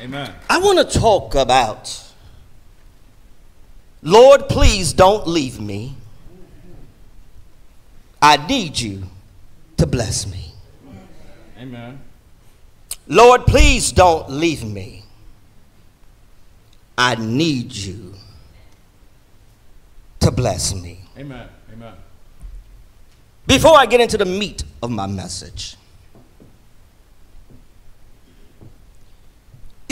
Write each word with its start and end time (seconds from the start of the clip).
Amen. 0.00 0.34
I 0.50 0.58
want 0.58 0.78
to 0.78 0.98
talk 0.98 1.34
about 1.34 2.00
Lord, 4.02 4.50
please 4.50 4.92
don't 4.92 5.26
leave 5.26 5.58
me. 5.58 5.96
I 8.20 8.36
need 8.46 8.78
you 8.78 9.04
to 9.78 9.86
bless 9.86 10.26
me. 10.26 10.52
Amen. 11.58 12.00
Lord, 13.06 13.46
please 13.46 13.92
don't 13.92 14.30
leave 14.30 14.62
me. 14.62 15.04
I 16.96 17.14
need 17.16 17.72
you 17.72 18.14
to 20.20 20.30
bless 20.30 20.74
me. 20.74 21.00
Amen. 21.18 21.48
Amen. 21.72 21.94
Before 23.46 23.76
I 23.76 23.86
get 23.86 24.00
into 24.00 24.18
the 24.18 24.24
meat 24.24 24.64
of 24.82 24.90
my 24.90 25.06
message, 25.06 25.76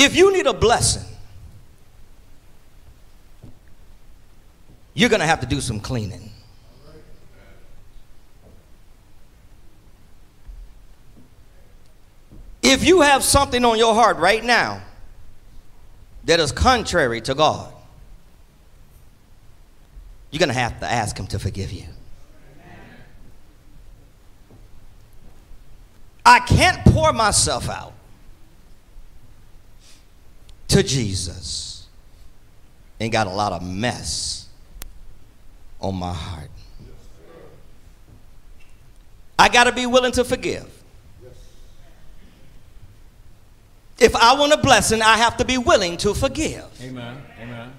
if 0.02 0.16
you 0.16 0.32
need 0.32 0.46
a 0.46 0.52
blessing, 0.52 1.04
you're 4.94 5.08
going 5.08 5.20
to 5.20 5.26
have 5.26 5.40
to 5.40 5.46
do 5.46 5.60
some 5.60 5.78
cleaning. 5.78 6.30
If 12.62 12.84
you 12.84 13.00
have 13.00 13.22
something 13.22 13.64
on 13.64 13.78
your 13.78 13.94
heart 13.94 14.16
right 14.18 14.42
now 14.42 14.82
that 16.24 16.40
is 16.40 16.52
contrary 16.52 17.20
to 17.22 17.34
God, 17.34 17.72
you're 20.30 20.38
going 20.38 20.48
to 20.48 20.54
have 20.54 20.80
to 20.80 20.90
ask 20.90 21.16
Him 21.16 21.26
to 21.28 21.38
forgive 21.38 21.70
you. 21.72 21.84
I 26.24 26.40
can't 26.40 26.84
pour 26.86 27.12
myself 27.12 27.68
out 27.68 27.92
to 30.72 30.82
Jesus 30.82 31.86
and 32.98 33.12
got 33.12 33.26
a 33.26 33.30
lot 33.30 33.52
of 33.52 33.62
mess 33.62 34.48
on 35.80 35.94
my 35.94 36.12
heart. 36.12 36.50
I 39.38 39.48
got 39.48 39.64
to 39.64 39.72
be 39.72 39.86
willing 39.86 40.12
to 40.12 40.24
forgive. 40.24 40.68
If 43.98 44.16
I 44.16 44.34
want 44.34 44.52
a 44.52 44.56
blessing, 44.56 45.02
I 45.02 45.16
have 45.18 45.36
to 45.36 45.44
be 45.44 45.58
willing 45.58 45.96
to 45.98 46.14
forgive. 46.14 46.64
Amen. 46.80 47.22
Amen. 47.40 47.72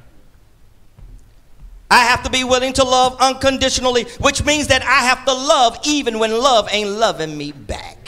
I 1.89 1.99
have 2.05 2.23
to 2.23 2.29
be 2.29 2.43
willing 2.43 2.73
to 2.73 2.83
love 2.83 3.17
unconditionally, 3.19 4.03
which 4.19 4.43
means 4.45 4.67
that 4.67 4.83
I 4.83 5.05
have 5.05 5.25
to 5.25 5.33
love 5.33 5.79
even 5.83 6.19
when 6.19 6.31
love 6.31 6.67
ain't 6.71 6.89
loving 6.89 7.37
me 7.37 7.51
back. 7.51 8.02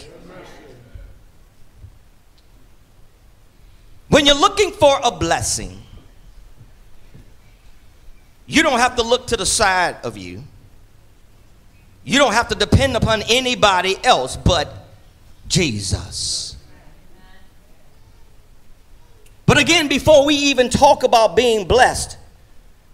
When 4.16 4.26
you're 4.26 4.34
looking 4.40 4.72
for 4.72 4.98
a 5.04 5.12
blessing, 5.12 5.78
you 8.46 8.64
don't 8.64 8.80
have 8.80 8.96
to 8.96 9.04
look 9.04 9.28
to 9.28 9.36
the 9.36 9.46
side 9.46 9.98
of 10.06 10.18
you. 10.18 10.42
You 12.06 12.20
don't 12.20 12.32
have 12.32 12.48
to 12.48 12.56
depend 12.56 12.96
upon 12.96 13.24
anybody 13.24 13.98
else 14.06 14.38
but 14.38 14.74
Jesus. 15.50 16.56
But 19.46 19.58
again, 19.58 19.90
before 19.90 20.26
we 20.26 20.36
even 20.36 20.70
talk 20.70 21.04
about 21.04 21.36
being 21.36 21.68
blessed, 21.68 22.18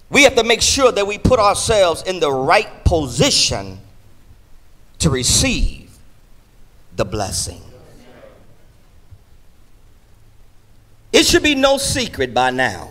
we 0.09 0.23
have 0.23 0.33
to 0.37 0.43
make 0.43 0.63
sure 0.63 0.91
that 0.91 1.05
we 1.05 1.19
put 1.19 1.39
ourselves 1.39 2.01
in 2.01 2.19
the 2.19 2.31
right 2.31 2.83
position 2.83 3.79
to 4.97 5.11
receive 5.11 5.95
the 6.95 7.05
blessing. 7.05 7.61
It 11.13 11.25
should 11.25 11.43
be 11.43 11.55
no 11.55 11.77
secret 11.77 12.33
by 12.33 12.51
now 12.51 12.89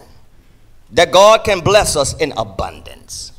that 0.93 1.13
God 1.13 1.45
can 1.45 1.61
bless 1.61 1.97
us 1.97 2.15
in 2.19 2.33
abundance. 2.37 3.33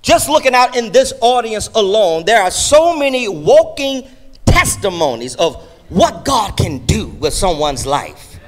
Just 0.00 0.28
looking 0.28 0.54
out 0.54 0.76
in 0.76 0.90
this 0.92 1.12
audience 1.20 1.68
alone, 1.74 2.24
there 2.24 2.40
are 2.40 2.50
so 2.50 2.96
many 2.96 3.28
walking 3.28 4.08
testimonies 4.46 5.34
of 5.36 5.56
what 5.88 6.24
God 6.24 6.56
can 6.56 6.86
do 6.86 7.08
with 7.08 7.34
someone's 7.34 7.84
life. 7.84 8.38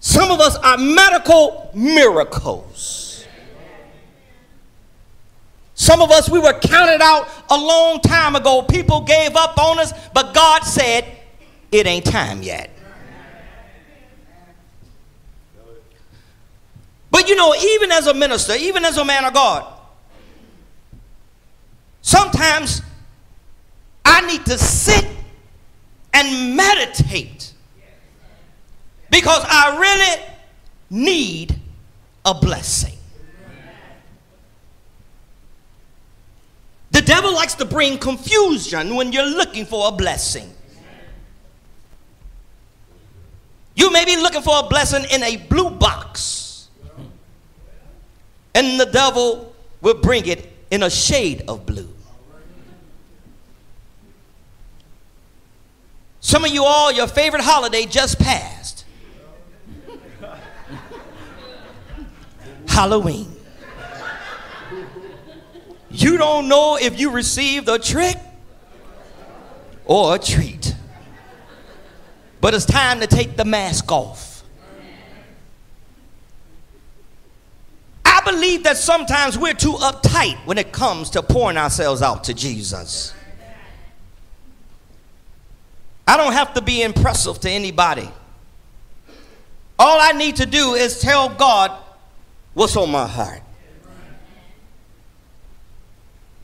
Some 0.00 0.30
of 0.30 0.40
us 0.40 0.56
are 0.56 0.78
medical 0.78 1.70
miracles. 1.74 2.99
Some 5.90 6.02
of 6.02 6.12
us, 6.12 6.30
we 6.30 6.38
were 6.38 6.52
counted 6.52 7.02
out 7.02 7.28
a 7.50 7.58
long 7.58 8.00
time 8.00 8.36
ago. 8.36 8.62
People 8.62 9.00
gave 9.00 9.34
up 9.34 9.58
on 9.58 9.80
us, 9.80 9.92
but 10.14 10.32
God 10.32 10.62
said, 10.62 11.04
it 11.72 11.84
ain't 11.84 12.04
time 12.04 12.44
yet. 12.44 12.70
But 17.10 17.28
you 17.28 17.34
know, 17.34 17.52
even 17.56 17.90
as 17.90 18.06
a 18.06 18.14
minister, 18.14 18.54
even 18.54 18.84
as 18.84 18.98
a 18.98 19.04
man 19.04 19.24
of 19.24 19.34
God, 19.34 19.66
sometimes 22.02 22.82
I 24.04 24.24
need 24.28 24.46
to 24.46 24.58
sit 24.58 25.08
and 26.14 26.54
meditate 26.54 27.52
because 29.10 29.44
I 29.44 29.76
really 29.76 30.24
need 30.88 31.58
a 32.24 32.34
blessing. 32.34 32.99
The 36.90 37.02
devil 37.02 37.32
likes 37.32 37.54
to 37.54 37.64
bring 37.64 37.98
confusion 37.98 38.96
when 38.96 39.12
you're 39.12 39.24
looking 39.24 39.64
for 39.64 39.88
a 39.88 39.92
blessing. 39.92 40.52
You 43.76 43.92
may 43.92 44.04
be 44.04 44.16
looking 44.16 44.42
for 44.42 44.58
a 44.58 44.68
blessing 44.68 45.04
in 45.10 45.22
a 45.22 45.36
blue 45.36 45.70
box, 45.70 46.68
and 48.54 48.78
the 48.78 48.86
devil 48.86 49.54
will 49.80 49.94
bring 49.94 50.26
it 50.26 50.52
in 50.70 50.82
a 50.82 50.90
shade 50.90 51.44
of 51.48 51.64
blue. 51.64 51.88
Some 56.20 56.44
of 56.44 56.50
you 56.50 56.64
all, 56.64 56.92
your 56.92 57.06
favorite 57.06 57.42
holiday 57.42 57.86
just 57.86 58.18
passed 58.18 58.84
Halloween. 62.68 63.39
You 65.90 66.16
don't 66.16 66.48
know 66.48 66.78
if 66.80 66.98
you 67.00 67.10
received 67.10 67.68
a 67.68 67.78
trick 67.78 68.16
or 69.84 70.14
a 70.14 70.18
treat. 70.18 70.74
But 72.40 72.54
it's 72.54 72.64
time 72.64 73.00
to 73.00 73.06
take 73.06 73.36
the 73.36 73.44
mask 73.44 73.90
off. 73.90 74.42
I 78.04 78.20
believe 78.24 78.64
that 78.64 78.76
sometimes 78.76 79.36
we're 79.36 79.54
too 79.54 79.72
uptight 79.72 80.36
when 80.46 80.58
it 80.58 80.72
comes 80.72 81.10
to 81.10 81.22
pouring 81.22 81.56
ourselves 81.56 82.02
out 82.02 82.24
to 82.24 82.34
Jesus. 82.34 83.14
I 86.06 86.16
don't 86.16 86.32
have 86.32 86.54
to 86.54 86.62
be 86.62 86.82
impressive 86.82 87.40
to 87.40 87.50
anybody. 87.50 88.10
All 89.78 89.98
I 90.00 90.12
need 90.12 90.36
to 90.36 90.46
do 90.46 90.74
is 90.74 91.00
tell 91.00 91.28
God 91.28 91.72
what's 92.52 92.76
on 92.76 92.90
my 92.90 93.06
heart. 93.06 93.42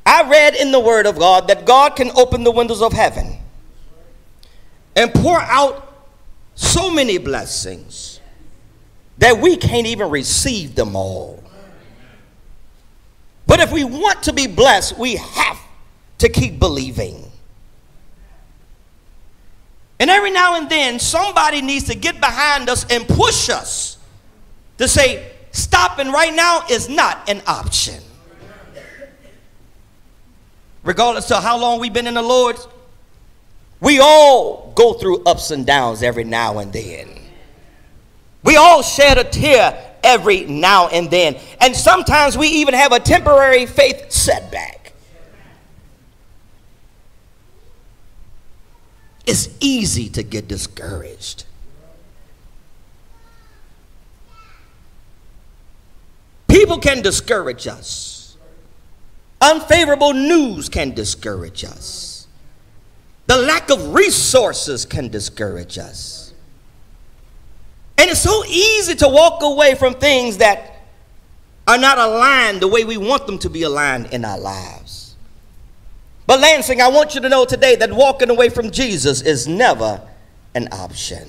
I 0.06 0.22
read 0.30 0.54
in 0.54 0.70
the 0.70 0.78
Word 0.78 1.06
of 1.06 1.18
God 1.18 1.48
that 1.48 1.66
God 1.66 1.96
can 1.96 2.12
open 2.16 2.44
the 2.44 2.52
windows 2.52 2.80
of 2.80 2.92
heaven 2.92 3.38
and 4.94 5.12
pour 5.12 5.40
out 5.40 5.82
so 6.54 6.90
many 6.90 7.18
blessings 7.18 8.20
that 9.18 9.38
we 9.38 9.56
can't 9.56 9.86
even 9.86 10.08
receive 10.08 10.76
them 10.76 10.94
all. 10.94 11.42
But 13.46 13.60
if 13.60 13.72
we 13.72 13.82
want 13.82 14.22
to 14.24 14.32
be 14.32 14.46
blessed, 14.46 14.96
we 14.96 15.16
have 15.16 15.58
to 16.18 16.28
keep 16.28 16.58
believing. 16.58 17.24
And 19.98 20.10
every 20.10 20.30
now 20.30 20.56
and 20.56 20.68
then, 20.68 20.98
somebody 20.98 21.62
needs 21.62 21.84
to 21.86 21.94
get 21.94 22.20
behind 22.20 22.68
us 22.68 22.86
and 22.90 23.08
push 23.08 23.48
us 23.48 23.98
to 24.78 24.86
say, 24.86 25.32
stopping 25.52 26.12
right 26.12 26.34
now 26.34 26.62
is 26.70 26.88
not 26.88 27.28
an 27.28 27.42
option. 27.46 28.02
Regardless 30.86 31.32
of 31.32 31.42
how 31.42 31.58
long 31.58 31.80
we've 31.80 31.92
been 31.92 32.06
in 32.06 32.14
the 32.14 32.22
Lord, 32.22 32.56
we 33.80 33.98
all 33.98 34.72
go 34.76 34.92
through 34.92 35.24
ups 35.24 35.50
and 35.50 35.66
downs 35.66 36.00
every 36.00 36.22
now 36.22 36.58
and 36.58 36.72
then. 36.72 37.10
We 38.44 38.54
all 38.54 38.82
shed 38.82 39.18
a 39.18 39.24
tear 39.24 39.96
every 40.04 40.44
now 40.44 40.86
and 40.86 41.10
then. 41.10 41.38
And 41.60 41.74
sometimes 41.74 42.38
we 42.38 42.46
even 42.46 42.72
have 42.74 42.92
a 42.92 43.00
temporary 43.00 43.66
faith 43.66 44.12
setback. 44.12 44.92
It's 49.26 49.48
easy 49.58 50.08
to 50.10 50.22
get 50.22 50.46
discouraged. 50.46 51.46
People 56.46 56.78
can 56.78 57.02
discourage 57.02 57.66
us. 57.66 58.15
Unfavorable 59.46 60.12
news 60.12 60.68
can 60.68 60.90
discourage 60.90 61.62
us. 61.62 62.26
The 63.28 63.36
lack 63.36 63.70
of 63.70 63.94
resources 63.94 64.84
can 64.84 65.08
discourage 65.08 65.78
us. 65.78 66.34
And 67.96 68.10
it's 68.10 68.20
so 68.20 68.44
easy 68.46 68.96
to 68.96 69.08
walk 69.08 69.44
away 69.44 69.76
from 69.76 69.94
things 69.94 70.38
that 70.38 70.82
are 71.68 71.78
not 71.78 71.96
aligned 71.96 72.60
the 72.60 72.66
way 72.66 72.84
we 72.84 72.96
want 72.96 73.28
them 73.28 73.38
to 73.38 73.48
be 73.48 73.62
aligned 73.62 74.06
in 74.06 74.24
our 74.24 74.38
lives. 74.38 75.14
But 76.26 76.40
Lansing, 76.40 76.80
I 76.80 76.88
want 76.88 77.14
you 77.14 77.20
to 77.20 77.28
know 77.28 77.44
today 77.44 77.76
that 77.76 77.92
walking 77.92 78.30
away 78.30 78.48
from 78.48 78.72
Jesus 78.72 79.22
is 79.22 79.46
never 79.46 80.02
an 80.56 80.68
option. 80.72 81.28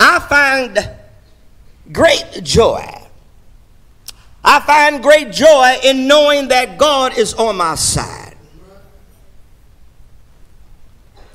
I 0.00 0.18
find 0.18 0.90
great 1.92 2.40
joy. 2.42 3.03
I 4.44 4.60
find 4.60 5.02
great 5.02 5.32
joy 5.32 5.78
in 5.82 6.06
knowing 6.06 6.48
that 6.48 6.76
God 6.76 7.16
is 7.16 7.32
on 7.34 7.56
my 7.56 7.76
side. 7.76 8.36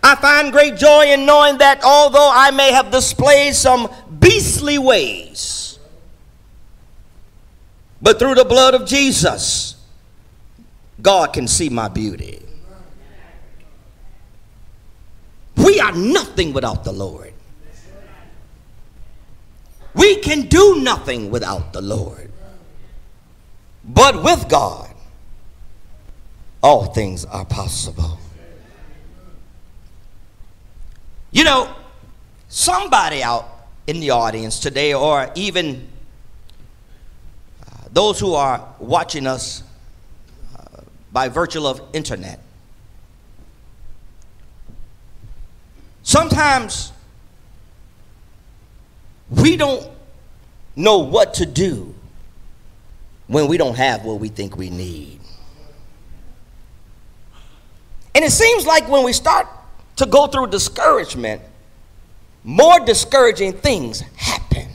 I 0.04 0.16
find 0.16 0.52
great 0.52 0.78
joy 0.78 1.08
in 1.08 1.26
knowing 1.26 1.58
that 1.58 1.84
although 1.84 2.32
I 2.32 2.52
may 2.52 2.72
have 2.72 2.92
displayed 2.92 3.56
some 3.56 3.90
beastly 4.20 4.78
ways, 4.78 5.80
but 8.02 8.20
through 8.20 8.36
the 8.36 8.46
blood 8.46 8.76
of 8.76 8.86
Jesus, 8.86 9.76
God 11.02 11.34
can 11.34 11.48
see 11.48 11.70
my 11.70 11.90
beauty. 11.90 12.42
We 15.58 15.80
are 15.80 15.92
nothing 15.92 16.54
without 16.54 16.84
the 16.84 16.94
Lord. 16.94 17.34
We 19.94 20.18
can 20.18 20.44
do 20.44 20.82
nothing 20.82 21.30
without 21.30 21.74
the 21.74 21.82
Lord. 21.82 22.29
But 23.92 24.22
with 24.24 24.48
God, 24.48 24.88
all 26.62 26.86
things 26.94 27.26
are 27.26 27.44
possible. 27.44 28.20
You 31.32 31.44
know, 31.44 31.76
somebody 32.50 33.24
out 33.24 33.50
in 33.88 34.00
the 34.00 34.12
audience 34.12 34.60
today, 34.60 34.94
or 34.94 35.32
even 35.34 35.88
uh, 37.66 37.88
those 37.92 38.20
who 38.20 38.36
are 38.36 38.64
watching 38.78 39.26
us 39.26 39.64
uh, 40.56 40.82
by 41.12 41.28
virtue 41.28 41.66
of 41.66 41.82
internet, 41.94 42.40
sometimes 46.04 46.92
we 49.32 49.58
don't 49.58 49.90
know 50.76 51.00
what 51.00 51.34
to 51.36 51.48
do 51.48 51.96
when 53.30 53.48
we 53.48 53.58
don't 53.58 53.76
have 53.76 54.04
what 54.04 54.20
we 54.20 54.28
think 54.28 54.58
we 54.58 54.72
need. 54.72 55.20
And 58.16 58.26
it 58.26 58.32
seems 58.32 58.66
like 58.66 58.90
when 58.90 59.06
we 59.06 59.14
start 59.14 59.48
to 59.98 60.08
go 60.08 60.26
through 60.26 60.48
discouragement, 60.48 61.44
more 62.44 62.80
discouraging 62.80 63.54
things 63.54 64.02
happen. 64.18 64.68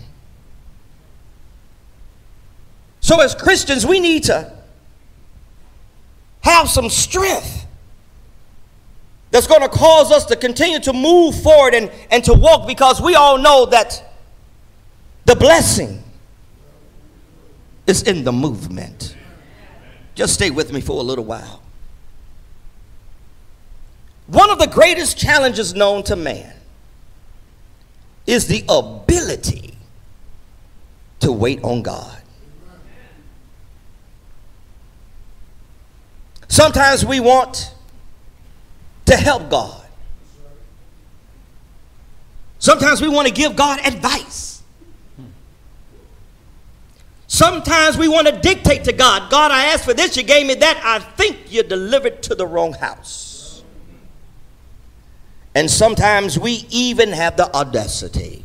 So, 3.00 3.20
as 3.20 3.34
Christians, 3.34 3.84
we 3.84 3.98
need 3.98 4.22
to 4.24 4.52
have 6.42 6.70
some 6.70 6.88
strength 6.88 7.66
that's 9.32 9.48
going 9.48 9.62
to 9.62 9.68
cause 9.68 10.12
us 10.12 10.26
to 10.26 10.36
continue 10.36 10.78
to 10.78 10.92
move 10.92 11.42
forward 11.42 11.74
and, 11.74 11.90
and 12.12 12.22
to 12.22 12.32
walk 12.32 12.68
because 12.68 13.00
we 13.00 13.16
all 13.16 13.36
know 13.36 13.66
that 13.66 14.14
the 15.24 15.34
blessing 15.34 16.03
is 17.86 18.02
in 18.02 18.24
the 18.24 18.32
movement. 18.32 19.16
Just 20.14 20.34
stay 20.34 20.50
with 20.50 20.72
me 20.72 20.80
for 20.80 21.00
a 21.00 21.02
little 21.02 21.24
while. 21.24 21.60
One 24.26 24.50
of 24.50 24.58
the 24.58 24.66
greatest 24.66 25.18
challenges 25.18 25.74
known 25.74 26.02
to 26.04 26.16
man 26.16 26.54
is 28.26 28.46
the 28.46 28.64
ability 28.68 29.76
to 31.20 31.30
wait 31.30 31.62
on 31.62 31.82
God. 31.82 32.22
Sometimes 36.48 37.04
we 37.04 37.20
want 37.20 37.74
to 39.06 39.16
help 39.16 39.50
God. 39.50 39.84
Sometimes 42.58 43.02
we 43.02 43.08
want 43.08 43.28
to 43.28 43.34
give 43.34 43.56
God 43.56 43.80
advice. 43.84 44.53
Sometimes 47.34 47.98
we 47.98 48.06
want 48.06 48.28
to 48.28 48.38
dictate 48.38 48.84
to 48.84 48.92
God 48.92 49.28
God, 49.28 49.50
I 49.50 49.64
asked 49.72 49.84
for 49.84 49.92
this, 49.92 50.16
you 50.16 50.22
gave 50.22 50.46
me 50.46 50.54
that. 50.54 50.80
I 50.84 51.00
think 51.00 51.50
you 51.50 51.64
delivered 51.64 52.22
to 52.22 52.36
the 52.36 52.46
wrong 52.46 52.74
house. 52.74 53.64
And 55.52 55.68
sometimes 55.68 56.38
we 56.38 56.64
even 56.70 57.10
have 57.10 57.36
the 57.36 57.52
audacity 57.52 58.44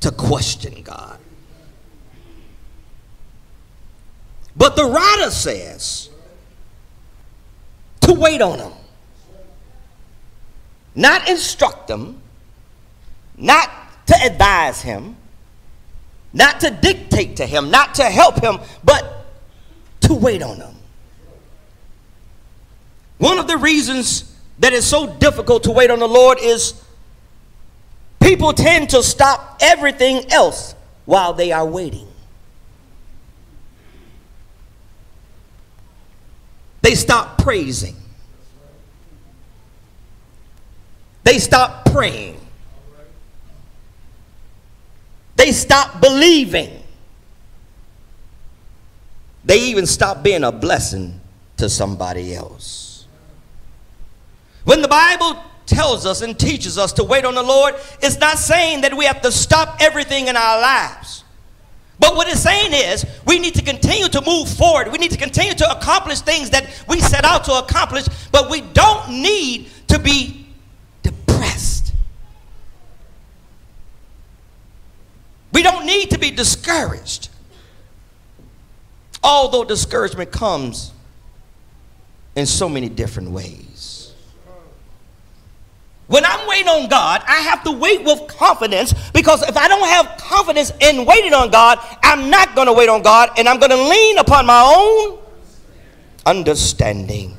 to 0.00 0.10
question 0.10 0.82
God. 0.82 1.18
But 4.54 4.76
the 4.76 4.84
writer 4.84 5.30
says 5.30 6.10
to 8.02 8.12
wait 8.12 8.42
on 8.42 8.58
Him, 8.58 8.72
not 10.94 11.26
instruct 11.26 11.88
Him, 11.88 12.20
not 13.38 13.70
to 14.08 14.14
advise 14.26 14.82
Him 14.82 15.16
not 16.34 16.60
to 16.60 16.70
dictate 16.70 17.36
to 17.36 17.46
him, 17.46 17.70
not 17.70 17.94
to 17.94 18.04
help 18.04 18.42
him, 18.42 18.58
but 18.82 19.24
to 20.00 20.12
wait 20.12 20.42
on 20.42 20.56
him. 20.56 20.74
One 23.18 23.38
of 23.38 23.46
the 23.46 23.56
reasons 23.56 24.36
that 24.58 24.72
it's 24.72 24.86
so 24.86 25.06
difficult 25.06 25.62
to 25.64 25.70
wait 25.70 25.90
on 25.90 26.00
the 26.00 26.08
Lord 26.08 26.38
is 26.40 26.74
people 28.20 28.52
tend 28.52 28.90
to 28.90 29.02
stop 29.02 29.58
everything 29.60 30.30
else 30.30 30.74
while 31.04 31.32
they 31.32 31.52
are 31.52 31.64
waiting. 31.64 32.08
They 36.82 36.96
stop 36.96 37.38
praising. 37.38 37.96
They 41.22 41.38
stop 41.38 41.86
praying. 41.86 42.43
They 45.36 45.52
stop 45.52 46.00
believing. 46.00 46.82
They 49.44 49.58
even 49.60 49.86
stop 49.86 50.22
being 50.22 50.44
a 50.44 50.52
blessing 50.52 51.20
to 51.58 51.68
somebody 51.68 52.34
else. 52.34 53.06
When 54.64 54.80
the 54.80 54.88
Bible 54.88 55.42
tells 55.66 56.06
us 56.06 56.22
and 56.22 56.38
teaches 56.38 56.78
us 56.78 56.92
to 56.94 57.04
wait 57.04 57.24
on 57.24 57.34
the 57.34 57.42
Lord, 57.42 57.74
it's 58.02 58.18
not 58.18 58.38
saying 58.38 58.82
that 58.82 58.96
we 58.96 59.04
have 59.04 59.20
to 59.22 59.32
stop 59.32 59.76
everything 59.80 60.28
in 60.28 60.36
our 60.36 60.60
lives. 60.60 61.24
But 61.98 62.16
what 62.16 62.28
it's 62.28 62.40
saying 62.40 62.72
is 62.72 63.06
we 63.26 63.38
need 63.38 63.54
to 63.54 63.62
continue 63.62 64.08
to 64.08 64.20
move 64.22 64.48
forward. 64.48 64.90
We 64.90 64.98
need 64.98 65.12
to 65.12 65.16
continue 65.16 65.54
to 65.54 65.70
accomplish 65.70 66.20
things 66.20 66.50
that 66.50 66.84
we 66.88 67.00
set 67.00 67.24
out 67.24 67.44
to 67.44 67.52
accomplish, 67.52 68.06
but 68.32 68.50
we 68.50 68.62
don't 68.62 69.22
need 69.22 69.68
to 69.88 69.98
be 69.98 70.46
depressed. 71.02 71.92
We 75.54 75.62
don't 75.62 75.86
need 75.86 76.10
to 76.10 76.18
be 76.18 76.32
discouraged. 76.32 77.28
Although 79.22 79.64
discouragement 79.64 80.32
comes 80.32 80.92
in 82.34 82.44
so 82.44 82.68
many 82.68 82.88
different 82.88 83.30
ways. 83.30 84.12
When 86.08 86.24
I'm 86.24 86.46
waiting 86.46 86.68
on 86.68 86.88
God, 86.90 87.22
I 87.26 87.36
have 87.36 87.62
to 87.64 87.70
wait 87.70 88.04
with 88.04 88.26
confidence 88.26 88.92
because 89.12 89.42
if 89.48 89.56
I 89.56 89.68
don't 89.68 89.88
have 89.88 90.18
confidence 90.18 90.70
in 90.80 91.06
waiting 91.06 91.32
on 91.32 91.50
God, 91.50 91.78
I'm 92.02 92.28
not 92.28 92.54
going 92.54 92.66
to 92.66 92.74
wait 92.74 92.90
on 92.90 93.00
God 93.00 93.30
and 93.38 93.48
I'm 93.48 93.58
going 93.58 93.70
to 93.70 93.82
lean 93.82 94.18
upon 94.18 94.44
my 94.44 94.60
own 94.60 95.18
understanding. 96.26 97.38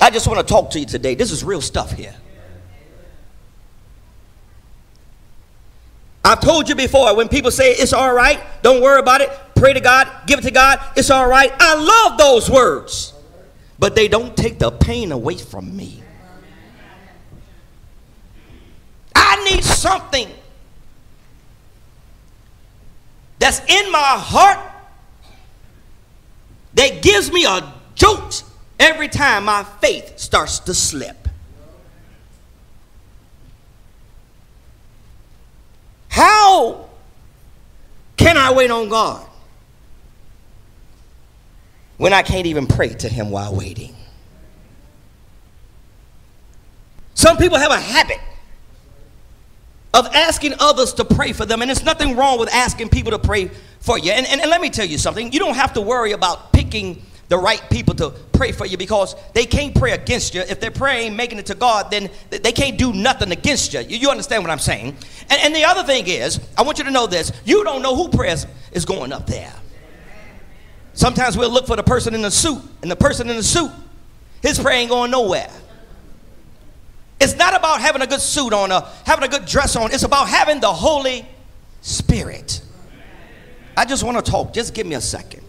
I 0.00 0.08
just 0.10 0.26
want 0.28 0.38
to 0.38 0.50
talk 0.50 0.70
to 0.70 0.80
you 0.80 0.86
today. 0.86 1.14
This 1.14 1.32
is 1.32 1.44
real 1.44 1.60
stuff 1.60 1.92
here. 1.92 2.14
I've 6.24 6.40
told 6.40 6.68
you 6.68 6.74
before 6.74 7.14
when 7.16 7.28
people 7.28 7.50
say 7.50 7.72
it's 7.72 7.92
all 7.92 8.12
right, 8.12 8.40
don't 8.62 8.82
worry 8.82 9.00
about 9.00 9.20
it, 9.20 9.30
pray 9.54 9.72
to 9.72 9.80
God, 9.80 10.08
give 10.26 10.40
it 10.40 10.42
to 10.42 10.50
God, 10.50 10.80
it's 10.96 11.10
all 11.10 11.28
right. 11.28 11.52
I 11.58 11.74
love 11.74 12.18
those 12.18 12.50
words, 12.50 13.14
but 13.78 13.94
they 13.94 14.08
don't 14.08 14.36
take 14.36 14.58
the 14.58 14.70
pain 14.70 15.12
away 15.12 15.36
from 15.36 15.76
me. 15.76 16.02
I 19.14 19.44
need 19.50 19.64
something 19.64 20.28
that's 23.38 23.60
in 23.60 23.92
my 23.92 23.98
heart 23.98 24.58
that 26.74 27.02
gives 27.02 27.32
me 27.32 27.44
a 27.44 27.72
jolt 27.94 28.44
every 28.78 29.08
time 29.08 29.44
my 29.44 29.64
faith 29.64 30.18
starts 30.18 30.60
to 30.60 30.74
slip. 30.74 31.27
How 36.18 36.88
can 38.16 38.36
I 38.36 38.52
wait 38.52 38.70
on 38.70 38.88
God? 38.88 39.28
when 41.98 42.12
I 42.12 42.22
can't 42.22 42.46
even 42.46 42.66
pray 42.66 42.88
to 42.88 43.08
Him 43.08 43.30
while 43.30 43.54
waiting. 43.54 43.94
Some 47.14 47.36
people 47.36 47.58
have 47.58 47.72
a 47.72 47.80
habit 47.80 48.18
of 49.92 50.06
asking 50.14 50.54
others 50.60 50.94
to 50.94 51.04
pray 51.04 51.32
for 51.32 51.44
them, 51.44 51.60
and 51.60 51.68
there's 51.68 51.84
nothing 51.84 52.16
wrong 52.16 52.38
with 52.38 52.52
asking 52.54 52.88
people 52.88 53.10
to 53.10 53.18
pray 53.18 53.50
for 53.80 53.98
you. 53.98 54.12
And, 54.12 54.26
and, 54.26 54.40
and 54.40 54.48
let 54.48 54.60
me 54.60 54.70
tell 54.70 54.86
you 54.86 54.96
something 54.96 55.32
you 55.32 55.40
don't 55.40 55.56
have 55.56 55.72
to 55.74 55.80
worry 55.80 56.12
about 56.12 56.52
picking 56.52 57.02
the 57.28 57.38
right 57.38 57.62
people 57.70 57.94
to 57.96 58.10
pray 58.32 58.52
for 58.52 58.64
you 58.66 58.76
because 58.76 59.14
they 59.34 59.44
can't 59.44 59.74
pray 59.74 59.92
against 59.92 60.34
you. 60.34 60.40
If 60.40 60.60
their 60.60 60.70
prayer 60.70 61.00
ain't 61.00 61.16
making 61.16 61.38
it 61.38 61.46
to 61.46 61.54
God, 61.54 61.90
then 61.90 62.10
they 62.30 62.52
can't 62.52 62.78
do 62.78 62.92
nothing 62.92 63.30
against 63.32 63.74
you. 63.74 63.80
You, 63.80 63.98
you 63.98 64.10
understand 64.10 64.42
what 64.42 64.50
I'm 64.50 64.58
saying? 64.58 64.96
And, 65.30 65.40
and 65.42 65.54
the 65.54 65.64
other 65.64 65.82
thing 65.82 66.06
is, 66.06 66.40
I 66.56 66.62
want 66.62 66.78
you 66.78 66.84
to 66.84 66.90
know 66.90 67.06
this 67.06 67.32
you 67.44 67.64
don't 67.64 67.82
know 67.82 67.94
who 67.94 68.08
prayers 68.08 68.46
is 68.72 68.84
going 68.84 69.12
up 69.12 69.26
there. 69.26 69.52
Sometimes 70.94 71.36
we'll 71.36 71.50
look 71.50 71.66
for 71.66 71.76
the 71.76 71.82
person 71.82 72.14
in 72.14 72.22
the 72.22 72.30
suit, 72.30 72.60
and 72.82 72.90
the 72.90 72.96
person 72.96 73.28
in 73.28 73.36
the 73.36 73.42
suit, 73.42 73.70
his 74.42 74.58
prayer 74.58 74.78
ain't 74.78 74.90
going 74.90 75.10
nowhere. 75.10 75.50
It's 77.20 77.36
not 77.36 77.54
about 77.54 77.80
having 77.80 78.02
a 78.02 78.06
good 78.06 78.20
suit 78.20 78.52
on 78.52 78.72
or 78.72 78.82
having 79.04 79.24
a 79.24 79.28
good 79.28 79.44
dress 79.44 79.76
on. 79.76 79.92
It's 79.92 80.04
about 80.04 80.28
having 80.28 80.60
the 80.60 80.72
Holy 80.72 81.26
Spirit. 81.82 82.62
I 83.76 83.84
just 83.84 84.02
want 84.02 84.24
to 84.24 84.28
talk. 84.28 84.52
Just 84.52 84.74
give 84.74 84.86
me 84.86 84.94
a 84.94 85.00
second. 85.00 85.42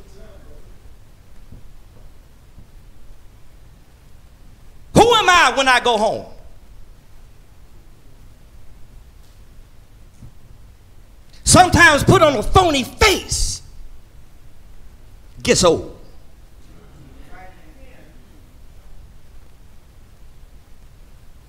Who 5.00 5.13
am 5.13 5.29
I 5.29 5.53
when 5.56 5.70
I 5.70 5.79
go 5.79 5.98
home? 5.98 6.25
Sometimes 11.46 12.03
put 12.03 12.22
on 12.22 12.36
a 12.36 12.44
phony 12.44 12.84
face 12.84 13.62
gets 15.41 15.63
old. 15.63 15.98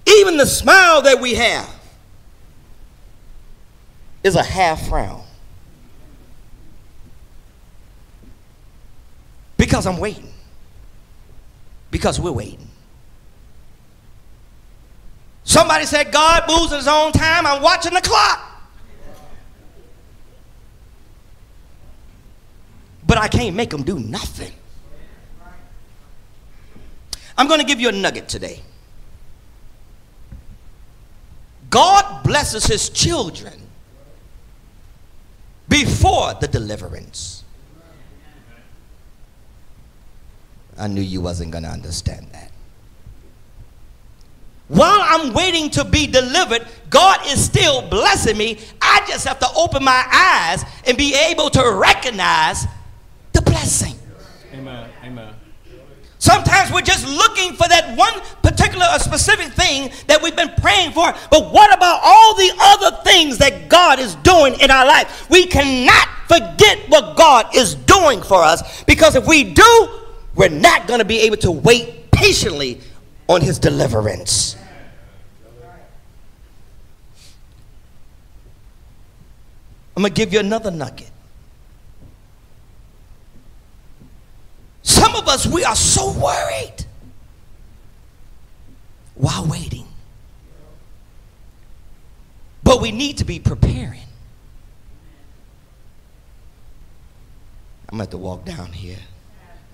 Even 0.07 0.37
the 0.37 0.47
smile 0.47 1.03
that 1.03 1.21
we 1.21 1.35
have 1.35 1.69
is 4.23 4.37
a 4.37 4.45
half 4.45 4.89
frown. 4.89 5.25
Because 9.57 9.89
I'm 9.89 9.99
waiting. 9.99 10.33
Because 11.91 12.21
we're 12.21 12.31
waiting. 12.31 12.70
Somebody 15.51 15.85
said 15.85 16.13
God 16.13 16.45
moves 16.49 16.71
in 16.71 16.79
his 16.79 16.87
own 16.87 17.11
time. 17.11 17.45
I'm 17.45 17.61
watching 17.61 17.93
the 17.93 18.01
clock. 18.01 18.41
But 23.05 23.19
I 23.19 23.27
can't 23.27 23.57
make 23.57 23.73
him 23.73 23.83
do 23.83 23.99
nothing. 23.99 24.53
I'm 27.37 27.49
going 27.49 27.59
to 27.59 27.67
give 27.67 27.81
you 27.81 27.89
a 27.89 27.93
nugget 27.93 28.29
today. 28.29 28.61
God 31.69 32.23
blesses 32.23 32.67
his 32.67 32.89
children 32.89 33.61
before 35.69 36.35
the 36.35 36.47
deliverance. 36.47 37.43
I 40.79 40.87
knew 40.87 41.03
you 41.03 41.21
wasn't 41.21 41.51
going 41.51 41.65
to 41.65 41.71
understand 41.71 42.29
that. 42.35 42.50
While 44.71 45.01
I'm 45.03 45.35
waiting 45.35 45.69
to 45.71 45.85
be 45.85 46.07
delivered, 46.07 46.65
God 46.91 47.27
is 47.27 47.45
still 47.45 47.83
blessing 47.89 48.39
me. 48.39 48.57
I 48.81 49.05
just 49.09 49.27
have 49.27 49.41
to 49.41 49.49
open 49.57 49.83
my 49.83 50.07
eyes 50.13 50.65
and 50.87 50.97
be 50.97 51.13
able 51.29 51.51
to 51.51 51.73
recognize 51.73 52.67
the 53.33 53.43
blessing. 53.43 53.97
Amen. 54.55 54.89
Amen. 55.03 55.35
Sometimes 56.21 56.71
we're 56.71 56.83
just 56.83 57.05
looking 57.05 57.55
for 57.55 57.67
that 57.67 57.97
one 57.99 58.13
particular 58.43 58.87
specific 59.01 59.53
thing 59.55 59.91
that 60.07 60.23
we've 60.23 60.37
been 60.37 60.53
praying 60.59 60.93
for. 60.93 61.13
But 61.33 61.53
what 61.53 61.75
about 61.75 62.01
all 62.05 62.37
the 62.37 62.53
other 62.61 62.97
things 63.03 63.39
that 63.39 63.69
God 63.69 63.99
is 63.99 64.15
doing 64.17 64.55
in 64.61 64.71
our 64.71 64.87
life? 64.87 65.29
We 65.31 65.47
cannot 65.47 66.07
forget 66.29 66.79
what 66.89 67.17
God 67.17 67.57
is 67.57 67.75
doing 67.75 68.23
for 68.23 68.45
us 68.45 68.85
because 68.85 69.17
if 69.17 69.27
we 69.27 69.43
do, 69.53 69.89
we're 70.37 70.49
not 70.49 70.87
going 70.87 71.01
to 71.01 71.05
be 71.05 71.19
able 71.23 71.39
to 71.39 71.51
wait 71.51 72.13
patiently 72.13 72.81
on 73.29 73.41
his 73.41 73.59
deliverance. 73.59 74.57
I'm 79.97 80.03
going 80.03 80.13
to 80.13 80.17
give 80.17 80.33
you 80.33 80.41
another 80.41 80.71
nugget. 80.71 81.11
Some 84.83 85.15
of 85.15 85.29
us, 85.29 85.47
we 85.47 85.65
are 85.65 85.77
so 85.77 86.13
worried 86.13 86.87
while 89.15 89.47
waiting. 89.47 89.87
But 92.63 92.81
we 92.81 92.93
need 92.93 93.19
to 93.19 93.25
be 93.25 93.39
preparing. 93.39 94.01
I'm 97.89 97.99
going 97.99 98.07
to 98.07 98.11
have 98.11 98.11
to 98.11 98.19
walk 98.19 98.45
down 98.45 98.73
here. 98.73 98.99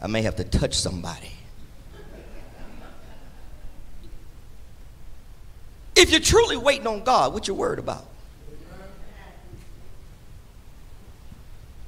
I 0.00 0.06
may 0.06 0.22
have 0.22 0.36
to 0.36 0.44
touch 0.44 0.74
somebody. 0.74 1.30
If 5.94 6.10
you're 6.10 6.20
truly 6.20 6.56
waiting 6.56 6.86
on 6.86 7.04
God, 7.04 7.32
what 7.32 7.48
you 7.48 7.54
worried 7.54 7.78
about? 7.78 8.06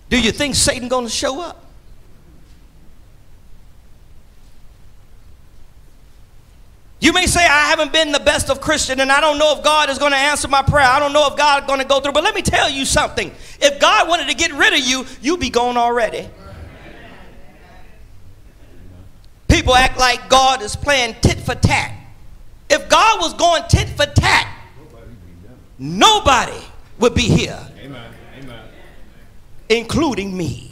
Do 0.09 0.21
you 0.21 0.33
think 0.33 0.55
Satan 0.55 0.89
going 0.89 1.05
to 1.05 1.11
show 1.11 1.41
up? 1.41 1.65
You 7.01 7.13
may 7.13 7.27
say, 7.27 7.45
I 7.45 7.69
haven't 7.69 7.93
been 7.93 8.11
the 8.11 8.19
best 8.19 8.51
of 8.51 8.61
Christian 8.61 9.01
and 9.01 9.13
I 9.13 9.21
don't 9.21 9.39
know 9.39 9.57
if 9.57 9.63
God 9.63 9.89
is 9.89 9.99
going 9.99 10.11
to 10.13 10.19
answer 10.19 10.49
my 10.49 10.63
prayer. 10.63 10.87
I 10.87 10.99
don't 10.99 11.13
know 11.13 11.29
if 11.29 11.37
God 11.37 11.63
is 11.63 11.67
going 11.67 11.79
to 11.79 11.87
go 11.87 12.01
through. 12.01 12.13
But 12.13 12.25
let 12.25 12.35
me 12.35 12.43
tell 12.43 12.69
you 12.69 12.85
something. 12.85 13.31
If 13.61 13.79
God 13.79 14.09
wanted 14.09 14.29
to 14.29 14.35
get 14.35 14.53
rid 14.53 14.73
of 14.73 14.81
you, 14.81 15.07
you'd 15.23 15.39
be 15.39 15.51
gone 15.51 15.77
already. 15.77 16.29
People 19.47 19.75
act 19.75 19.99
like 19.99 20.29
God 20.29 20.61
is 20.63 20.75
playing 20.75 21.15
tit 21.21 21.39
for 21.39 21.55
tat. 21.55 21.95
If 22.69 22.89
God 22.89 23.21
was 23.21 23.33
going 23.35 23.63
tit 23.69 23.89
for 23.89 24.07
tat, 24.07 24.47
nobody 25.79 26.61
would 26.99 27.15
be 27.15 27.23
here. 27.23 27.68
Including 29.69 30.37
me. 30.37 30.69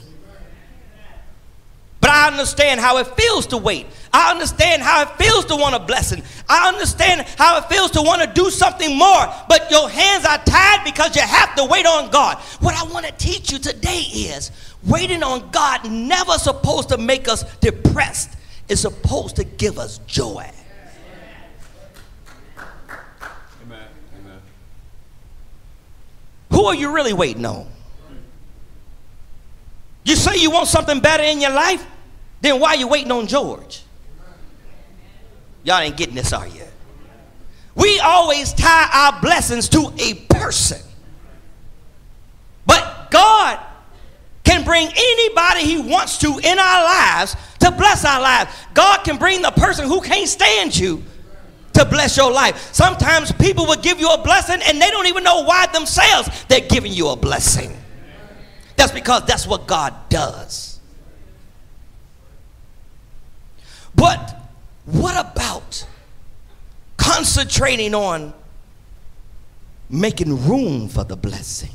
But 2.06 2.10
I 2.10 2.28
understand 2.28 2.78
how 2.78 2.98
it 2.98 3.06
feels 3.16 3.48
to 3.48 3.56
wait. 3.56 3.86
I 4.12 4.30
understand 4.30 4.80
how 4.80 5.02
it 5.02 5.08
feels 5.18 5.44
to 5.46 5.56
want 5.56 5.74
a 5.74 5.80
blessing. 5.80 6.22
I 6.48 6.68
understand 6.68 7.26
how 7.36 7.58
it 7.58 7.64
feels 7.64 7.90
to 7.90 8.00
want 8.02 8.22
to 8.22 8.28
do 8.32 8.48
something 8.48 8.96
more. 8.96 9.26
But 9.48 9.68
your 9.72 9.88
hands 9.88 10.24
are 10.24 10.38
tied 10.38 10.84
because 10.84 11.16
you 11.16 11.22
have 11.22 11.56
to 11.56 11.64
wait 11.64 11.84
on 11.84 12.10
God. 12.10 12.38
What 12.60 12.76
I 12.76 12.84
want 12.92 13.06
to 13.06 13.12
teach 13.12 13.50
you 13.50 13.58
today 13.58 14.02
is 14.12 14.52
waiting 14.84 15.24
on 15.24 15.50
God 15.50 15.90
never 15.90 16.34
supposed 16.34 16.90
to 16.90 16.96
make 16.96 17.26
us 17.26 17.42
depressed. 17.56 18.36
It's 18.68 18.82
supposed 18.82 19.34
to 19.36 19.44
give 19.44 19.78
us 19.78 19.98
joy. 20.06 20.48
Amen. 23.64 23.88
Amen. 24.20 24.40
Who 26.52 26.66
are 26.66 26.74
you 26.74 26.92
really 26.92 27.12
waiting 27.14 27.44
on? 27.44 27.66
You 30.06 30.14
say 30.14 30.36
you 30.36 30.52
want 30.52 30.68
something 30.68 31.00
better 31.00 31.24
in 31.24 31.40
your 31.40 31.50
life? 31.50 31.84
Then 32.40 32.60
why 32.60 32.70
are 32.70 32.76
you 32.76 32.86
waiting 32.86 33.10
on 33.10 33.26
George? 33.26 33.82
Y'all 35.64 35.80
ain't 35.80 35.96
getting 35.96 36.14
this, 36.14 36.32
are 36.32 36.46
you? 36.46 36.62
We 37.74 37.98
always 37.98 38.52
tie 38.52 38.88
our 38.92 39.20
blessings 39.20 39.68
to 39.70 39.92
a 39.98 40.14
person. 40.32 40.80
But 42.66 43.10
God 43.10 43.58
can 44.44 44.64
bring 44.64 44.88
anybody 44.96 45.62
he 45.62 45.78
wants 45.78 46.18
to 46.18 46.38
in 46.38 46.56
our 46.56 46.84
lives 46.84 47.34
to 47.58 47.72
bless 47.72 48.04
our 48.04 48.20
lives. 48.20 48.54
God 48.74 48.98
can 49.02 49.16
bring 49.16 49.42
the 49.42 49.50
person 49.50 49.86
who 49.86 50.00
can't 50.00 50.28
stand 50.28 50.78
you 50.78 51.02
to 51.72 51.84
bless 51.84 52.16
your 52.16 52.30
life. 52.30 52.72
Sometimes 52.72 53.32
people 53.32 53.66
will 53.66 53.82
give 53.82 53.98
you 53.98 54.08
a 54.08 54.22
blessing 54.22 54.60
and 54.68 54.80
they 54.80 54.88
don't 54.90 55.06
even 55.06 55.24
know 55.24 55.42
why 55.42 55.66
themselves 55.66 56.44
they're 56.44 56.60
giving 56.60 56.92
you 56.92 57.08
a 57.08 57.16
blessing. 57.16 57.76
That's 58.76 58.92
because 58.92 59.24
that's 59.24 59.46
what 59.46 59.66
God 59.66 59.94
does. 60.08 60.78
But 63.94 64.38
what 64.84 65.18
about 65.18 65.86
concentrating 66.96 67.94
on 67.94 68.34
making 69.88 70.46
room 70.46 70.88
for 70.88 71.04
the 71.04 71.16
blessing? 71.16 71.70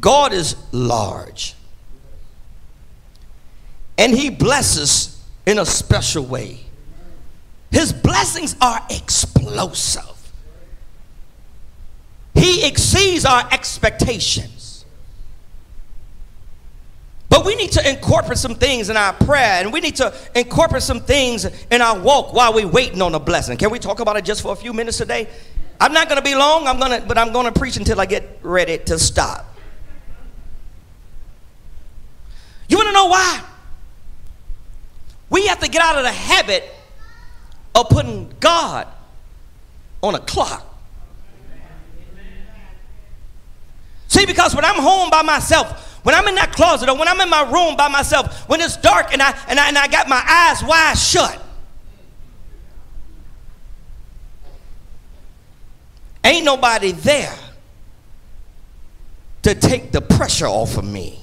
God 0.00 0.32
is 0.32 0.56
large. 0.72 1.54
And 3.98 4.12
he 4.14 4.30
blesses 4.30 5.22
in 5.46 5.58
a 5.58 5.66
special 5.66 6.24
way. 6.24 6.60
His 7.70 7.92
blessings 7.92 8.54
are 8.60 8.80
explosive. 8.90 10.15
He 12.36 12.66
exceeds 12.66 13.24
our 13.24 13.48
expectations. 13.50 14.84
But 17.28 17.44
we 17.44 17.54
need 17.54 17.72
to 17.72 17.88
incorporate 17.88 18.38
some 18.38 18.54
things 18.54 18.88
in 18.88 18.96
our 18.96 19.12
prayer 19.14 19.60
and 19.62 19.72
we 19.72 19.80
need 19.80 19.96
to 19.96 20.14
incorporate 20.34 20.82
some 20.82 21.00
things 21.00 21.44
in 21.70 21.80
our 21.80 21.98
walk 21.98 22.32
while 22.32 22.52
we're 22.52 22.68
waiting 22.68 23.02
on 23.02 23.14
a 23.14 23.20
blessing. 23.20 23.56
Can 23.56 23.70
we 23.70 23.78
talk 23.78 24.00
about 24.00 24.16
it 24.16 24.24
just 24.24 24.42
for 24.42 24.52
a 24.52 24.56
few 24.56 24.72
minutes 24.72 24.98
today? 24.98 25.28
I'm 25.80 25.92
not 25.92 26.08
going 26.08 26.18
to 26.18 26.24
be 26.24 26.34
long, 26.34 26.66
I'm 26.66 26.78
going 26.78 27.00
to 27.00 27.06
but 27.06 27.18
I'm 27.18 27.32
going 27.32 27.52
to 27.52 27.58
preach 27.58 27.76
until 27.76 28.00
I 28.00 28.06
get 28.06 28.38
ready 28.42 28.78
to 28.78 28.98
stop. 28.98 29.54
You 32.68 32.76
want 32.76 32.88
to 32.88 32.92
know 32.92 33.06
why? 33.06 33.42
We 35.30 35.46
have 35.46 35.60
to 35.60 35.68
get 35.68 35.82
out 35.82 35.96
of 35.96 36.04
the 36.04 36.12
habit 36.12 36.64
of 37.74 37.88
putting 37.88 38.32
God 38.40 38.86
on 40.02 40.14
a 40.14 40.20
clock. 40.20 40.75
See, 44.16 44.24
because 44.24 44.54
when 44.54 44.64
I'm 44.64 44.80
home 44.80 45.10
by 45.10 45.20
myself, 45.20 46.00
when 46.02 46.14
I'm 46.14 46.26
in 46.26 46.36
that 46.36 46.50
closet 46.50 46.88
or 46.88 46.96
when 46.96 47.06
I'm 47.06 47.20
in 47.20 47.28
my 47.28 47.42
room 47.52 47.76
by 47.76 47.88
myself, 47.88 48.48
when 48.48 48.62
it's 48.62 48.78
dark 48.78 49.12
and 49.12 49.20
I, 49.20 49.38
and 49.46 49.60
I, 49.60 49.68
and 49.68 49.76
I 49.76 49.88
got 49.88 50.08
my 50.08 50.24
eyes 50.26 50.64
wide 50.64 50.96
shut, 50.96 51.38
ain't 56.24 56.46
nobody 56.46 56.92
there 56.92 57.36
to 59.42 59.54
take 59.54 59.92
the 59.92 60.00
pressure 60.00 60.46
off 60.46 60.78
of 60.78 60.84
me. 60.86 61.20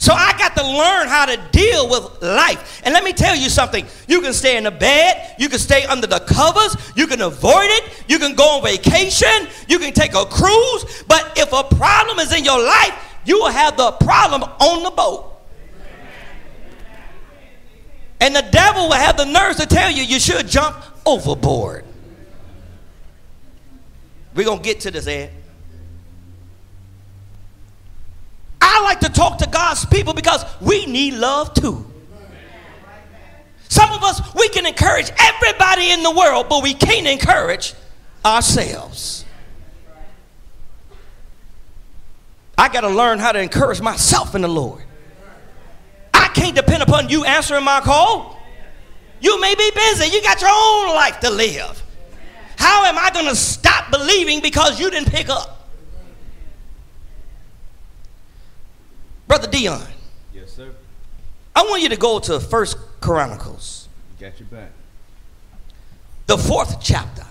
So 0.00 0.14
I 0.14 0.32
got 0.38 0.56
to 0.56 0.66
learn 0.66 1.08
how 1.08 1.26
to 1.26 1.36
deal 1.52 1.90
with 1.90 2.22
life. 2.22 2.80
And 2.84 2.94
let 2.94 3.04
me 3.04 3.12
tell 3.12 3.36
you 3.36 3.50
something. 3.50 3.86
You 4.08 4.22
can 4.22 4.32
stay 4.32 4.56
in 4.56 4.64
the 4.64 4.70
bed, 4.70 5.36
you 5.38 5.50
can 5.50 5.58
stay 5.58 5.84
under 5.84 6.06
the 6.06 6.20
covers, 6.20 6.74
you 6.96 7.06
can 7.06 7.20
avoid 7.20 7.66
it, 7.66 8.04
you 8.08 8.18
can 8.18 8.34
go 8.34 8.56
on 8.56 8.62
vacation, 8.62 9.46
you 9.68 9.78
can 9.78 9.92
take 9.92 10.14
a 10.14 10.24
cruise, 10.24 11.04
but 11.06 11.34
if 11.36 11.52
a 11.52 11.64
problem 11.76 12.18
is 12.18 12.32
in 12.32 12.46
your 12.46 12.58
life, 12.58 12.94
you 13.26 13.40
will 13.40 13.50
have 13.50 13.76
the 13.76 13.92
problem 13.92 14.42
on 14.42 14.84
the 14.84 14.90
boat. 14.90 15.38
And 18.22 18.34
the 18.34 18.48
devil 18.50 18.88
will 18.88 18.94
have 18.94 19.18
the 19.18 19.26
nerves 19.26 19.58
to 19.58 19.66
tell 19.66 19.90
you 19.90 20.02
you 20.02 20.18
should 20.18 20.48
jump 20.48 20.76
overboard. 21.04 21.84
We're 24.34 24.46
going 24.46 24.60
to 24.60 24.64
get 24.64 24.80
to 24.80 24.90
this, 24.90 25.06
Ed. 25.06 25.30
I 28.60 28.82
like 28.82 29.00
to 29.00 29.08
talk 29.08 29.38
to 29.38 29.48
God's 29.48 29.84
people 29.86 30.14
because 30.14 30.44
we 30.60 30.86
need 30.86 31.14
love 31.14 31.54
too. 31.54 31.86
Some 33.68 33.92
of 33.92 34.02
us, 34.02 34.20
we 34.34 34.48
can 34.48 34.66
encourage 34.66 35.10
everybody 35.18 35.90
in 35.92 36.02
the 36.02 36.10
world, 36.10 36.48
but 36.48 36.62
we 36.62 36.74
can't 36.74 37.06
encourage 37.06 37.74
ourselves. 38.24 39.24
I 42.58 42.68
got 42.68 42.82
to 42.82 42.90
learn 42.90 43.18
how 43.20 43.32
to 43.32 43.40
encourage 43.40 43.80
myself 43.80 44.34
in 44.34 44.42
the 44.42 44.48
Lord. 44.48 44.82
I 46.12 46.28
can't 46.28 46.54
depend 46.54 46.82
upon 46.82 47.08
you 47.08 47.24
answering 47.24 47.64
my 47.64 47.80
call. 47.80 48.38
You 49.20 49.40
may 49.40 49.54
be 49.54 49.70
busy, 49.74 50.08
you 50.08 50.20
got 50.22 50.40
your 50.40 50.50
own 50.52 50.94
life 50.94 51.20
to 51.20 51.30
live. 51.30 51.82
How 52.56 52.84
am 52.84 52.98
I 52.98 53.10
going 53.10 53.26
to 53.26 53.36
stop 53.36 53.90
believing 53.90 54.40
because 54.40 54.78
you 54.78 54.90
didn't 54.90 55.10
pick 55.10 55.28
up? 55.28 55.59
Brother 59.30 59.46
Dion. 59.46 59.86
Yes, 60.34 60.50
sir. 60.54 60.72
I 61.54 61.62
want 61.62 61.82
you 61.82 61.88
to 61.90 61.96
go 61.96 62.18
to 62.18 62.40
First 62.40 62.76
Chronicles. 63.00 63.88
Got 64.18 64.40
your 64.40 64.48
back. 64.48 64.72
The 66.26 66.36
fourth 66.36 66.82
chapter. 66.82 67.24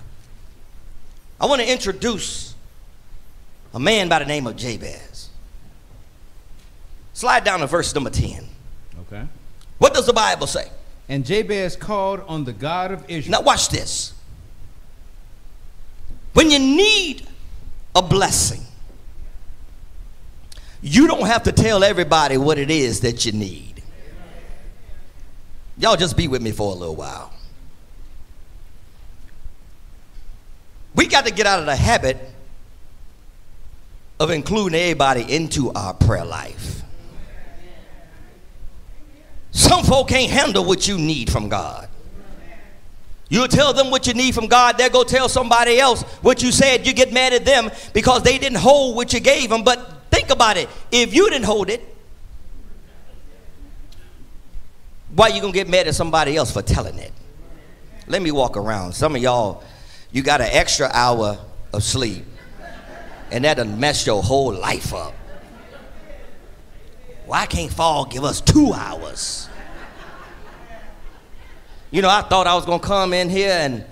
I 1.38 1.44
want 1.44 1.60
to 1.60 1.70
introduce 1.70 2.54
a 3.74 3.78
man 3.78 4.08
by 4.08 4.20
the 4.20 4.24
name 4.24 4.46
of 4.46 4.56
Jabez. 4.56 5.28
Slide 7.12 7.44
down 7.44 7.60
to 7.60 7.66
verse 7.66 7.94
number 7.94 8.08
10. 8.08 8.46
Okay. 9.02 9.26
What 9.76 9.92
does 9.92 10.06
the 10.06 10.14
Bible 10.14 10.46
say? 10.46 10.70
And 11.06 11.22
Jabez 11.22 11.76
called 11.76 12.20
on 12.26 12.44
the 12.44 12.54
God 12.54 12.92
of 12.92 13.04
Israel. 13.10 13.32
Now, 13.32 13.44
watch 13.44 13.68
this. 13.68 14.14
When 16.32 16.50
you 16.50 16.60
need 16.60 17.26
a 17.94 18.00
blessing, 18.00 18.62
you 20.82 21.06
don't 21.06 21.26
have 21.26 21.44
to 21.44 21.52
tell 21.52 21.84
everybody 21.84 22.36
what 22.36 22.58
it 22.58 22.70
is 22.70 23.00
that 23.00 23.26
you 23.26 23.32
need. 23.32 23.82
Y'all 25.76 25.96
just 25.96 26.16
be 26.16 26.28
with 26.28 26.42
me 26.42 26.52
for 26.52 26.72
a 26.72 26.76
little 26.76 26.96
while. 26.96 27.32
We 30.94 31.06
got 31.06 31.26
to 31.26 31.32
get 31.32 31.46
out 31.46 31.60
of 31.60 31.66
the 31.66 31.76
habit 31.76 32.18
of 34.18 34.30
including 34.30 34.78
everybody 34.78 35.22
into 35.34 35.72
our 35.72 35.94
prayer 35.94 36.24
life. 36.24 36.82
Some 39.52 39.84
folk 39.84 40.08
can't 40.08 40.30
handle 40.30 40.64
what 40.64 40.86
you 40.86 40.98
need 40.98 41.30
from 41.30 41.48
God. 41.48 41.88
You'll 43.28 43.48
tell 43.48 43.72
them 43.72 43.90
what 43.90 44.06
you 44.06 44.14
need 44.14 44.34
from 44.34 44.48
God, 44.48 44.76
they'll 44.76 44.90
go 44.90 45.04
tell 45.04 45.28
somebody 45.28 45.78
else 45.78 46.02
what 46.22 46.42
you 46.42 46.50
said. 46.50 46.86
You 46.86 46.92
get 46.92 47.12
mad 47.12 47.32
at 47.32 47.44
them 47.44 47.70
because 47.92 48.22
they 48.22 48.38
didn't 48.38 48.58
hold 48.58 48.96
what 48.96 49.12
you 49.12 49.20
gave 49.20 49.48
them, 49.48 49.62
but 49.62 49.99
Think 50.10 50.30
about 50.30 50.56
it. 50.56 50.68
If 50.90 51.14
you 51.14 51.28
didn't 51.30 51.46
hold 51.46 51.70
it, 51.70 51.82
why 55.14 55.28
you 55.28 55.40
gonna 55.40 55.52
get 55.52 55.68
mad 55.68 55.88
at 55.88 55.94
somebody 55.94 56.36
else 56.36 56.52
for 56.52 56.62
telling 56.62 56.98
it? 56.98 57.12
Let 58.06 58.22
me 58.22 58.30
walk 58.30 58.56
around. 58.56 58.92
Some 58.94 59.16
of 59.16 59.22
y'all, 59.22 59.62
you 60.12 60.22
got 60.22 60.40
an 60.40 60.48
extra 60.50 60.88
hour 60.92 61.38
of 61.72 61.82
sleep, 61.82 62.24
and 63.30 63.44
that'll 63.44 63.64
mess 63.64 64.06
your 64.06 64.22
whole 64.22 64.52
life 64.52 64.92
up. 64.92 65.14
Why 67.26 67.46
can't 67.46 67.72
fall 67.72 68.06
give 68.06 68.24
us 68.24 68.40
two 68.40 68.72
hours? 68.72 69.48
You 71.92 72.02
know, 72.02 72.08
I 72.08 72.22
thought 72.22 72.46
I 72.46 72.54
was 72.54 72.64
gonna 72.64 72.82
come 72.82 73.12
in 73.12 73.28
here 73.30 73.52
and 73.52 73.84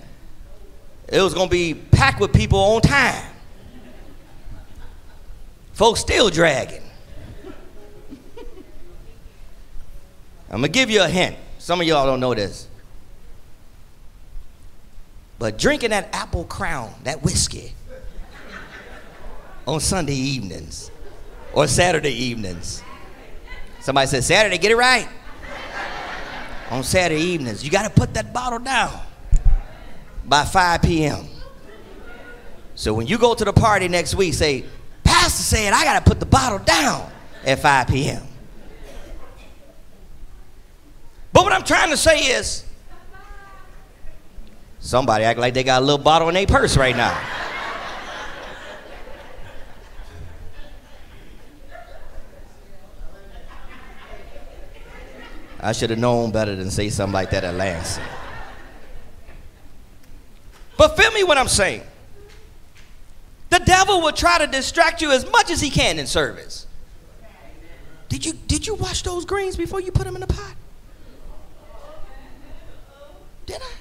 it 1.09 1.20
was 1.20 1.35
gonna 1.35 1.50
be 1.50 1.74
packed 1.74 2.20
with 2.20 2.33
people 2.33 2.59
on 2.59 2.81
time. 2.81 3.24
Folks 5.78 6.00
still 6.00 6.28
dragging. 6.28 6.82
I'm 10.50 10.60
going 10.60 10.62
to 10.62 10.68
give 10.70 10.90
you 10.90 11.04
a 11.04 11.08
hint. 11.08 11.36
Some 11.60 11.80
of 11.80 11.86
y'all 11.86 12.04
don't 12.04 12.18
know 12.18 12.34
this. 12.34 12.66
But 15.38 15.56
drinking 15.56 15.90
that 15.90 16.08
apple 16.12 16.42
crown, 16.46 16.92
that 17.04 17.22
whiskey, 17.22 17.74
on 19.68 19.78
Sunday 19.78 20.16
evenings 20.16 20.90
or 21.52 21.68
Saturday 21.68 22.10
evenings. 22.10 22.82
Somebody 23.78 24.08
said, 24.08 24.24
Saturday, 24.24 24.58
get 24.58 24.72
it 24.72 24.76
right. 24.76 25.08
on 26.70 26.82
Saturday 26.82 27.22
evenings, 27.22 27.62
you 27.62 27.70
got 27.70 27.84
to 27.84 27.90
put 27.90 28.14
that 28.14 28.32
bottle 28.32 28.58
down 28.58 28.98
by 30.24 30.44
5 30.44 30.82
p.m. 30.82 31.28
So 32.74 32.92
when 32.94 33.06
you 33.06 33.16
go 33.16 33.34
to 33.34 33.44
the 33.44 33.52
party 33.52 33.86
next 33.86 34.16
week, 34.16 34.34
say, 34.34 34.64
pastor 35.18 35.42
said 35.42 35.72
I 35.72 35.85
got 35.85 36.04
to 36.04 36.09
put 36.09 36.20
the 36.20 36.26
bottle 36.26 36.59
down 36.59 37.11
at 37.44 37.59
5 37.59 37.88
p.m. 37.88 38.22
But 41.33 41.44
what 41.44 41.52
I'm 41.52 41.64
trying 41.64 41.90
to 41.90 41.96
say 41.96 42.18
is, 42.20 42.64
somebody 44.78 45.24
act 45.24 45.38
like 45.38 45.54
they 45.54 45.64
got 45.64 45.83
a 45.83 45.85
little 45.85 46.02
bottle 46.02 46.28
in 46.28 46.35
their 46.35 46.46
purse 46.46 46.76
right 46.76 46.96
now. 46.96 47.20
I 55.61 55.72
should 55.72 55.90
have 55.90 55.98
known 55.98 56.31
better 56.31 56.54
than 56.54 56.70
say 56.70 56.88
something 56.88 57.12
like 57.12 57.31
that 57.31 57.42
at 57.42 57.54
Lansing. 57.54 58.04
But 60.76 60.96
feel 60.96 61.11
me 61.11 61.24
what 61.24 61.37
I'm 61.37 61.48
saying. 61.48 61.83
The 63.58 63.64
devil 63.64 64.00
will 64.00 64.12
try 64.12 64.38
to 64.38 64.46
distract 64.46 65.02
you 65.02 65.10
as 65.10 65.28
much 65.32 65.50
as 65.50 65.60
he 65.60 65.68
can 65.68 65.98
in 65.98 66.06
service. 66.06 66.66
Did 68.08 68.24
you, 68.24 68.32
did 68.32 68.66
you 68.66 68.74
wash 68.74 69.02
those 69.02 69.24
greens 69.24 69.56
before 69.56 69.80
you 69.80 69.90
put 69.90 70.04
them 70.04 70.14
in 70.14 70.20
the 70.20 70.28
pot? 70.28 70.54
Did 73.46 73.60
I? 73.60 73.72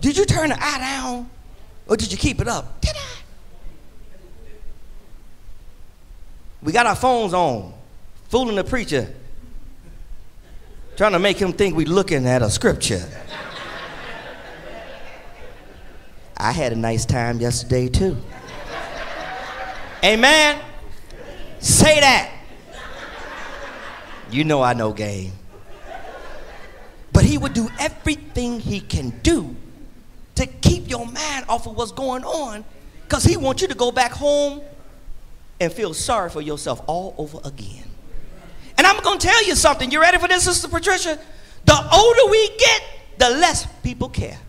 Did 0.00 0.16
you 0.16 0.24
turn 0.24 0.48
the 0.48 0.56
eye 0.58 0.78
down 0.78 1.30
or 1.86 1.96
did 1.96 2.10
you 2.10 2.18
keep 2.18 2.40
it 2.40 2.48
up? 2.48 2.80
Did 2.80 2.96
I? 2.96 3.16
We 6.62 6.72
got 6.72 6.86
our 6.86 6.96
phones 6.96 7.34
on, 7.34 7.74
fooling 8.28 8.56
the 8.56 8.64
preacher, 8.64 9.12
trying 10.96 11.12
to 11.12 11.18
make 11.18 11.36
him 11.36 11.52
think 11.52 11.76
we're 11.76 11.86
looking 11.86 12.26
at 12.26 12.40
a 12.40 12.48
scripture. 12.48 13.06
I 16.42 16.50
had 16.50 16.72
a 16.72 16.76
nice 16.76 17.06
time 17.06 17.38
yesterday 17.38 17.88
too. 17.88 18.16
Amen. 20.04 20.60
Say 21.60 22.00
that. 22.00 22.32
You 24.28 24.42
know 24.42 24.60
I 24.60 24.72
know 24.72 24.92
game. 24.92 25.30
But 27.12 27.24
he 27.24 27.38
would 27.38 27.52
do 27.52 27.68
everything 27.78 28.58
he 28.58 28.80
can 28.80 29.10
do 29.22 29.54
to 30.34 30.46
keep 30.46 30.90
your 30.90 31.06
mind 31.06 31.44
off 31.48 31.68
of 31.68 31.76
what's 31.76 31.92
going 31.92 32.24
on 32.24 32.64
because 33.04 33.22
he 33.22 33.36
wants 33.36 33.62
you 33.62 33.68
to 33.68 33.76
go 33.76 33.92
back 33.92 34.10
home 34.10 34.62
and 35.60 35.72
feel 35.72 35.94
sorry 35.94 36.28
for 36.28 36.40
yourself 36.40 36.82
all 36.88 37.14
over 37.18 37.38
again. 37.44 37.84
And 38.76 38.84
I'm 38.84 39.00
going 39.04 39.20
to 39.20 39.26
tell 39.28 39.46
you 39.46 39.54
something. 39.54 39.92
You 39.92 40.00
ready 40.00 40.18
for 40.18 40.26
this, 40.26 40.42
Sister 40.42 40.66
Patricia? 40.66 41.20
The 41.66 41.88
older 41.94 42.30
we 42.32 42.48
get, 42.56 42.82
the 43.18 43.30
less 43.30 43.64
people 43.84 44.08
care. 44.08 44.40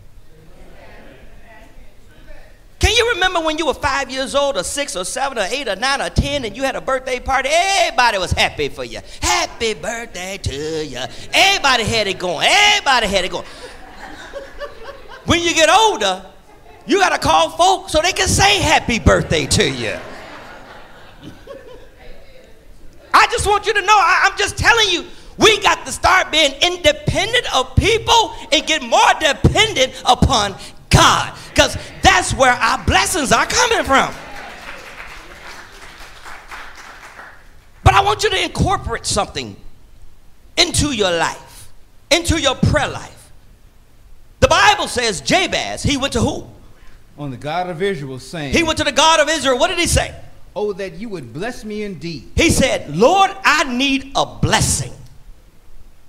Can 2.84 2.94
you 2.94 3.12
remember 3.14 3.40
when 3.40 3.56
you 3.56 3.64
were 3.64 3.72
five 3.72 4.10
years 4.10 4.34
old, 4.34 4.58
or 4.58 4.62
six, 4.62 4.94
or 4.94 5.06
seven, 5.06 5.38
or 5.38 5.46
eight, 5.48 5.66
or 5.68 5.74
nine, 5.74 6.02
or 6.02 6.10
ten, 6.10 6.44
and 6.44 6.54
you 6.54 6.64
had 6.64 6.76
a 6.76 6.82
birthday 6.82 7.18
party? 7.18 7.48
Everybody 7.50 8.18
was 8.18 8.30
happy 8.32 8.68
for 8.68 8.84
you. 8.84 9.00
Happy 9.22 9.72
birthday 9.72 10.36
to 10.36 10.84
you. 10.84 11.00
Everybody 11.32 11.84
had 11.84 12.08
it 12.08 12.18
going. 12.18 12.46
Everybody 12.46 13.06
had 13.06 13.24
it 13.24 13.30
going. 13.30 13.46
when 15.24 15.40
you 15.40 15.54
get 15.54 15.70
older, 15.70 16.26
you 16.84 16.98
got 16.98 17.18
to 17.18 17.18
call 17.26 17.48
folks 17.48 17.90
so 17.90 18.02
they 18.02 18.12
can 18.12 18.28
say 18.28 18.58
happy 18.58 18.98
birthday 18.98 19.46
to 19.46 19.66
you. 19.66 19.96
I 23.14 23.26
just 23.30 23.46
want 23.46 23.64
you 23.64 23.72
to 23.72 23.80
know, 23.80 23.96
I, 23.96 24.28
I'm 24.30 24.36
just 24.36 24.58
telling 24.58 24.90
you, 24.90 25.06
we 25.38 25.58
got 25.62 25.86
to 25.86 25.90
start 25.92 26.30
being 26.30 26.52
independent 26.60 27.56
of 27.56 27.74
people 27.76 28.34
and 28.52 28.66
get 28.66 28.82
more 28.82 29.00
dependent 29.18 30.02
upon 30.04 30.54
God. 30.94 31.36
Because 31.50 31.76
that's 32.02 32.32
where 32.34 32.52
our 32.52 32.84
blessings 32.84 33.32
are 33.32 33.46
coming 33.46 33.84
from. 33.84 34.12
But 37.82 37.94
I 37.94 38.02
want 38.02 38.22
you 38.24 38.30
to 38.30 38.42
incorporate 38.42 39.04
something 39.06 39.56
into 40.56 40.92
your 40.92 41.10
life, 41.10 41.70
into 42.10 42.40
your 42.40 42.54
prayer 42.54 42.88
life. 42.88 43.30
The 44.40 44.48
Bible 44.48 44.88
says 44.88 45.20
Jabez, 45.20 45.82
he 45.82 45.96
went 45.96 46.12
to 46.14 46.20
who? 46.20 46.46
On 47.18 47.30
the 47.30 47.36
God 47.36 47.70
of 47.70 47.80
Israel, 47.80 48.18
saying, 48.18 48.52
He 48.54 48.62
went 48.62 48.78
to 48.78 48.84
the 48.84 48.92
God 48.92 49.20
of 49.20 49.28
Israel. 49.28 49.58
What 49.58 49.68
did 49.68 49.78
he 49.78 49.86
say? 49.86 50.14
Oh, 50.56 50.72
that 50.74 50.94
you 50.94 51.08
would 51.08 51.32
bless 51.32 51.64
me 51.64 51.82
indeed 51.82 52.30
He 52.36 52.50
said, 52.50 52.96
Lord, 52.96 53.30
I 53.44 53.64
need 53.64 54.12
a 54.14 54.24
blessing. 54.26 54.92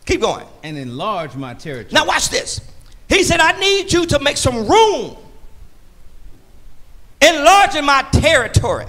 Keep 0.06 0.22
going. 0.22 0.46
and 0.64 0.78
enlarge 0.78 1.36
my 1.36 1.54
territory. 1.54 1.94
Now, 1.94 2.06
watch 2.08 2.30
this. 2.30 2.62
He 3.08 3.24
said, 3.24 3.40
I 3.40 3.60
need 3.60 3.92
you 3.94 4.06
to 4.08 4.20
make 4.20 4.38
some 4.38 4.68
room, 4.68 5.16
enlarging 7.22 7.86
my 7.86 8.04
territory. 8.12 8.88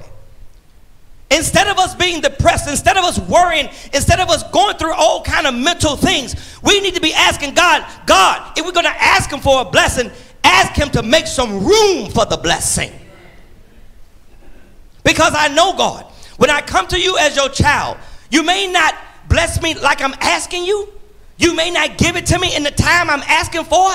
Instead 1.30 1.66
of 1.66 1.78
us 1.78 1.94
being 1.94 2.20
depressed, 2.20 2.68
instead 2.68 2.96
of 2.96 3.04
us 3.04 3.18
worrying, 3.18 3.68
instead 3.92 4.20
of 4.20 4.30
us 4.30 4.48
going 4.50 4.76
through 4.76 4.94
all 4.94 5.22
kind 5.22 5.46
of 5.46 5.54
mental 5.54 5.96
things, 5.96 6.58
we 6.62 6.80
need 6.80 6.94
to 6.94 7.00
be 7.00 7.12
asking 7.12 7.52
God, 7.54 7.84
God, 8.06 8.56
if 8.56 8.64
we're 8.64 8.72
going 8.72 8.86
to 8.86 9.02
ask 9.02 9.30
him 9.30 9.40
for 9.40 9.62
a 9.62 9.64
blessing, 9.64 10.10
ask 10.44 10.74
him 10.74 10.88
to 10.90 11.02
make 11.02 11.26
some 11.26 11.64
room 11.64 12.10
for 12.10 12.24
the 12.26 12.36
blessing. 12.36 12.92
Because 15.02 15.32
I 15.36 15.48
know 15.48 15.76
God, 15.76 16.04
when 16.36 16.50
I 16.50 16.60
come 16.60 16.86
to 16.88 17.00
you 17.00 17.18
as 17.18 17.36
your 17.36 17.48
child, 17.48 17.98
you 18.30 18.42
may 18.42 18.66
not 18.66 18.94
bless 19.28 19.60
me 19.60 19.74
like 19.74 20.00
I'm 20.00 20.14
asking 20.20 20.64
you. 20.64 20.88
You 21.38 21.54
may 21.54 21.70
not 21.70 21.98
give 21.98 22.16
it 22.16 22.26
to 22.26 22.38
me 22.38 22.54
in 22.54 22.62
the 22.62 22.70
time 22.70 23.10
I'm 23.10 23.22
asking 23.22 23.64
for, 23.64 23.90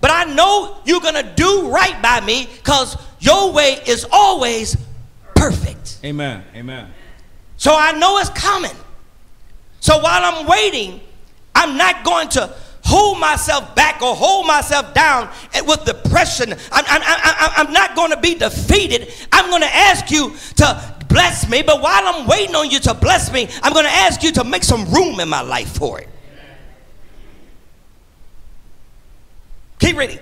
but 0.00 0.10
I 0.10 0.24
know 0.24 0.78
you're 0.84 1.00
going 1.00 1.14
to 1.14 1.32
do 1.34 1.68
right 1.68 2.00
by 2.02 2.20
me 2.20 2.48
because 2.56 2.96
your 3.20 3.52
way 3.52 3.80
is 3.86 4.06
always 4.10 4.76
perfect. 5.34 5.98
Amen. 6.04 6.44
Amen. 6.54 6.90
So 7.56 7.76
I 7.76 7.92
know 7.92 8.18
it's 8.18 8.30
coming. 8.30 8.76
So 9.80 9.98
while 9.98 10.22
I'm 10.22 10.46
waiting, 10.46 11.00
I'm 11.54 11.76
not 11.76 12.04
going 12.04 12.28
to 12.30 12.54
hold 12.84 13.18
myself 13.18 13.74
back 13.74 14.00
or 14.00 14.14
hold 14.14 14.46
myself 14.46 14.94
down 14.94 15.28
with 15.66 15.84
depression. 15.84 16.52
I'm, 16.52 16.84
I'm, 16.86 17.02
I'm, 17.04 17.66
I'm 17.66 17.72
not 17.72 17.96
going 17.96 18.10
to 18.10 18.20
be 18.20 18.34
defeated. 18.34 19.12
I'm 19.32 19.50
going 19.50 19.62
to 19.62 19.74
ask 19.74 20.10
you 20.10 20.34
to 20.56 20.96
bless 21.08 21.48
me. 21.48 21.62
But 21.62 21.82
while 21.82 22.02
I'm 22.06 22.26
waiting 22.26 22.54
on 22.54 22.70
you 22.70 22.78
to 22.80 22.94
bless 22.94 23.32
me, 23.32 23.48
I'm 23.62 23.72
going 23.72 23.86
to 23.86 23.90
ask 23.90 24.22
you 24.22 24.32
to 24.32 24.44
make 24.44 24.62
some 24.62 24.84
room 24.92 25.18
in 25.20 25.28
my 25.28 25.42
life 25.42 25.76
for 25.76 26.00
it. 26.00 26.08
Keep 29.86 29.98
reading. 29.98 30.18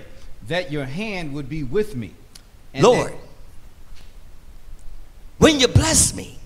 That 0.49 0.71
your 0.71 0.85
hand 0.85 1.33
would 1.33 1.49
be 1.49 1.63
with 1.63 1.97
me. 1.97 2.13
Lord, 2.75 3.13
that- 3.13 3.19
when 5.39 5.59
you 5.59 5.69
bless 5.69 6.13
me, 6.13 6.39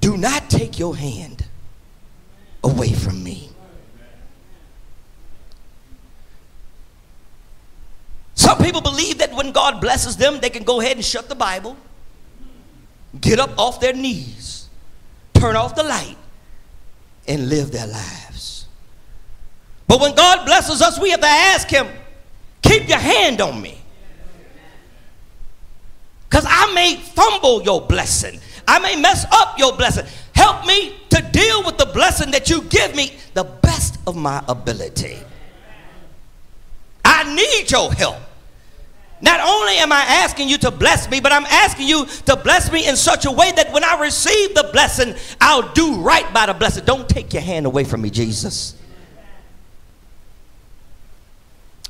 do 0.00 0.16
not 0.16 0.50
take 0.50 0.80
your 0.80 0.96
hand 0.96 1.46
away 2.64 2.92
from 2.92 3.22
me. 3.22 3.50
Some 8.34 8.58
people 8.58 8.80
believe 8.80 9.18
that 9.18 9.32
when 9.32 9.52
God 9.52 9.80
blesses 9.80 10.16
them, 10.16 10.40
they 10.40 10.50
can 10.50 10.64
go 10.64 10.80
ahead 10.80 10.96
and 10.96 11.04
shut 11.04 11.28
the 11.28 11.36
Bible, 11.36 11.76
get 13.20 13.38
up 13.38 13.56
off 13.56 13.78
their 13.78 13.92
knees, 13.92 14.68
turn 15.34 15.54
off 15.54 15.76
the 15.76 15.84
light, 15.84 16.18
and 17.28 17.48
live 17.48 17.70
their 17.70 17.86
lives. 17.86 18.21
But 19.86 20.00
when 20.00 20.14
God 20.14 20.46
blesses 20.46 20.80
us, 20.80 20.98
we 20.98 21.10
have 21.10 21.20
to 21.20 21.26
ask 21.26 21.68
Him, 21.68 21.88
keep 22.62 22.88
your 22.88 22.98
hand 22.98 23.40
on 23.40 23.60
me. 23.60 23.78
Because 26.28 26.46
I 26.48 26.72
may 26.72 26.96
fumble 26.96 27.62
your 27.62 27.82
blessing. 27.82 28.40
I 28.66 28.78
may 28.78 28.96
mess 28.96 29.26
up 29.30 29.58
your 29.58 29.76
blessing. 29.76 30.06
Help 30.34 30.66
me 30.66 30.94
to 31.10 31.20
deal 31.30 31.62
with 31.64 31.76
the 31.76 31.86
blessing 31.86 32.30
that 32.30 32.48
you 32.48 32.62
give 32.62 32.96
me 32.96 33.14
the 33.34 33.44
best 33.44 33.98
of 34.06 34.16
my 34.16 34.42
ability. 34.48 35.18
I 37.04 37.34
need 37.34 37.70
your 37.70 37.92
help. 37.92 38.16
Not 39.20 39.40
only 39.40 39.76
am 39.76 39.92
I 39.92 40.00
asking 40.00 40.48
you 40.48 40.58
to 40.58 40.70
bless 40.70 41.08
me, 41.08 41.20
but 41.20 41.32
I'm 41.32 41.44
asking 41.44 41.86
you 41.86 42.06
to 42.26 42.34
bless 42.34 42.72
me 42.72 42.88
in 42.88 42.96
such 42.96 43.24
a 43.24 43.30
way 43.30 43.52
that 43.52 43.72
when 43.72 43.84
I 43.84 44.00
receive 44.00 44.54
the 44.54 44.68
blessing, 44.72 45.14
I'll 45.40 45.72
do 45.74 46.00
right 46.00 46.32
by 46.34 46.46
the 46.46 46.54
blessing. 46.54 46.84
Don't 46.84 47.08
take 47.08 47.32
your 47.32 47.42
hand 47.42 47.66
away 47.66 47.84
from 47.84 48.02
me, 48.02 48.10
Jesus. 48.10 48.74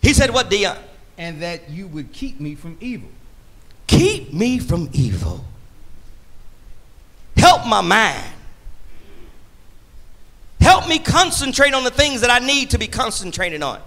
He 0.02 0.12
said, 0.12 0.30
What, 0.30 0.50
Dion? 0.50 0.76
and 1.18 1.40
that 1.42 1.70
you 1.70 1.86
would 1.88 2.12
keep 2.12 2.40
me 2.40 2.54
from 2.54 2.76
evil. 2.80 3.08
Keep 3.86 4.32
me 4.32 4.58
from 4.58 4.88
evil. 4.92 5.44
Help 7.36 7.66
my 7.66 7.80
mind. 7.80 8.24
Help 10.60 10.88
me 10.88 10.98
concentrate 10.98 11.74
on 11.74 11.84
the 11.84 11.90
things 11.90 12.20
that 12.20 12.30
I 12.30 12.44
need 12.44 12.70
to 12.70 12.78
be 12.78 12.86
concentrating 12.86 13.62
on. 13.62 13.80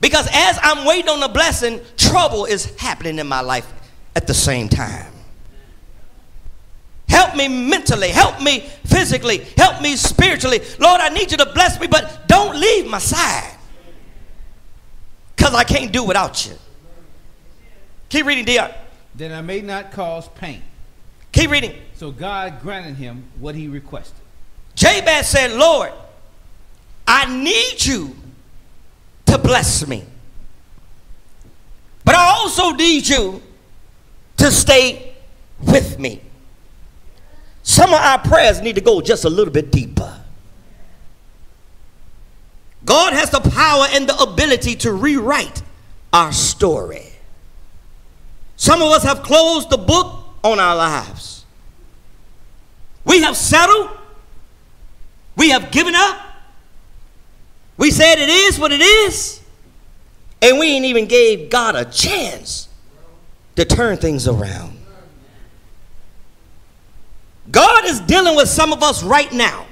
Because 0.00 0.28
as 0.32 0.58
I'm 0.62 0.86
waiting 0.86 1.08
on 1.08 1.20
the 1.20 1.28
blessing, 1.28 1.80
trouble 1.96 2.44
is 2.44 2.74
happening 2.76 3.18
in 3.18 3.26
my 3.26 3.40
life 3.40 3.70
at 4.14 4.26
the 4.26 4.34
same 4.34 4.68
time. 4.68 5.12
Help 7.08 7.36
me 7.36 7.48
mentally, 7.48 8.08
help 8.08 8.40
me 8.40 8.60
physically, 8.86 9.38
help 9.56 9.82
me 9.82 9.96
spiritually. 9.96 10.60
Lord, 10.78 11.00
I 11.00 11.08
need 11.10 11.30
you 11.30 11.36
to 11.38 11.46
bless 11.52 11.78
me, 11.78 11.86
but 11.86 12.26
don't 12.26 12.58
leave 12.58 12.86
my 12.86 12.98
side. 12.98 13.58
Because 15.42 15.56
I 15.56 15.64
can't 15.64 15.90
do 15.90 16.04
without 16.04 16.46
you. 16.46 16.52
Keep 18.10 18.26
reading, 18.26 18.44
Dion. 18.44 18.70
That 19.16 19.32
I 19.32 19.40
may 19.40 19.60
not 19.60 19.90
cause 19.90 20.28
pain. 20.28 20.62
Keep 21.32 21.50
reading. 21.50 21.76
So 21.96 22.12
God 22.12 22.60
granted 22.62 22.94
him 22.94 23.24
what 23.40 23.56
he 23.56 23.66
requested. 23.66 24.20
Jabez 24.76 25.26
said, 25.26 25.50
Lord, 25.50 25.90
I 27.08 27.26
need 27.42 27.84
you 27.84 28.14
to 29.26 29.36
bless 29.36 29.84
me. 29.84 30.04
But 32.04 32.14
I 32.14 32.24
also 32.38 32.70
need 32.70 33.08
you 33.08 33.42
to 34.36 34.48
stay 34.52 35.12
with 35.60 35.98
me. 35.98 36.20
Some 37.64 37.92
of 37.92 38.00
our 38.00 38.20
prayers 38.20 38.60
need 38.60 38.76
to 38.76 38.80
go 38.80 39.00
just 39.00 39.24
a 39.24 39.30
little 39.30 39.52
bit 39.52 39.72
deeper. 39.72 40.21
God 42.84 43.12
has 43.12 43.30
the 43.30 43.40
power 43.40 43.86
and 43.90 44.08
the 44.08 44.16
ability 44.16 44.76
to 44.76 44.92
rewrite 44.92 45.62
our 46.12 46.32
story. 46.32 47.06
Some 48.56 48.82
of 48.82 48.90
us 48.92 49.02
have 49.04 49.22
closed 49.22 49.70
the 49.70 49.76
book 49.78 50.24
on 50.44 50.58
our 50.58 50.76
lives. 50.76 51.44
We 53.04 53.22
have 53.22 53.36
settled. 53.36 53.90
We 55.36 55.50
have 55.50 55.70
given 55.70 55.94
up. 55.94 56.18
We 57.76 57.90
said 57.90 58.18
it 58.18 58.28
is 58.28 58.58
what 58.58 58.72
it 58.72 58.80
is. 58.80 59.40
And 60.40 60.58
we 60.58 60.66
ain't 60.68 60.84
even 60.84 61.06
gave 61.06 61.50
God 61.50 61.76
a 61.76 61.84
chance 61.84 62.68
to 63.56 63.64
turn 63.64 63.96
things 63.96 64.26
around. 64.26 64.78
God 67.50 67.84
is 67.84 68.00
dealing 68.00 68.36
with 68.36 68.48
some 68.48 68.72
of 68.72 68.82
us 68.82 69.02
right 69.02 69.32
now. 69.32 69.66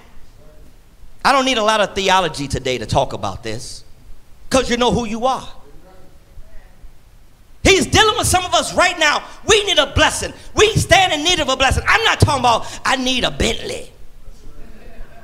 I 1.24 1.32
don't 1.32 1.44
need 1.44 1.58
a 1.58 1.62
lot 1.62 1.80
of 1.80 1.94
theology 1.94 2.48
today 2.48 2.78
to 2.78 2.86
talk 2.86 3.12
about 3.12 3.42
this 3.42 3.84
because 4.48 4.70
you 4.70 4.76
know 4.76 4.90
who 4.90 5.06
you 5.06 5.26
are. 5.26 5.48
He's 7.62 7.86
dealing 7.86 8.16
with 8.16 8.26
some 8.26 8.44
of 8.44 8.54
us 8.54 8.74
right 8.74 8.98
now. 8.98 9.22
We 9.46 9.62
need 9.64 9.78
a 9.78 9.92
blessing. 9.94 10.32
We 10.54 10.72
stand 10.74 11.12
in 11.12 11.22
need 11.22 11.40
of 11.40 11.48
a 11.48 11.56
blessing. 11.56 11.84
I'm 11.86 12.02
not 12.04 12.18
talking 12.20 12.40
about 12.40 12.80
I 12.84 12.96
need 12.96 13.24
a 13.24 13.30
Bentley. 13.30 13.92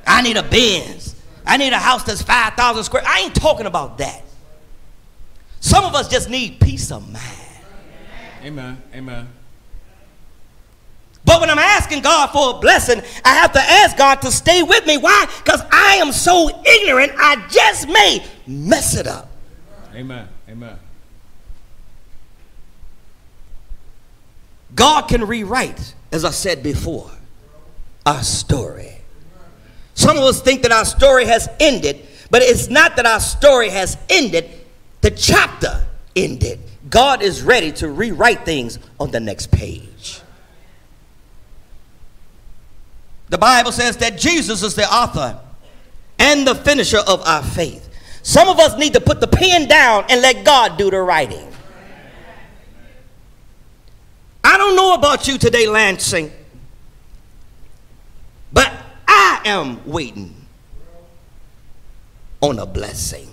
I 0.05 0.21
need 0.21 0.37
a 0.37 0.43
Benz. 0.43 1.15
I 1.45 1.57
need 1.57 1.73
a 1.73 1.79
house 1.79 2.03
that's 2.03 2.21
5,000 2.21 2.83
square. 2.83 3.03
I 3.05 3.21
ain't 3.21 3.35
talking 3.35 3.65
about 3.65 3.97
that. 3.97 4.23
Some 5.59 5.83
of 5.83 5.95
us 5.95 6.07
just 6.07 6.29
need 6.29 6.59
peace 6.59 6.91
of 6.91 7.11
mind. 7.11 7.25
Amen. 8.43 8.81
Amen. 8.93 9.27
But 11.27 11.41
when 11.41 11.49
I'm 11.49 11.59
asking 11.59 12.03
God 12.03 12.27
for 12.27 12.55
a 12.55 12.59
blessing, 12.59 13.01
I 13.25 13.33
have 13.35 13.51
to 13.51 13.59
ask 13.59 13.97
God 13.97 14.21
to 14.21 14.31
stay 14.31 14.63
with 14.63 14.87
me. 14.87 14.97
Why? 14.97 15.25
Because 15.43 15.61
I 15.69 15.97
am 15.97 16.13
so 16.13 16.47
ignorant, 16.65 17.11
I 17.17 17.45
just 17.49 17.89
may 17.89 18.25
mess 18.47 18.95
it 18.95 19.07
up. 19.07 19.29
Amen. 19.93 20.29
Amen. 20.49 20.79
God 24.73 25.01
can 25.09 25.27
rewrite, 25.27 25.95
as 26.13 26.23
I 26.23 26.31
said 26.31 26.63
before, 26.63 27.11
our 28.05 28.23
story. 28.23 28.95
Some 29.95 30.15
of 30.15 30.23
us 30.23 30.41
think 30.41 30.61
that 30.61 30.71
our 30.71 30.85
story 30.85 31.25
has 31.25 31.49
ended, 31.59 32.07
but 32.31 32.41
it's 32.41 32.69
not 32.69 32.95
that 32.95 33.05
our 33.05 33.19
story 33.19 33.69
has 33.69 33.97
ended, 34.09 34.49
the 35.01 35.11
chapter 35.11 35.85
ended. 36.15 36.61
God 36.89 37.21
is 37.21 37.43
ready 37.43 37.73
to 37.73 37.89
rewrite 37.89 38.45
things 38.45 38.79
on 38.97 39.11
the 39.11 39.19
next 39.19 39.51
page. 39.51 39.96
The 43.29 43.37
Bible 43.37 43.71
says 43.71 43.97
that 43.97 44.17
Jesus 44.17 44.63
is 44.63 44.75
the 44.75 44.85
author 44.91 45.39
and 46.19 46.47
the 46.47 46.55
finisher 46.55 46.99
of 46.99 47.25
our 47.27 47.43
faith. 47.43 47.89
Some 48.23 48.49
of 48.49 48.59
us 48.59 48.77
need 48.77 48.93
to 48.93 49.01
put 49.01 49.21
the 49.21 49.27
pen 49.27 49.67
down 49.67 50.05
and 50.09 50.21
let 50.21 50.45
God 50.45 50.77
do 50.77 50.89
the 50.89 51.01
writing. 51.01 51.47
I 54.43 54.57
don't 54.57 54.75
know 54.75 54.93
about 54.93 55.27
you 55.27 55.37
today, 55.37 55.67
Lansing, 55.67 56.31
but 58.53 58.71
I 59.07 59.41
am 59.45 59.85
waiting 59.85 60.33
on 62.39 62.59
a 62.59 62.65
blessing. 62.65 63.27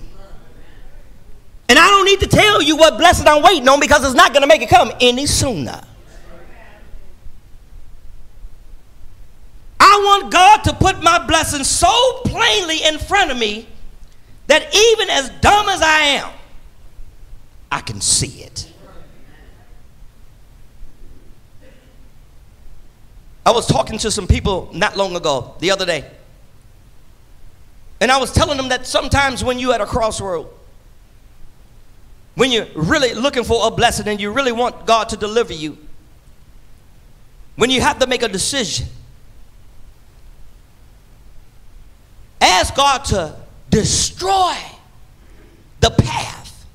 And 1.69 1.79
I 1.79 1.89
don't 1.89 2.05
need 2.05 2.21
to 2.21 2.27
tell 2.27 2.61
you 2.61 2.77
what 2.77 2.99
blessing 2.99 3.27
I'm 3.29 3.43
waiting 3.43 3.69
on 3.69 3.81
because 3.81 4.05
it's 4.05 4.15
not 4.15 4.33
going 4.33 4.43
to 4.43 4.49
make 4.49 4.61
it 4.61 4.69
come 4.69 4.93
any 5.01 5.27
sooner. 5.27 5.81
I 9.95 9.99
want 9.99 10.33
God 10.33 10.65
to 10.65 10.75
put 10.75 11.01
my 11.05 11.25
blessing 11.25 11.63
so 11.63 12.21
plainly 12.25 12.83
in 12.83 12.99
front 12.99 13.31
of 13.31 13.39
me 13.39 13.69
that 14.49 14.63
even 14.75 15.09
as 15.09 15.31
dumb 15.41 15.69
as 15.69 15.81
I 15.81 15.99
am, 16.19 16.33
I 17.71 17.81
can 17.81 18.01
see 18.01 18.43
it. 18.43 18.73
I 23.47 23.53
was 23.53 23.69
talking 23.69 23.97
to 23.99 24.11
some 24.11 24.27
people 24.27 24.69
not 24.75 24.97
long 24.97 25.15
ago, 25.15 25.55
the 25.61 25.71
other 25.71 25.87
day. 25.87 26.11
And 28.01 28.11
I 28.11 28.17
was 28.19 28.33
telling 28.33 28.57
them 28.57 28.71
that 28.71 28.89
sometimes 28.89 29.45
when 29.45 29.61
you're 29.61 29.75
at 29.75 29.81
a 29.81 29.87
crossroad, 29.87 30.49
when 32.35 32.51
you're 32.51 32.67
really 32.75 33.15
looking 33.15 33.45
for 33.45 33.69
a 33.69 33.71
blessing 33.71 34.09
and 34.09 34.21
you 34.21 34.33
really 34.33 34.51
want 34.51 34.87
God 34.87 35.09
to 35.11 35.17
deliver 35.17 35.53
you, 35.53 35.79
when 37.55 37.71
you 37.71 37.81
have 37.81 38.01
to 38.01 38.09
make 38.09 38.25
a 38.25 38.29
decision, 38.29 38.89
ask 42.61 42.75
God 42.75 43.05
to 43.07 43.37
destroy 43.71 44.57
the 45.81 45.91
path 45.91 46.67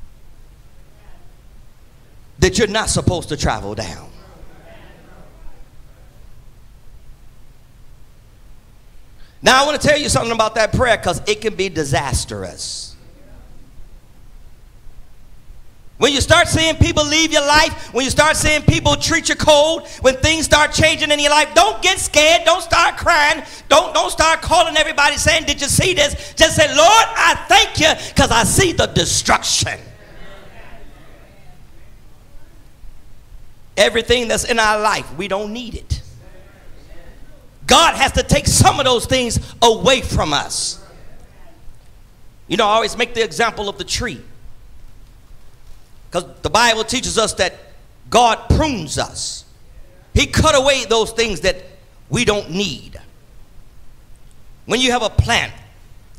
that 2.40 2.58
you're 2.58 2.68
not 2.68 2.90
supposed 2.90 3.30
to 3.30 3.38
travel 3.38 3.76
down. 3.76 4.10
Now, 9.42 9.64
I 9.64 9.66
want 9.66 9.82
to 9.82 9.88
tell 9.88 9.98
you 9.98 10.10
something 10.10 10.34
about 10.34 10.56
that 10.56 10.74
prayer 10.74 10.98
because 10.98 11.22
it 11.28 11.40
can 11.40 11.56
be 11.56 11.70
disastrous. 11.70 12.89
When 16.00 16.14
you 16.14 16.22
start 16.22 16.48
seeing 16.48 16.78
people 16.78 17.04
leave 17.06 17.34
your 17.34 17.46
life, 17.46 17.94
when 17.94 18.06
you 18.06 18.10
start 18.10 18.38
seeing 18.38 18.62
people 18.62 18.96
treat 18.96 19.28
you 19.28 19.36
cold, 19.36 19.86
when 20.00 20.16
things 20.16 20.46
start 20.46 20.72
changing 20.72 21.12
in 21.12 21.20
your 21.20 21.30
life, 21.30 21.54
don't 21.54 21.82
get 21.82 22.00
scared. 22.00 22.44
Don't 22.46 22.62
start 22.62 22.96
crying. 22.96 23.44
Don't, 23.68 23.94
don't 23.94 24.10
start 24.10 24.42
calling 24.42 24.78
everybody 24.78 25.18
saying, 25.18 25.44
Did 25.44 25.60
you 25.60 25.68
see 25.68 25.94
this? 25.94 26.34
Just 26.36 26.56
say, 26.56 26.68
Lord, 26.70 26.80
I 26.80 27.46
thank 27.50 27.82
you 27.82 27.92
because 28.14 28.32
I 28.32 28.46
see 28.46 28.72
the 28.72 28.86
destruction. 28.86 29.78
Everything 33.76 34.30
that's 34.30 34.46
in 34.46 34.58
our 34.58 34.80
life, 34.80 35.14
we 35.18 35.28
don't 35.28 35.52
need 35.52 35.76
it. 35.76 36.02
God 37.68 37.96
has 37.96 38.14
to 38.14 38.24
take 38.24 38.48
some 38.48 38.80
of 38.80 38.86
those 38.86 39.06
things 39.06 39.38
away 39.62 40.00
from 40.00 40.32
us. 40.32 40.82
You 42.48 42.56
know, 42.56 42.68
I 42.68 42.76
always 42.76 42.96
make 42.96 43.14
the 43.14 43.24
example 43.24 43.68
of 43.68 43.78
the 43.78 43.84
tree. 43.84 44.22
Because 46.10 46.26
the 46.42 46.50
Bible 46.50 46.84
teaches 46.84 47.18
us 47.18 47.34
that 47.36 47.56
God 48.10 48.50
prunes 48.50 48.98
us. 48.98 49.46
He 50.14 50.26
cut 50.26 50.56
away 50.56 50.86
those 50.86 51.12
things 51.12 51.42
that 51.42 51.64
we 52.10 52.26
don't 52.26 52.50
need. 52.50 53.00
When 54.66 54.82
you 54.82 54.92
have 54.92 55.04
a 55.04 55.10
plant, 55.10 55.54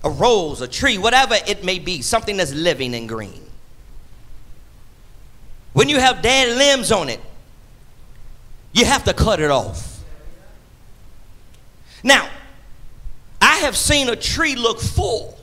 a 0.05 0.11
rose, 0.11 0.61
a 0.61 0.69
tree, 0.69 0.97
whatever 0.99 1.35
it 1.47 1.65
may 1.65 1.79
be, 1.79 2.03
something 2.03 2.37
that's 2.37 2.53
living 2.53 2.95
and 2.95 3.09
green. 3.09 3.43
When 5.73 5.89
you 5.89 5.99
have 5.99 6.23
dead 6.23 6.57
limbs 6.57 6.91
on 6.91 7.09
it, 7.09 7.21
you 8.73 8.85
have 8.85 9.05
to 9.05 9.13
cut 9.13 9.41
it 9.41 9.51
off. 9.51 10.03
Now, 12.03 12.29
I 13.41 13.57
have 13.59 13.77
seen 13.77 14.09
a 14.09 14.17
tree 14.17 14.55
look 14.55 14.81
full, 14.81 15.37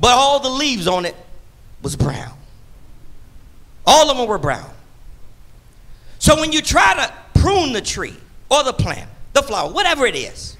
but 0.00 0.12
all 0.12 0.40
the 0.40 0.48
leaves 0.48 0.86
on 0.86 1.04
it 1.04 1.16
was 1.82 1.96
brown. 1.96 2.37
All 3.90 4.10
of 4.10 4.18
them 4.18 4.26
were 4.26 4.36
brown. 4.36 4.68
So 6.18 6.38
when 6.38 6.52
you 6.52 6.60
try 6.60 6.92
to 6.92 7.40
prune 7.40 7.72
the 7.72 7.80
tree 7.80 8.14
or 8.50 8.62
the 8.62 8.74
plant, 8.74 9.08
the 9.32 9.42
flower, 9.42 9.72
whatever 9.72 10.04
it 10.04 10.14
is, 10.14 10.58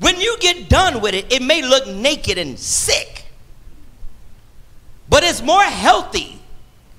when 0.00 0.20
you 0.20 0.36
get 0.40 0.68
done 0.68 1.00
with 1.00 1.14
it, 1.14 1.32
it 1.32 1.40
may 1.40 1.62
look 1.62 1.86
naked 1.86 2.36
and 2.36 2.58
sick. 2.58 3.26
But 5.08 5.22
it's 5.22 5.40
more 5.40 5.62
healthy 5.62 6.40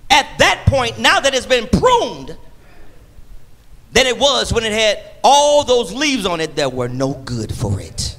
at 0.10 0.38
that 0.40 0.64
point, 0.66 0.98
now 0.98 1.20
that 1.20 1.36
it's 1.36 1.46
been 1.46 1.68
pruned, 1.68 2.38
than 3.92 4.08
it 4.08 4.18
was 4.18 4.54
when 4.54 4.64
it 4.64 4.72
had 4.72 5.04
all 5.24 5.66
those 5.66 5.92
leaves 5.92 6.26
on 6.26 6.40
it 6.40 6.56
that 6.56 6.72
were 6.72 6.88
no 6.88 7.16
good 7.26 7.54
for 7.54 7.82
it. 7.82 8.16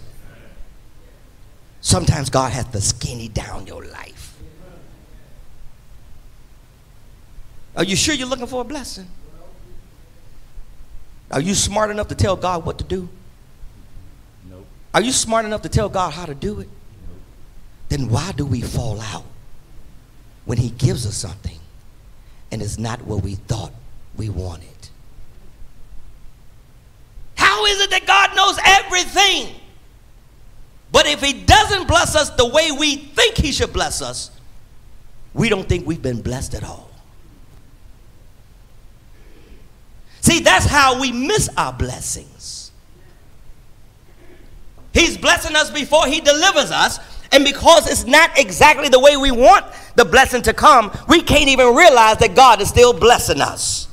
Sometimes 1.80 2.28
God 2.28 2.52
has 2.52 2.66
to 2.66 2.80
skinny 2.82 3.28
down 3.28 3.66
your 3.66 3.84
life. 3.86 4.19
Are 7.80 7.84
you 7.84 7.96
sure 7.96 8.14
you're 8.14 8.28
looking 8.28 8.46
for 8.46 8.60
a 8.60 8.64
blessing? 8.64 9.06
Are 11.30 11.40
you 11.40 11.54
smart 11.54 11.90
enough 11.90 12.08
to 12.08 12.14
tell 12.14 12.36
God 12.36 12.66
what 12.66 12.76
to 12.76 12.84
do? 12.84 13.08
Nope. 14.50 14.66
Are 14.92 15.00
you 15.00 15.12
smart 15.12 15.46
enough 15.46 15.62
to 15.62 15.70
tell 15.70 15.88
God 15.88 16.10
how 16.10 16.26
to 16.26 16.34
do 16.34 16.60
it? 16.60 16.68
Nope. 16.68 17.18
Then 17.88 18.08
why 18.10 18.32
do 18.32 18.44
we 18.44 18.60
fall 18.60 19.00
out 19.00 19.24
when 20.44 20.58
He 20.58 20.68
gives 20.68 21.06
us 21.06 21.16
something 21.16 21.58
and 22.52 22.60
it's 22.60 22.78
not 22.78 23.00
what 23.06 23.22
we 23.22 23.36
thought 23.36 23.72
we 24.14 24.28
wanted? 24.28 24.68
How 27.36 27.64
is 27.64 27.80
it 27.80 27.88
that 27.88 28.06
God 28.06 28.36
knows 28.36 28.58
everything? 28.62 29.54
But 30.92 31.06
if 31.06 31.22
He 31.22 31.32
doesn't 31.32 31.88
bless 31.88 32.14
us 32.14 32.28
the 32.28 32.46
way 32.46 32.72
we 32.72 32.96
think 32.96 33.38
He 33.38 33.52
should 33.52 33.72
bless 33.72 34.02
us, 34.02 34.30
we 35.32 35.48
don't 35.48 35.66
think 35.66 35.86
we've 35.86 36.02
been 36.02 36.20
blessed 36.20 36.52
at 36.52 36.62
all. 36.62 36.89
See, 40.30 40.38
that's 40.38 40.64
how 40.64 41.00
we 41.00 41.10
miss 41.10 41.48
our 41.56 41.72
blessings. 41.72 42.70
He's 44.94 45.18
blessing 45.18 45.56
us 45.56 45.72
before 45.72 46.06
He 46.06 46.20
delivers 46.20 46.70
us, 46.70 47.00
and 47.32 47.44
because 47.44 47.90
it's 47.90 48.06
not 48.06 48.38
exactly 48.38 48.88
the 48.88 49.00
way 49.00 49.16
we 49.16 49.32
want 49.32 49.66
the 49.96 50.04
blessing 50.04 50.42
to 50.42 50.52
come, 50.52 50.92
we 51.08 51.20
can't 51.20 51.48
even 51.48 51.74
realize 51.74 52.18
that 52.18 52.36
God 52.36 52.60
is 52.60 52.68
still 52.68 52.92
blessing 52.92 53.40
us. 53.40 53.88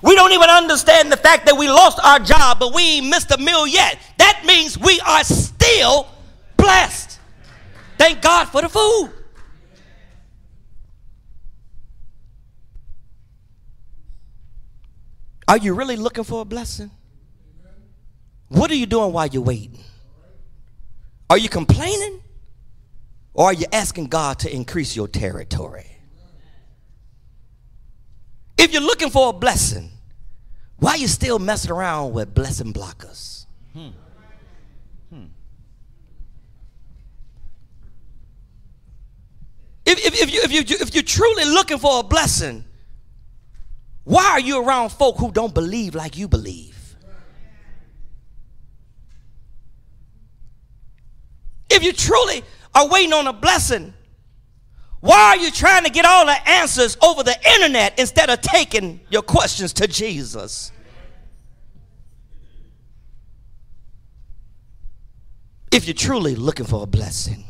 We 0.00 0.14
don't 0.14 0.32
even 0.32 0.48
understand 0.48 1.12
the 1.12 1.18
fact 1.18 1.44
that 1.44 1.58
we 1.58 1.68
lost 1.68 2.00
our 2.02 2.20
job, 2.20 2.58
but 2.58 2.74
we 2.74 3.02
missed 3.02 3.30
a 3.30 3.36
meal 3.36 3.66
yet. 3.66 3.98
That 4.16 4.44
means 4.46 4.78
we 4.78 4.98
are 5.00 5.24
still 5.24 6.08
blessed. 6.56 7.18
Thank 7.98 8.22
God 8.22 8.46
for 8.46 8.62
the 8.62 8.70
food. 8.70 9.12
Are 15.46 15.58
you 15.58 15.74
really 15.74 15.96
looking 15.96 16.24
for 16.24 16.42
a 16.42 16.44
blessing? 16.44 16.90
What 18.48 18.70
are 18.70 18.76
you 18.76 18.86
doing 18.86 19.12
while 19.12 19.26
you're 19.26 19.42
waiting? 19.42 19.78
Are 21.28 21.38
you 21.38 21.48
complaining? 21.48 22.20
Or 23.34 23.46
are 23.46 23.52
you 23.52 23.66
asking 23.72 24.06
God 24.06 24.38
to 24.40 24.54
increase 24.54 24.94
your 24.94 25.08
territory? 25.08 25.86
If 28.56 28.72
you're 28.72 28.82
looking 28.82 29.10
for 29.10 29.30
a 29.30 29.32
blessing, 29.32 29.90
why 30.76 30.92
are 30.92 30.96
you 30.96 31.08
still 31.08 31.38
messing 31.38 31.70
around 31.70 32.12
with 32.12 32.32
blessing 32.32 32.72
blockers? 32.72 33.46
Hmm. 33.72 33.88
Hmm. 35.10 35.24
If, 39.84 40.06
if, 40.06 40.22
if, 40.22 40.32
you, 40.32 40.40
if, 40.42 40.52
you, 40.52 40.76
if 40.80 40.94
you're 40.94 41.02
truly 41.02 41.44
looking 41.44 41.78
for 41.78 42.00
a 42.00 42.02
blessing, 42.02 42.64
why 44.04 44.24
are 44.32 44.40
you 44.40 44.62
around 44.62 44.90
folk 44.90 45.16
who 45.16 45.32
don't 45.32 45.54
believe 45.54 45.94
like 45.94 46.16
you 46.16 46.28
believe? 46.28 46.96
If 51.70 51.82
you 51.82 51.92
truly 51.92 52.44
are 52.74 52.88
waiting 52.88 53.14
on 53.14 53.26
a 53.26 53.32
blessing, 53.32 53.94
why 55.00 55.18
are 55.18 55.36
you 55.36 55.50
trying 55.50 55.84
to 55.84 55.90
get 55.90 56.04
all 56.04 56.24
the 56.26 56.48
answers 56.48 56.96
over 57.02 57.22
the 57.22 57.36
internet 57.54 57.98
instead 57.98 58.30
of 58.30 58.40
taking 58.40 59.00
your 59.10 59.22
questions 59.22 59.72
to 59.74 59.86
Jesus? 59.86 60.70
If 65.72 65.86
you're 65.86 65.94
truly 65.94 66.36
looking 66.36 66.66
for 66.66 66.84
a 66.84 66.86
blessing, 66.86 67.44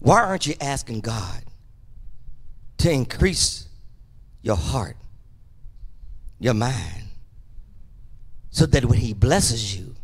why 0.00 0.22
aren't 0.22 0.46
you 0.46 0.54
asking 0.60 1.00
God 1.00 1.45
to 2.78 2.90
increase 2.90 3.68
your 4.42 4.56
heart, 4.56 4.96
your 6.38 6.54
mind, 6.54 7.04
so 8.50 8.66
that 8.66 8.84
when 8.84 8.98
He 8.98 9.12
blesses 9.12 9.76
you, 9.76 9.94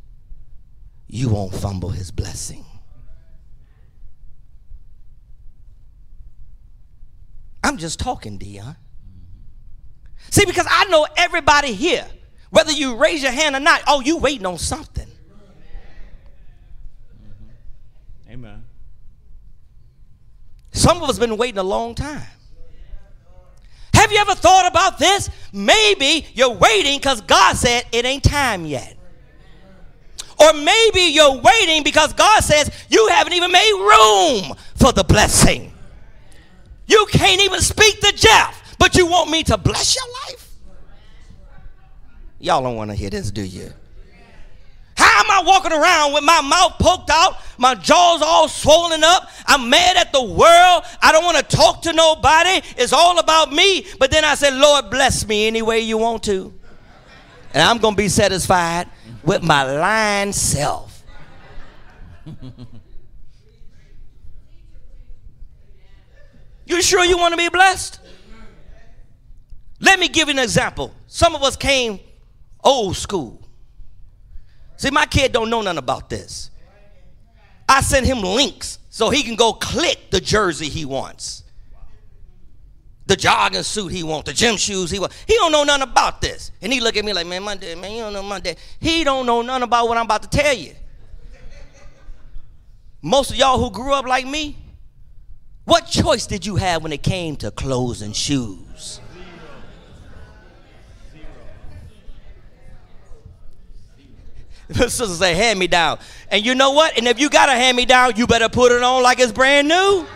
you 1.07 1.29
won't 1.29 1.55
fumble 1.55 1.91
His 1.91 2.11
blessing? 2.11 2.65
I'm 7.65 7.77
just 7.77 8.01
talking, 8.01 8.39
Dion. 8.39 8.77
See, 10.31 10.45
because 10.45 10.67
I 10.69 10.87
know 10.87 11.07
everybody 11.17 11.73
here, 11.73 12.07
whether 12.51 12.73
you 12.73 12.97
raise 12.97 13.23
your 13.23 13.33
hand 13.33 13.55
or 13.55 13.61
not, 13.61 13.83
oh, 13.87 14.01
you 14.01 14.19
waiting 14.19 14.47
on 14.47 14.59
something. 14.59 15.07
Amen. 18.29 18.65
Some 20.73 21.03
of 21.03 21.09
us 21.09 21.19
been 21.19 21.37
waiting 21.37 21.59
a 21.59 21.63
long 21.63 21.95
time. 21.95 22.23
Have 24.13 24.27
you 24.27 24.31
ever 24.31 24.39
thought 24.39 24.71
about 24.71 24.99
this? 24.99 25.31
Maybe 25.55 26.27
you're 26.35 26.51
waiting 26.51 26.99
because 26.99 27.23
God 27.23 27.57
said 27.57 27.87
it 27.93 28.05
ain't 28.05 28.23
time 28.23 28.67
yet. 28.67 28.95
Or 30.39 30.53
maybe 30.53 31.01
you're 31.01 31.41
waiting 31.41 31.83
because 31.83 32.13
God 32.13 32.45
says 32.45 32.71
you 32.91 33.09
haven't 33.09 33.33
even 33.33 33.51
made 33.51 33.73
room 33.73 34.55
for 34.77 34.93
the 34.93 35.03
blessing. 35.03 35.73
You 36.87 37.07
can't 37.11 37.41
even 37.41 37.63
speak 37.63 38.01
to 38.01 38.13
Jeff, 38.13 38.77
but 38.79 38.97
you 38.97 39.07
want 39.07 39.31
me 39.31 39.45
to 39.45 39.57
bless 39.57 39.97
your 39.97 40.05
life? 40.27 40.51
Y'all 42.39 42.63
don't 42.63 42.77
want 42.77 42.91
to 42.91 42.95
hear 42.95 43.09
this, 43.09 43.31
do 43.31 43.41
you? 43.41 43.73
How 45.03 45.25
am 45.25 45.31
I 45.31 45.43
walking 45.45 45.73
around 45.73 46.13
with 46.13 46.23
my 46.23 46.41
mouth 46.43 46.79
poked 46.79 47.11
out, 47.11 47.39
my 47.59 47.75
jaws 47.75 48.23
all 48.23 48.47
swollen 48.47 49.03
up? 49.03 49.29
I'm 49.47 49.69
mad 49.69 49.97
at 49.97 50.13
the 50.13 50.23
world. 50.23 50.85
I 51.03 51.11
don't 51.11 51.25
want 51.25 51.39
to 51.39 51.57
talk 51.57 51.83
to 51.83 51.93
nobody. 51.93 52.65
It's 52.77 52.93
all 52.93 53.19
about 53.19 53.53
me. 53.53 53.85
But 53.99 54.13
then 54.13 54.25
I 54.25 54.37
said, 54.37 54.55
Lord, 54.55 54.91
bless 54.91 55.27
me 55.27 55.49
any 55.49 55.61
way 55.61 55.81
you 55.81 55.99
want 55.99 56.23
to. 56.25 56.55
And 57.53 57.63
I'm 57.63 57.79
going 57.79 57.95
to 57.95 57.99
be 57.99 58.09
satisfied 58.09 58.89
with 59.25 59.43
my 59.43 59.65
lying 59.65 60.33
self. 60.33 61.03
You 66.65 66.81
sure 66.81 67.05
you 67.05 67.19
want 67.19 67.33
to 67.33 67.37
be 67.39 67.49
blessed? 67.49 67.99
Let 69.81 69.99
me 69.99 70.09
give 70.09 70.29
you 70.29 70.35
an 70.35 70.39
example. 70.39 70.95
Some 71.09 71.35
of 71.35 71.43
us 71.43 71.57
came 71.57 71.99
old 72.63 72.97
school. 72.97 73.42
See, 74.77 74.91
my 74.91 75.07
kid 75.07 75.33
don't 75.33 75.51
know 75.51 75.63
nothing 75.63 75.79
about 75.79 76.11
this. 76.11 76.51
I 77.69 77.81
send 77.81 78.07
him 78.07 78.21
links 78.21 78.79
so 78.91 79.11
he 79.11 79.23
can 79.23 79.37
go 79.37 79.53
click 79.53 80.11
the 80.11 80.21
jersey 80.21 80.69
he 80.69 80.85
wants. 80.85 81.45
The 83.07 83.17
jogging 83.17 83.63
suit 83.63 83.89
he 83.89 84.03
wants, 84.03 84.31
the 84.31 84.35
gym 84.35 84.57
shoes 84.57 84.91
he 84.91 84.99
wants. 84.99 85.17
He 85.27 85.35
don't 85.35 85.53
know 85.53 85.65
nothing 85.65 85.83
about 85.83 86.21
this. 86.21 86.53
And 86.61 86.73
he 86.73 86.81
look 86.81 86.97
at 86.97 87.05
me 87.05 87.13
like, 87.13 87.27
man, 87.27 87.43
my 87.43 87.57
dad, 87.57 87.79
man, 87.79 87.93
you 87.93 88.01
don't 88.01 88.13
know 88.13 88.23
my 88.23 88.41
dad. 88.41 88.57
He 88.81 89.05
don't 89.05 89.27
know 89.27 89.43
nothing 89.43 89.65
about 89.65 89.89
what 89.89 89.99
I'm 89.99 90.05
about 90.05 90.23
to 90.23 90.29
tell 90.29 90.55
you. 90.55 90.75
Most 93.03 93.31
of 93.31 93.37
y'all 93.37 93.59
who 93.59 93.71
grew 93.71 93.93
up 93.93 94.07
like 94.07 94.27
me, 94.27 94.57
what 95.65 95.87
choice 95.87 96.27
did 96.27 96.47
you 96.47 96.57
have 96.57 96.83
when 96.83 96.93
it 96.93 97.03
came 97.03 97.37
to 97.37 97.51
clothes 97.51 98.03
and 98.03 98.15
shoes? 98.15 98.59
Sisters 104.89 105.19
say, 105.19 105.35
hand 105.35 105.59
me 105.59 105.67
down. 105.67 105.99
And 106.29 106.45
you 106.45 106.55
know 106.55 106.73
what? 106.73 106.97
And 106.97 107.07
if 107.07 107.19
you 107.19 107.29
got 107.29 107.49
a 107.49 107.53
hand 107.53 107.77
me 107.77 107.85
down, 107.85 108.17
you 108.17 108.27
better 108.27 108.49
put 108.49 108.73
it 108.73 108.83
on 108.83 109.03
like 109.03 109.21
it's 109.21 109.33
brand 109.33 109.69
new. 109.69 110.07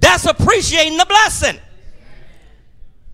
That's 0.00 0.26
appreciating 0.26 0.98
the 0.98 1.06
blessing. 1.06 1.58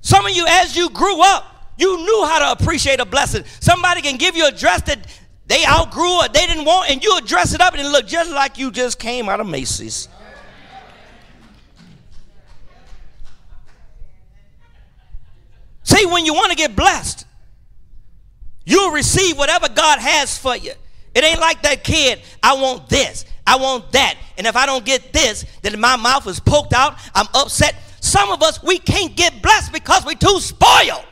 Some 0.00 0.26
of 0.26 0.32
you, 0.32 0.44
as 0.48 0.76
you 0.76 0.90
grew 0.90 1.22
up, 1.22 1.74
you 1.78 1.96
knew 1.96 2.24
how 2.26 2.38
to 2.38 2.62
appreciate 2.62 3.00
a 3.00 3.04
blessing. 3.04 3.44
Somebody 3.60 4.02
can 4.02 4.16
give 4.16 4.36
you 4.36 4.46
a 4.46 4.52
dress 4.52 4.82
that 4.82 4.98
they 5.46 5.64
outgrew 5.66 6.20
or 6.20 6.28
they 6.28 6.46
didn't 6.46 6.64
want, 6.64 6.90
and 6.90 7.02
you 7.02 7.20
dress 7.22 7.54
it 7.54 7.60
up 7.60 7.74
and 7.74 7.86
it 7.86 7.90
look 7.90 8.06
just 8.06 8.30
like 8.30 8.58
you 8.58 8.70
just 8.70 8.98
came 8.98 9.28
out 9.28 9.40
of 9.40 9.48
Macy's. 9.48 10.08
See, 15.82 16.06
when 16.06 16.24
you 16.24 16.34
want 16.34 16.50
to 16.50 16.56
get 16.56 16.76
blessed, 16.76 17.26
you'll 18.70 18.92
receive 18.92 19.36
whatever 19.36 19.68
God 19.68 19.98
has 19.98 20.38
for 20.38 20.56
you. 20.56 20.72
It 21.14 21.24
ain't 21.24 21.40
like 21.40 21.62
that 21.62 21.82
kid, 21.82 22.20
I 22.42 22.54
want 22.54 22.88
this, 22.88 23.24
I 23.46 23.56
want 23.56 23.90
that. 23.92 24.16
And 24.38 24.46
if 24.46 24.54
I 24.56 24.64
don't 24.64 24.84
get 24.84 25.12
this, 25.12 25.44
then 25.62 25.78
my 25.80 25.96
mouth 25.96 26.26
is 26.28 26.38
poked 26.38 26.72
out, 26.72 26.96
I'm 27.14 27.26
upset. 27.34 27.74
Some 28.00 28.30
of 28.30 28.42
us, 28.42 28.62
we 28.62 28.78
can't 28.78 29.14
get 29.16 29.42
blessed 29.42 29.72
because 29.72 30.06
we're 30.06 30.14
too 30.14 30.38
spoiled. 30.40 31.04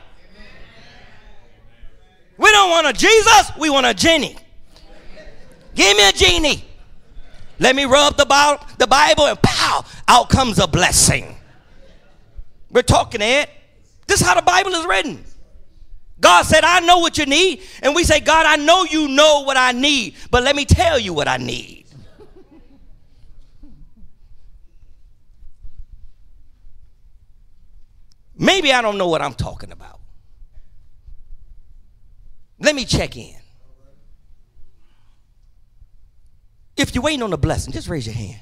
We 2.37 2.49
don't 2.51 2.69
want 2.69 2.87
a 2.87 2.93
Jesus, 2.93 3.51
we 3.59 3.69
want 3.69 3.85
a 3.85 3.93
genie. 3.93 4.37
Give 5.75 5.97
me 5.97 6.07
a 6.07 6.11
genie. 6.13 6.63
Let 7.59 7.75
me 7.75 7.83
rub 7.83 8.15
the, 8.15 8.25
Bible 8.25 9.25
and 9.25 9.41
pow, 9.41 9.83
out 10.07 10.29
comes 10.29 10.59
a 10.59 10.67
blessing. 10.67 11.35
We're 12.71 12.83
talking 12.83 13.21
it. 13.21 13.49
This 14.07 14.21
is 14.21 14.27
how 14.27 14.35
the 14.35 14.41
Bible 14.41 14.71
is 14.71 14.85
written. 14.85 15.23
God 16.19 16.43
said, 16.43 16.63
I 16.63 16.81
know 16.81 16.99
what 16.99 17.17
you 17.17 17.25
need. 17.25 17.61
And 17.81 17.95
we 17.95 18.03
say, 18.03 18.19
God, 18.19 18.45
I 18.45 18.57
know 18.57 18.83
you 18.83 19.07
know 19.07 19.43
what 19.43 19.57
I 19.57 19.71
need, 19.71 20.15
but 20.29 20.43
let 20.43 20.55
me 20.55 20.65
tell 20.65 20.99
you 20.99 21.13
what 21.13 21.27
I 21.27 21.37
need. 21.37 21.85
Maybe 28.37 28.71
I 28.71 28.81
don't 28.81 28.97
know 28.97 29.07
what 29.07 29.21
I'm 29.21 29.33
talking 29.33 29.71
about. 29.71 29.99
Let 32.59 32.75
me 32.75 32.85
check 32.85 33.17
in. 33.17 33.35
If 36.77 36.95
you're 36.95 37.03
waiting 37.03 37.21
on 37.21 37.33
a 37.33 37.37
blessing, 37.37 37.73
just 37.73 37.89
raise 37.89 38.05
your 38.05 38.15
hand. 38.15 38.39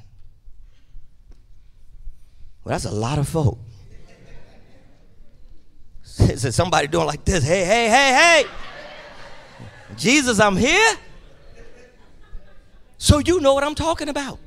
Well, 2.63 2.73
that's 2.73 2.85
a 2.85 2.91
lot 2.91 3.17
of 3.17 3.27
folk. 3.27 3.59
Is 6.19 6.45
it 6.45 6.53
somebody 6.53 6.87
doing 6.87 7.05
like 7.05 7.23
this? 7.23 7.43
Hey, 7.43 7.63
hey, 7.63 7.89
hey, 7.89 8.13
hey. 8.13 8.45
Jesus, 9.95 10.39
I'm 10.39 10.55
here. 10.55 10.95
So 12.97 13.19
you 13.19 13.39
know 13.39 13.53
what 13.53 13.63
I'm 13.63 13.75
talking 13.75 14.09
about. 14.09 14.39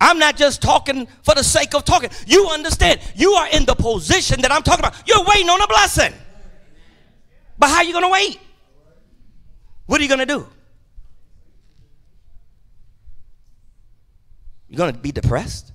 I'm 0.00 0.18
not 0.18 0.36
just 0.36 0.60
talking 0.60 1.06
for 1.22 1.34
the 1.34 1.44
sake 1.44 1.74
of 1.74 1.84
talking. 1.84 2.10
You 2.26 2.48
understand. 2.48 3.00
You 3.14 3.32
are 3.32 3.48
in 3.52 3.64
the 3.64 3.74
position 3.74 4.40
that 4.42 4.50
I'm 4.50 4.62
talking 4.62 4.84
about. 4.84 5.06
You're 5.06 5.24
waiting 5.24 5.48
on 5.48 5.62
a 5.62 5.66
blessing. 5.66 6.12
But 7.58 7.68
how 7.68 7.76
are 7.76 7.84
you 7.84 7.92
going 7.92 8.04
to 8.04 8.10
wait? 8.10 8.40
What 9.86 10.00
are 10.00 10.02
you 10.02 10.08
going 10.08 10.20
to 10.20 10.26
do? 10.26 10.46
You're 14.68 14.78
going 14.78 14.92
to 14.92 14.98
be 14.98 15.12
depressed? 15.12 15.70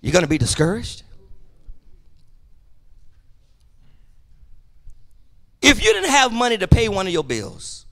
You're 0.00 0.12
going 0.12 0.24
to 0.24 0.28
be 0.28 0.38
discouraged? 0.38 1.04
If 5.68 5.84
you 5.84 5.92
didn't 5.92 6.10
have 6.10 6.32
money 6.32 6.56
to 6.58 6.68
pay 6.68 6.88
one 6.88 7.08
of 7.08 7.12
your 7.12 7.24
bills, 7.24 7.86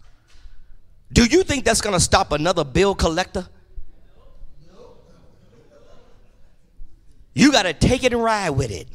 do 1.13 1.25
you 1.25 1.43
think 1.43 1.65
that's 1.65 1.81
going 1.81 1.95
to 1.95 2.01
stop 2.01 2.31
another 2.31 2.63
bill 2.63 2.95
collector? 2.95 3.49
You 7.35 7.51
got 7.51 7.65
to 7.65 7.73
take 7.73 8.05
it 8.05 8.13
and 8.13 8.23
ride 8.23 8.51
with 8.51 8.71
it. 8.71 8.87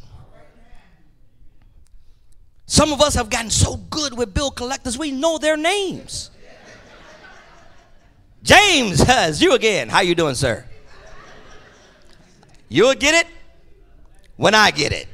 Some 2.68 2.94
of 2.94 3.02
us 3.02 3.16
have 3.16 3.30
gotten 3.30 3.50
so 3.50 3.76
good 3.76 4.18
with 4.18 4.34
bill 4.34 4.50
collectors, 4.50 4.98
we 4.98 5.12
know 5.12 5.38
their 5.38 5.58
names. 5.58 6.32
James 8.42 9.02
has 9.02 9.42
you 9.42 9.56
again. 9.56 9.90
How 9.90 10.00
you 10.00 10.16
doing, 10.16 10.36
sir? 10.36 10.66
You'll 12.70 12.96
get 12.96 13.26
it 13.26 13.28
when 14.38 14.56
I 14.56 14.72
get 14.72 14.94
it. 14.94 15.10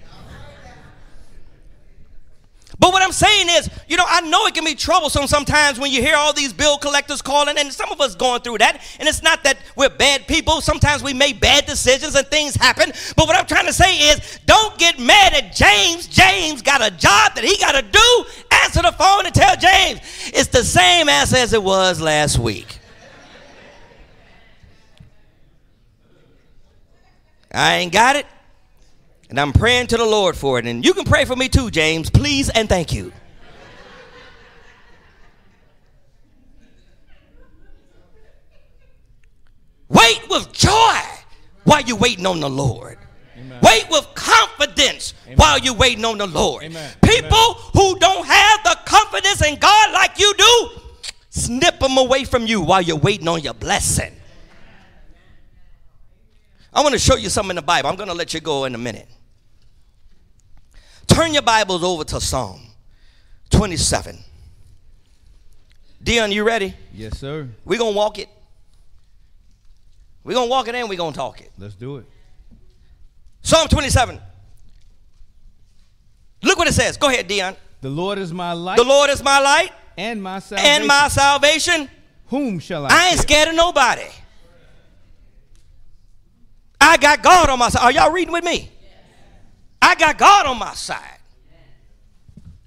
But 2.80 2.91
what 2.91 3.01
I'm 3.01 3.11
saying 3.11 3.47
is, 3.49 3.69
you 3.88 3.97
know, 3.97 4.05
I 4.07 4.21
know 4.21 4.45
it 4.47 4.53
can 4.53 4.65
be 4.65 4.76
troublesome 4.76 5.28
sometimes 5.28 5.80
when 5.80 5.91
you 5.91 6.01
hear 6.01 6.15
all 6.15 6.34
these 6.34 6.53
bill 6.53 6.78
collectors 6.78 7.21
calling, 7.21 7.57
and 7.57 7.71
some 7.71 7.91
of 7.91 8.01
us 8.01 8.15
going 8.15 8.41
through 8.41 8.57
that. 8.59 8.82
And 8.99 9.07
it's 9.07 9.23
not 9.23 9.43
that 9.43 9.57
we're 9.76 9.89
bad 9.89 10.28
people. 10.28 10.61
Sometimes 10.61 11.01
we 11.01 11.13
make 11.13 11.39
bad 11.39 11.65
decisions 11.65 12.15
and 12.15 12.28
things 12.28 12.55
happen. 12.55 12.91
But 13.15 13.28
what 13.28 13.36
I'm 13.36 13.45
trying 13.45 13.65
to 13.65 13.73
say 13.73 14.09
is, 14.09 14.39
don't 14.45 14.78
get 14.78 14.99
mad 14.99 15.34
at 15.34 15.55
James. 15.55 16.07
James 16.07 16.61
got 16.61 16.82
a 16.82 16.91
job 16.91 17.36
that 17.36 17.43
he 17.43 17.57
got 17.57 17.73
to 17.73 17.82
do, 17.82 18.26
answer 18.63 18.82
the 18.82 18.91
phone 18.91 19.26
and 19.26 19.34
tell 19.34 19.55
James. 19.55 19.99
It's 20.34 20.47
the 20.47 20.63
same 20.63 21.09
answer 21.09 21.38
as 21.38 21.53
it 21.53 21.63
was 21.63 22.01
last 22.01 22.38
week. 22.39 22.80
I 27.51 27.76
ain't 27.76 27.93
got 27.93 28.17
it. 28.17 28.26
And 29.30 29.39
I'm 29.39 29.53
praying 29.53 29.88
to 29.88 29.97
the 29.97 30.05
Lord 30.05 30.38
for 30.38 30.59
it. 30.59 30.65
And 30.65 30.86
you 30.86 30.93
can 30.93 31.03
pray 31.03 31.26
for 31.26 31.36
me 31.36 31.49
too, 31.49 31.71
James. 31.71 32.09
Please 32.09 32.49
and 32.49 32.69
thank 32.69 32.93
you. 32.93 33.11
Wait 39.88 40.21
with 40.30 40.51
joy 40.51 40.99
while 41.63 41.82
you're 41.82 41.97
waiting 41.97 42.26
on 42.26 42.39
the 42.39 42.49
Lord. 42.49 42.97
Amen. 43.38 43.59
Wait 43.61 43.86
with 43.89 44.07
confidence 44.15 45.13
Amen. 45.26 45.38
while 45.38 45.59
you're 45.59 45.76
waiting 45.76 46.05
on 46.05 46.17
the 46.17 46.28
Lord. 46.28 46.63
Amen. 46.63 46.91
People 47.03 47.53
who 47.73 47.97
don't 47.99 48.26
have 48.26 48.63
the 48.63 48.78
confidence 48.86 49.45
in 49.45 49.55
God 49.57 49.91
like 49.93 50.19
you 50.19 50.34
do, 50.38 50.69
snip 51.30 51.80
them 51.80 51.97
away 51.97 52.23
from 52.23 52.47
you 52.47 52.61
while 52.61 52.82
you're 52.82 52.97
waiting 52.97 53.28
on 53.28 53.41
your 53.41 53.53
blessing. 53.53 54.15
I 56.76 56.82
want 56.82 56.91
to 56.91 56.99
show 56.99 57.15
you 57.15 57.30
something 57.30 57.51
in 57.51 57.55
the 57.55 57.61
Bible. 57.61 57.89
I'm 57.89 57.95
going 57.95 58.09
to 58.09 58.13
let 58.13 58.34
you 58.34 58.41
go 58.41 58.65
in 58.65 58.76
a 58.76 58.78
minute. 58.78 59.07
Turn 61.07 61.34
your 61.34 61.41
Bibles 61.41 61.84
over 61.84 62.03
to 62.03 62.19
Psalm 62.19 62.59
27. 63.49 64.19
Dion, 66.03 66.32
you 66.34 66.43
ready? 66.43 66.76
Yes, 66.93 67.17
sir. 67.17 67.47
We're 67.63 67.80
going 67.80 67.93
to 67.93 67.97
walk 67.97 68.19
it. 68.19 68.28
We're 70.26 70.34
going 70.34 70.47
to 70.47 70.51
walk 70.51 70.67
it 70.67 70.76
and 70.76 70.89
we're 70.89 70.97
going 70.97 71.13
to 71.13 71.17
talk 71.17 71.39
it. 71.39 71.51
Let's 71.57 71.76
do 71.76 71.97
it. 71.97 72.05
Psalm 73.41 73.69
27. 73.69 74.19
Look 76.43 76.57
what 76.57 76.67
it 76.67 76.73
says. 76.73 76.97
Go 76.97 77.07
ahead, 77.07 77.28
Dion. 77.28 77.55
The 77.80 77.89
Lord 77.89 78.17
is 78.17 78.34
my 78.34 78.51
light. 78.51 78.78
The 78.78 78.84
Lord 78.84 79.09
is 79.09 79.23
my 79.23 79.39
light. 79.39 79.71
And 79.97 80.21
my 80.21 80.39
salvation. 80.39 80.71
And 80.71 80.88
my 80.88 81.07
salvation. 81.07 81.89
Whom 82.28 82.59
shall 82.59 82.86
I 82.86 82.89
I 82.91 83.07
ain't 83.09 83.19
scared 83.19 83.47
of 83.47 83.55
nobody. 83.55 84.07
I 86.80 86.97
got 86.97 87.21
God 87.23 87.49
on 87.49 87.59
my 87.59 87.69
side. 87.69 87.84
Are 87.84 87.91
y'all 87.91 88.11
reading 88.11 88.34
with 88.34 88.43
me? 88.43 88.71
I 89.82 89.95
got 89.95 90.17
God 90.17 90.45
on 90.45 90.57
my 90.57 90.73
side. 90.73 91.19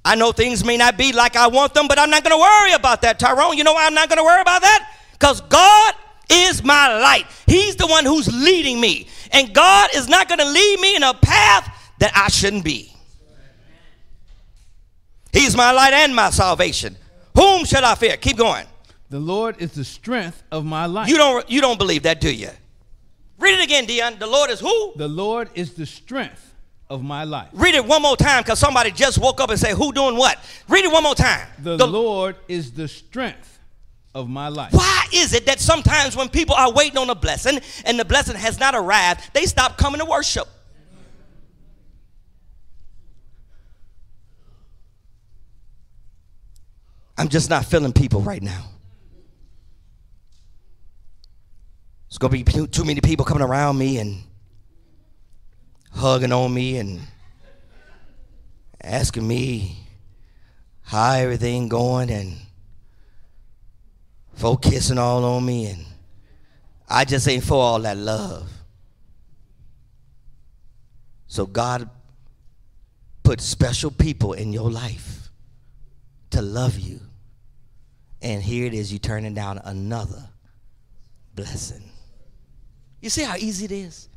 I 0.04 0.14
know 0.14 0.32
things 0.32 0.64
may 0.64 0.76
not 0.76 0.96
be 0.96 1.12
like 1.12 1.36
I 1.36 1.48
want 1.48 1.74
them, 1.74 1.88
but 1.88 1.98
I'm 1.98 2.08
not 2.08 2.24
going 2.24 2.34
to 2.34 2.40
worry 2.40 2.72
about 2.72 3.02
that, 3.02 3.18
Tyrone. 3.18 3.58
You 3.58 3.64
know 3.64 3.74
why 3.74 3.86
I'm 3.86 3.94
not 3.94 4.08
going 4.08 4.18
to 4.18 4.24
worry 4.24 4.40
about 4.40 4.62
that? 4.62 4.94
Because 5.12 5.40
God 5.42 5.94
is 6.30 6.64
my 6.64 6.98
light. 6.98 7.26
He's 7.46 7.76
the 7.76 7.86
one 7.86 8.04
who's 8.04 8.32
leading 8.32 8.80
me. 8.80 9.08
And 9.32 9.52
God 9.52 9.90
is 9.94 10.08
not 10.08 10.28
going 10.28 10.38
to 10.38 10.48
lead 10.48 10.80
me 10.80 10.96
in 10.96 11.02
a 11.02 11.14
path 11.14 11.92
that 11.98 12.12
I 12.14 12.28
shouldn't 12.28 12.64
be. 12.64 12.92
He's 15.32 15.56
my 15.56 15.72
light 15.72 15.92
and 15.92 16.14
my 16.14 16.30
salvation. 16.30 16.96
Whom 17.34 17.64
shall 17.64 17.84
I 17.84 17.94
fear? 17.94 18.16
Keep 18.16 18.38
going. 18.38 18.66
The 19.10 19.18
Lord 19.18 19.60
is 19.60 19.72
the 19.72 19.84
strength 19.84 20.42
of 20.50 20.64
my 20.64 20.86
life. 20.86 21.08
You 21.08 21.16
don't 21.16 21.48
you 21.50 21.60
don't 21.60 21.78
believe 21.78 22.02
that, 22.02 22.20
do 22.20 22.32
you? 22.34 22.50
Read 23.38 23.58
it 23.58 23.64
again, 23.64 23.86
Dion. 23.86 24.18
The 24.18 24.26
Lord 24.26 24.50
is 24.50 24.60
who? 24.60 24.92
The 24.96 25.08
Lord 25.08 25.50
is 25.54 25.74
the 25.74 25.86
strength 25.86 26.54
of 26.90 27.02
my 27.02 27.24
life. 27.24 27.48
Read 27.52 27.74
it 27.74 27.84
one 27.84 28.02
more 28.02 28.16
time 28.16 28.42
because 28.42 28.58
somebody 28.58 28.90
just 28.90 29.18
woke 29.18 29.40
up 29.40 29.50
and 29.50 29.58
said, 29.58 29.74
Who 29.76 29.92
doing 29.92 30.16
what? 30.16 30.38
Read 30.68 30.84
it 30.84 30.92
one 30.92 31.02
more 31.02 31.14
time. 31.14 31.46
The, 31.58 31.76
the 31.76 31.86
Lord 31.86 32.36
is 32.48 32.72
the 32.72 32.88
strength 32.88 33.58
of 34.14 34.28
my 34.28 34.48
life. 34.48 34.72
Why 34.72 35.04
is 35.12 35.34
it 35.34 35.46
that 35.46 35.60
sometimes 35.60 36.16
when 36.16 36.28
people 36.28 36.54
are 36.56 36.72
waiting 36.72 36.98
on 36.98 37.10
a 37.10 37.14
blessing 37.14 37.60
and 37.84 37.98
the 37.98 38.04
blessing 38.04 38.36
has 38.36 38.58
not 38.58 38.74
arrived, 38.74 39.32
they 39.34 39.44
stop 39.44 39.76
coming 39.78 40.00
to 40.00 40.04
worship? 40.06 40.48
I'm 47.16 47.28
just 47.28 47.50
not 47.50 47.64
feeling 47.64 47.92
people 47.92 48.20
right 48.20 48.42
now. 48.42 48.64
There's 52.08 52.18
going 52.18 52.44
to 52.44 52.44
be 52.44 52.66
too 52.68 52.84
many 52.84 53.00
people 53.00 53.24
coming 53.24 53.42
around 53.42 53.76
me 53.76 53.98
and 53.98 54.22
hugging 55.92 56.32
on 56.32 56.52
me 56.52 56.78
and 56.78 57.00
asking 58.82 59.26
me 59.26 59.76
how 60.82 61.12
everything 61.12 61.68
going 61.68 62.10
and 62.10 62.36
folk 64.34 64.62
kissing 64.62 64.98
all 64.98 65.24
on 65.24 65.44
me 65.44 65.66
and 65.66 65.84
I 66.88 67.04
just 67.04 67.28
ain't 67.28 67.44
for 67.44 67.56
all 67.62 67.80
that 67.80 67.96
love. 67.98 68.50
So 71.26 71.44
God 71.44 71.90
put 73.22 73.42
special 73.42 73.90
people 73.90 74.32
in 74.32 74.54
your 74.54 74.70
life 74.70 75.28
to 76.30 76.40
love 76.40 76.78
you. 76.78 77.00
And 78.22 78.42
here 78.42 78.64
it 78.64 78.72
is, 78.72 78.90
you 78.90 78.98
turning 78.98 79.34
down 79.34 79.60
another 79.62 80.30
blessing. 81.34 81.87
You 83.00 83.10
see 83.10 83.22
how 83.22 83.36
easy 83.36 83.64
it 83.66 83.72
is? 83.72 84.08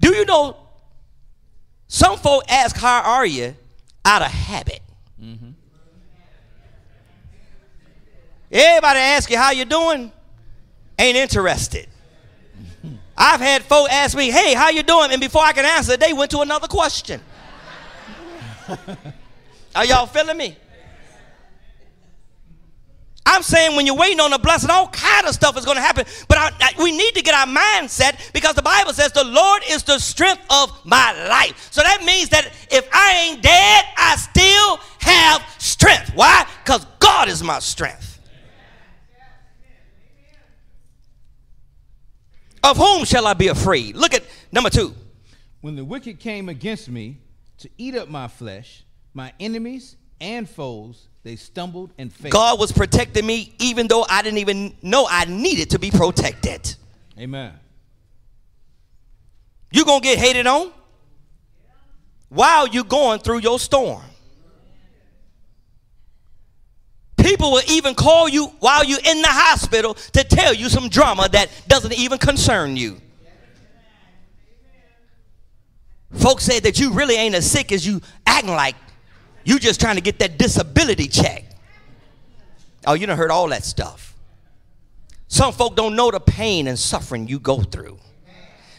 Do 0.00 0.14
you 0.14 0.24
know 0.24 0.56
some 1.88 2.18
folk 2.18 2.44
ask, 2.48 2.76
How 2.76 3.02
are 3.02 3.26
you? 3.26 3.54
out 4.04 4.22
of 4.22 4.28
habit. 4.28 4.80
Mm-hmm. 5.20 5.50
Everybody 8.50 8.98
ask 8.98 9.30
you 9.30 9.38
how 9.38 9.50
you 9.50 9.64
doing, 9.64 10.12
ain't 10.98 11.16
interested. 11.16 11.88
I've 13.16 13.40
had 13.40 13.62
folk 13.62 13.88
ask 13.90 14.16
me, 14.16 14.30
"Hey, 14.30 14.54
how 14.54 14.68
you 14.68 14.82
doing?" 14.82 15.10
and 15.10 15.20
before 15.20 15.42
I 15.42 15.52
can 15.52 15.64
answer, 15.64 15.96
they 15.96 16.12
went 16.12 16.30
to 16.32 16.40
another 16.40 16.68
question. 16.68 17.20
Are 19.74 19.84
y'all 19.84 20.06
feeling 20.06 20.36
me? 20.36 20.56
I'm 23.26 23.42
saying 23.42 23.74
when 23.74 23.86
you're 23.86 23.96
waiting 23.96 24.20
on 24.20 24.32
a 24.32 24.38
blessing, 24.38 24.70
all 24.70 24.88
kind 24.88 25.26
of 25.26 25.34
stuff 25.34 25.56
is 25.56 25.64
going 25.64 25.76
to 25.76 25.82
happen. 25.82 26.04
But 26.28 26.38
I, 26.38 26.52
I, 26.60 26.82
we 26.82 26.92
need 26.92 27.14
to 27.14 27.22
get 27.22 27.34
our 27.34 27.46
mindset 27.46 28.32
because 28.32 28.54
the 28.54 28.62
Bible 28.62 28.92
says 28.92 29.12
the 29.12 29.24
Lord 29.24 29.62
is 29.68 29.82
the 29.82 29.98
strength 29.98 30.42
of 30.50 30.84
my 30.84 31.26
life. 31.28 31.68
So 31.70 31.82
that 31.82 32.04
means 32.04 32.28
that 32.30 32.52
if 32.70 32.86
I 32.92 33.28
ain't 33.28 33.42
dead, 33.42 33.84
I 33.96 34.16
still 34.16 34.76
have 35.00 35.42
strength. 35.58 36.12
Why? 36.14 36.46
Because 36.62 36.84
God 37.00 37.28
is 37.28 37.42
my 37.42 37.60
strength. 37.60 38.20
Of 42.62 42.76
whom 42.78 43.04
shall 43.04 43.26
I 43.26 43.34
be 43.34 43.48
afraid? 43.48 43.96
Look 43.96 44.14
at 44.14 44.24
number 44.52 44.70
two. 44.70 44.94
When 45.60 45.76
the 45.76 45.84
wicked 45.84 46.18
came 46.18 46.48
against 46.50 46.90
me 46.90 47.18
to 47.58 47.70
eat 47.78 47.94
up 47.94 48.08
my 48.08 48.28
flesh, 48.28 48.84
my 49.14 49.32
enemies 49.40 49.96
and 50.20 50.48
foes 50.48 51.08
they 51.24 51.36
stumbled 51.36 51.90
and 51.96 52.12
failed. 52.12 52.32
God 52.32 52.60
was 52.60 52.70
protecting 52.70 53.26
me 53.26 53.54
even 53.58 53.88
though 53.88 54.04
I 54.08 54.22
didn't 54.22 54.38
even 54.38 54.76
know 54.82 55.06
I 55.10 55.24
needed 55.24 55.70
to 55.70 55.78
be 55.78 55.90
protected. 55.90 56.76
Amen. 57.18 57.52
You're 59.72 59.86
going 59.86 60.02
to 60.02 60.06
get 60.06 60.18
hated 60.18 60.46
on 60.46 60.70
while 62.28 62.68
you're 62.68 62.84
going 62.84 63.20
through 63.20 63.38
your 63.38 63.58
storm. 63.58 64.02
People 67.16 67.52
will 67.52 67.62
even 67.68 67.94
call 67.94 68.28
you 68.28 68.48
while 68.60 68.84
you're 68.84 68.98
in 69.02 69.22
the 69.22 69.28
hospital 69.28 69.94
to 69.94 70.24
tell 70.24 70.52
you 70.52 70.68
some 70.68 70.90
drama 70.90 71.26
that 71.30 71.50
doesn't 71.66 71.94
even 71.94 72.18
concern 72.18 72.76
you. 72.76 73.00
Folks 76.12 76.44
say 76.44 76.60
that 76.60 76.78
you 76.78 76.92
really 76.92 77.14
ain't 77.14 77.34
as 77.34 77.50
sick 77.50 77.72
as 77.72 77.86
you 77.86 78.02
acting 78.26 78.52
like 78.52 78.76
you 79.44 79.58
just 79.58 79.80
trying 79.80 79.96
to 79.96 80.00
get 80.00 80.18
that 80.18 80.38
disability 80.38 81.08
check. 81.08 81.44
Oh, 82.86 82.94
you 82.94 83.06
done 83.06 83.16
heard 83.16 83.30
all 83.30 83.48
that 83.48 83.64
stuff. 83.64 84.14
Some 85.28 85.52
folk 85.52 85.74
don't 85.74 85.96
know 85.96 86.10
the 86.10 86.20
pain 86.20 86.68
and 86.68 86.78
suffering 86.78 87.28
you 87.28 87.38
go 87.38 87.62
through. 87.62 87.98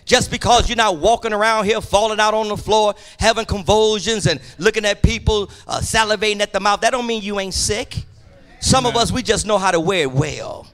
Just 0.05 0.29
because 0.29 0.69
you're 0.69 0.75
not 0.75 0.97
walking 0.97 1.33
around 1.33 1.65
here 1.65 1.81
falling 1.81 2.19
out 2.19 2.35
on 2.35 2.47
the 2.47 2.57
floor, 2.57 2.93
having 3.19 3.45
convulsions 3.45 4.27
and 4.27 4.39
looking 4.59 4.85
at 4.85 5.01
people 5.01 5.49
uh, 5.67 5.79
salivating 5.79 6.41
at 6.41 6.53
the 6.53 6.59
mouth, 6.59 6.81
that 6.81 6.91
don't 6.91 7.07
mean 7.07 7.23
you 7.23 7.39
ain't 7.39 7.55
sick. 7.55 8.05
Some 8.59 8.85
Amen. 8.85 8.95
of 8.95 9.01
us, 9.01 9.11
we 9.11 9.23
just 9.23 9.47
know 9.47 9.57
how 9.57 9.71
to 9.71 9.79
wear 9.79 10.03
it 10.03 10.11
well. 10.11 10.67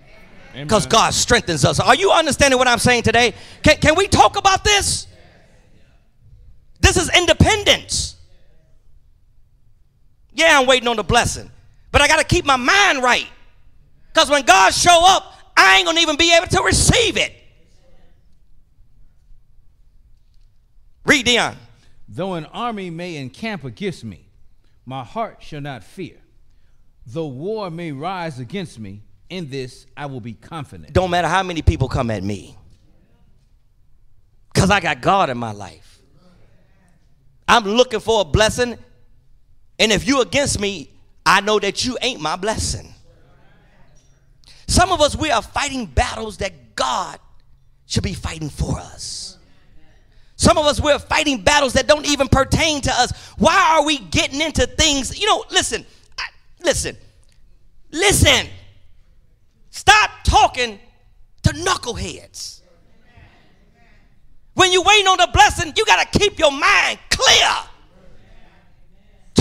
Because 0.53 0.85
God 0.85 1.13
strengthens 1.13 1.63
us. 1.63 1.79
Are 1.79 1.95
you 1.95 2.11
understanding 2.11 2.57
what 2.59 2.67
I'm 2.67 2.77
saying 2.77 3.03
today? 3.03 3.33
Can, 3.63 3.77
can 3.77 3.95
we 3.95 4.07
talk 4.07 4.37
about 4.37 4.65
this? 4.65 5.07
This 6.81 6.97
is 6.97 7.09
independence. 7.17 8.17
Yeah, 10.33 10.59
I'm 10.59 10.67
waiting 10.67 10.87
on 10.87 10.95
the 10.95 11.03
blessing. 11.03 11.49
But 11.91 12.01
I 12.01 12.07
got 12.07 12.19
to 12.19 12.25
keep 12.25 12.45
my 12.45 12.55
mind 12.55 13.03
right. 13.03 13.27
Because 14.13 14.29
when 14.29 14.43
God 14.43 14.73
show 14.73 14.99
up, 15.03 15.33
I 15.55 15.77
ain't 15.77 15.85
going 15.85 15.97
to 15.97 16.01
even 16.01 16.17
be 16.17 16.35
able 16.35 16.47
to 16.47 16.61
receive 16.63 17.17
it. 17.17 17.33
Read 21.05 21.25
Dion. 21.25 21.57
Though 22.07 22.33
an 22.33 22.45
army 22.45 22.89
may 22.89 23.17
encamp 23.17 23.63
against 23.63 24.03
me, 24.03 24.25
my 24.85 25.03
heart 25.03 25.37
shall 25.41 25.61
not 25.61 25.83
fear. 25.83 26.17
Though 27.05 27.27
war 27.27 27.69
may 27.69 27.91
rise 27.91 28.39
against 28.39 28.79
me, 28.79 29.01
in 29.29 29.49
this 29.49 29.85
I 29.95 30.05
will 30.07 30.19
be 30.19 30.33
confident. 30.33 30.93
Don't 30.93 31.09
matter 31.09 31.27
how 31.27 31.41
many 31.41 31.61
people 31.61 31.87
come 31.87 32.11
at 32.11 32.21
me. 32.21 32.57
Because 34.53 34.69
I 34.69 34.81
got 34.81 35.01
God 35.01 35.29
in 35.29 35.37
my 35.37 35.53
life. 35.53 35.99
I'm 37.47 37.63
looking 37.63 37.99
for 37.99 38.21
a 38.21 38.25
blessing. 38.25 38.77
And 39.81 39.91
if 39.91 40.07
you 40.07 40.21
against 40.21 40.59
me, 40.59 40.91
I 41.25 41.41
know 41.41 41.57
that 41.57 41.83
you 41.83 41.97
ain't 42.03 42.21
my 42.21 42.35
blessing. 42.35 42.93
Some 44.67 44.91
of 44.91 45.01
us, 45.01 45.15
we 45.15 45.31
are 45.31 45.41
fighting 45.41 45.87
battles 45.87 46.37
that 46.37 46.75
God 46.75 47.17
should 47.87 48.03
be 48.03 48.13
fighting 48.13 48.49
for 48.49 48.77
us. 48.77 49.39
Some 50.35 50.59
of 50.59 50.67
us, 50.67 50.79
we're 50.79 50.99
fighting 50.99 51.41
battles 51.41 51.73
that 51.73 51.87
don't 51.87 52.05
even 52.05 52.27
pertain 52.27 52.81
to 52.81 52.91
us. 52.91 53.11
Why 53.39 53.75
are 53.75 53.83
we 53.83 53.97
getting 53.97 54.39
into 54.39 54.67
things? 54.67 55.19
You 55.19 55.25
know, 55.25 55.45
listen, 55.49 55.83
I, 56.15 56.25
listen, 56.63 56.95
listen. 57.89 58.49
Stop 59.71 60.11
talking 60.23 60.79
to 61.41 61.53
knuckleheads. 61.53 62.61
When 64.53 64.71
you're 64.71 64.83
waiting 64.83 65.07
on 65.07 65.17
the 65.17 65.29
blessing, 65.33 65.73
you 65.75 65.85
got 65.85 66.11
to 66.11 66.19
keep 66.19 66.37
your 66.37 66.51
mind 66.51 66.99
clear. 67.09 67.49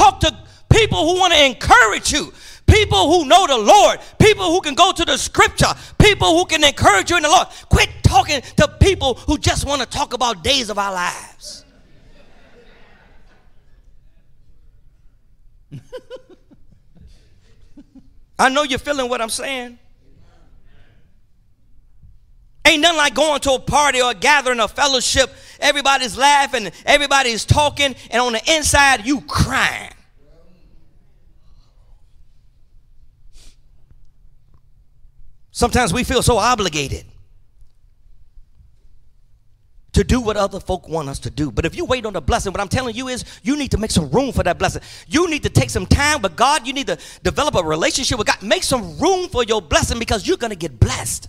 Talk 0.00 0.20
to 0.20 0.34
people 0.70 1.06
who 1.06 1.20
want 1.20 1.34
to 1.34 1.44
encourage 1.44 2.10
you, 2.10 2.32
people 2.66 3.12
who 3.12 3.26
know 3.26 3.46
the 3.46 3.58
Lord, 3.58 4.00
people 4.18 4.46
who 4.46 4.62
can 4.62 4.74
go 4.74 4.92
to 4.92 5.04
the 5.04 5.18
scripture, 5.18 5.66
people 5.98 6.38
who 6.38 6.46
can 6.46 6.64
encourage 6.64 7.10
you 7.10 7.18
in 7.18 7.22
the 7.22 7.28
Lord. 7.28 7.48
Quit 7.68 7.90
talking 8.02 8.40
to 8.56 8.66
people 8.80 9.12
who 9.12 9.36
just 9.36 9.66
want 9.66 9.82
to 9.82 9.86
talk 9.86 10.14
about 10.14 10.42
days 10.42 10.70
of 10.70 10.78
our 10.78 10.90
lives. 10.90 11.66
I 18.38 18.48
know 18.48 18.62
you're 18.62 18.78
feeling 18.78 19.10
what 19.10 19.20
I'm 19.20 19.28
saying. 19.28 19.78
Ain't 22.64 22.82
nothing 22.82 22.98
like 22.98 23.14
going 23.14 23.40
to 23.40 23.52
a 23.52 23.58
party 23.58 24.00
or 24.02 24.10
a 24.10 24.14
gathering, 24.14 24.60
a 24.60 24.68
fellowship. 24.68 25.30
Everybody's 25.60 26.16
laughing, 26.16 26.70
everybody's 26.84 27.44
talking, 27.44 27.94
and 28.10 28.22
on 28.22 28.32
the 28.32 28.54
inside, 28.54 29.06
you 29.06 29.20
crying. 29.22 29.92
Sometimes 35.50 35.92
we 35.92 36.04
feel 36.04 36.22
so 36.22 36.38
obligated 36.38 37.04
to 39.92 40.04
do 40.04 40.20
what 40.20 40.36
other 40.36 40.60
folk 40.60 40.88
want 40.88 41.08
us 41.08 41.18
to 41.18 41.30
do. 41.30 41.50
But 41.50 41.66
if 41.66 41.76
you 41.76 41.84
wait 41.84 42.06
on 42.06 42.12
the 42.12 42.20
blessing, 42.20 42.52
what 42.52 42.60
I'm 42.60 42.68
telling 42.68 42.94
you 42.94 43.08
is 43.08 43.24
you 43.42 43.56
need 43.56 43.72
to 43.72 43.78
make 43.78 43.90
some 43.90 44.10
room 44.10 44.32
for 44.32 44.42
that 44.42 44.58
blessing. 44.58 44.82
You 45.08 45.28
need 45.28 45.42
to 45.42 45.50
take 45.50 45.68
some 45.68 45.86
time, 45.86 46.22
but 46.22 46.36
God, 46.36 46.66
you 46.66 46.72
need 46.72 46.86
to 46.86 46.98
develop 47.22 47.56
a 47.56 47.62
relationship 47.62 48.16
with 48.16 48.26
God. 48.26 48.42
Make 48.42 48.62
some 48.62 48.98
room 48.98 49.28
for 49.28 49.44
your 49.44 49.60
blessing 49.60 49.98
because 49.98 50.26
you're 50.26 50.36
going 50.36 50.50
to 50.50 50.56
get 50.56 50.78
blessed. 50.78 51.28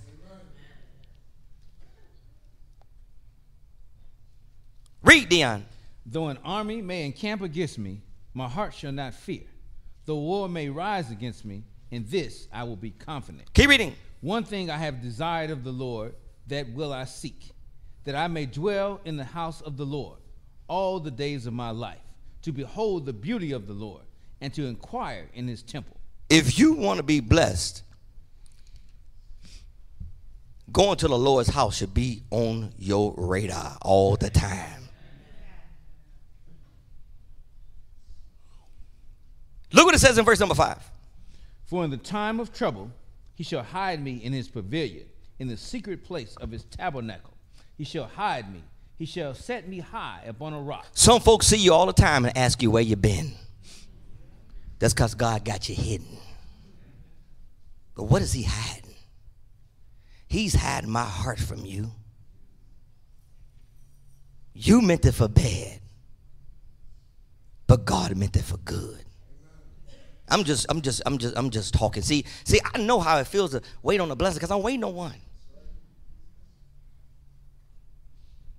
Read, 5.03 5.29
Dion. 5.29 5.65
Though 6.05 6.27
an 6.27 6.37
army 6.43 6.81
may 6.81 7.05
encamp 7.05 7.41
against 7.41 7.77
me, 7.77 8.01
my 8.33 8.47
heart 8.47 8.73
shall 8.73 8.91
not 8.91 9.13
fear. 9.13 9.43
Though 10.05 10.17
war 10.17 10.49
may 10.49 10.69
rise 10.69 11.11
against 11.11 11.45
me, 11.45 11.63
in 11.89 12.05
this 12.07 12.47
I 12.51 12.63
will 12.63 12.75
be 12.75 12.91
confident. 12.91 13.53
Keep 13.53 13.69
reading. 13.69 13.95
One 14.21 14.43
thing 14.43 14.69
I 14.69 14.77
have 14.77 15.01
desired 15.01 15.49
of 15.49 15.63
the 15.63 15.71
Lord, 15.71 16.15
that 16.47 16.71
will 16.73 16.93
I 16.93 17.05
seek, 17.05 17.51
that 18.03 18.15
I 18.15 18.27
may 18.27 18.45
dwell 18.45 18.99
in 19.05 19.17
the 19.17 19.23
house 19.23 19.61
of 19.61 19.77
the 19.77 19.85
Lord 19.85 20.19
all 20.67 20.99
the 20.99 21.11
days 21.11 21.45
of 21.45 21.53
my 21.53 21.71
life, 21.71 21.99
to 22.43 22.51
behold 22.51 23.05
the 23.05 23.13
beauty 23.13 23.51
of 23.51 23.67
the 23.67 23.73
Lord, 23.73 24.03
and 24.39 24.53
to 24.53 24.65
inquire 24.65 25.29
in 25.33 25.47
his 25.47 25.63
temple. 25.63 25.97
If 26.29 26.57
you 26.57 26.73
want 26.73 26.97
to 26.97 27.03
be 27.03 27.19
blessed, 27.19 27.83
going 30.71 30.97
to 30.97 31.07
the 31.07 31.17
Lord's 31.17 31.49
house 31.49 31.77
should 31.77 31.93
be 31.93 32.23
on 32.31 32.73
your 32.77 33.13
radar 33.17 33.77
all 33.81 34.15
the 34.15 34.29
time. 34.29 34.80
Look 39.73 39.85
what 39.85 39.95
it 39.95 39.99
says 39.99 40.17
in 40.17 40.25
verse 40.25 40.39
number 40.39 40.55
five. 40.55 40.79
For 41.65 41.83
in 41.83 41.89
the 41.89 41.97
time 41.97 42.39
of 42.39 42.53
trouble, 42.53 42.91
he 43.35 43.43
shall 43.43 43.63
hide 43.63 44.03
me 44.03 44.17
in 44.17 44.33
his 44.33 44.47
pavilion, 44.49 45.05
in 45.39 45.47
the 45.47 45.57
secret 45.57 46.03
place 46.03 46.35
of 46.41 46.51
his 46.51 46.63
tabernacle. 46.65 47.33
He 47.77 47.83
shall 47.83 48.05
hide 48.05 48.51
me. 48.51 48.61
He 48.97 49.05
shall 49.05 49.33
set 49.33 49.67
me 49.67 49.79
high 49.79 50.23
upon 50.27 50.53
a 50.53 50.61
rock. 50.61 50.85
Some 50.93 51.21
folks 51.21 51.47
see 51.47 51.57
you 51.57 51.73
all 51.73 51.85
the 51.87 51.93
time 51.93 52.25
and 52.25 52.37
ask 52.37 52.61
you 52.61 52.69
where 52.69 52.83
you 52.83 52.95
been. 52.95 53.31
That's 54.79 54.93
because 54.93 55.15
God 55.15 55.43
got 55.45 55.69
you 55.69 55.75
hidden. 55.75 56.17
But 57.95 58.03
what 58.03 58.21
is 58.21 58.33
he 58.33 58.43
hiding? 58.43 58.95
He's 60.27 60.53
hiding 60.53 60.89
my 60.89 61.03
heart 61.03 61.39
from 61.39 61.65
you. 61.65 61.91
You 64.53 64.81
meant 64.81 65.05
it 65.05 65.13
for 65.13 65.27
bad, 65.27 65.79
but 67.67 67.85
God 67.85 68.15
meant 68.15 68.35
it 68.35 68.43
for 68.43 68.57
good. 68.57 69.03
I'm 70.31 70.45
just, 70.45 70.65
I'm 70.69 70.81
just, 70.81 71.01
I'm 71.05 71.17
just, 71.17 71.37
I'm 71.37 71.49
just 71.49 71.73
talking. 71.73 72.01
See, 72.01 72.25
see, 72.45 72.59
I 72.73 72.79
know 72.79 72.99
how 72.99 73.17
it 73.17 73.27
feels 73.27 73.51
to 73.51 73.61
wait 73.83 73.99
on 73.99 74.09
a 74.09 74.15
blessing 74.15 74.37
because 74.37 74.49
I'm 74.49 74.63
waiting 74.63 74.83
on 74.83 74.95
one. 74.95 75.13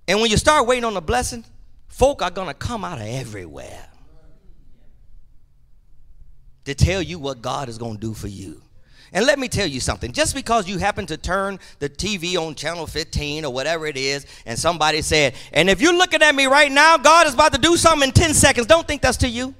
And 0.07 0.21
when 0.21 0.29
you 0.29 0.37
start 0.37 0.67
waiting 0.67 0.85
on 0.85 0.95
a 0.95 1.01
blessing, 1.01 1.43
folk 1.87 2.21
are 2.21 2.29
gonna 2.29 2.53
come 2.53 2.85
out 2.85 2.99
of 2.99 3.07
everywhere 3.07 3.87
to 6.65 6.75
tell 6.75 7.01
you 7.01 7.17
what 7.17 7.41
God 7.41 7.69
is 7.69 7.77
gonna 7.77 7.97
do 7.97 8.13
for 8.13 8.27
you. 8.27 8.61
And 9.11 9.25
let 9.25 9.39
me 9.39 9.47
tell 9.47 9.67
you 9.67 9.79
something. 9.79 10.11
Just 10.11 10.35
because 10.35 10.67
you 10.67 10.77
happen 10.77 11.05
to 11.07 11.17
turn 11.17 11.59
the 11.79 11.89
TV 11.89 12.35
on 12.35 12.55
channel 12.55 12.85
15 12.85 13.45
or 13.45 13.53
whatever 13.53 13.85
it 13.87 13.97
is, 13.97 14.25
and 14.45 14.57
somebody 14.57 15.01
said, 15.01 15.35
and 15.51 15.69
if 15.69 15.81
you're 15.81 15.93
looking 15.93 16.21
at 16.21 16.33
me 16.35 16.45
right 16.45 16.71
now, 16.71 16.97
God 16.97 17.27
is 17.27 17.33
about 17.33 17.53
to 17.53 17.59
do 17.59 17.77
something 17.77 18.09
in 18.09 18.13
10 18.13 18.33
seconds, 18.33 18.67
don't 18.67 18.87
think 18.87 19.01
that's 19.01 19.17
to 19.17 19.27
you. 19.27 19.53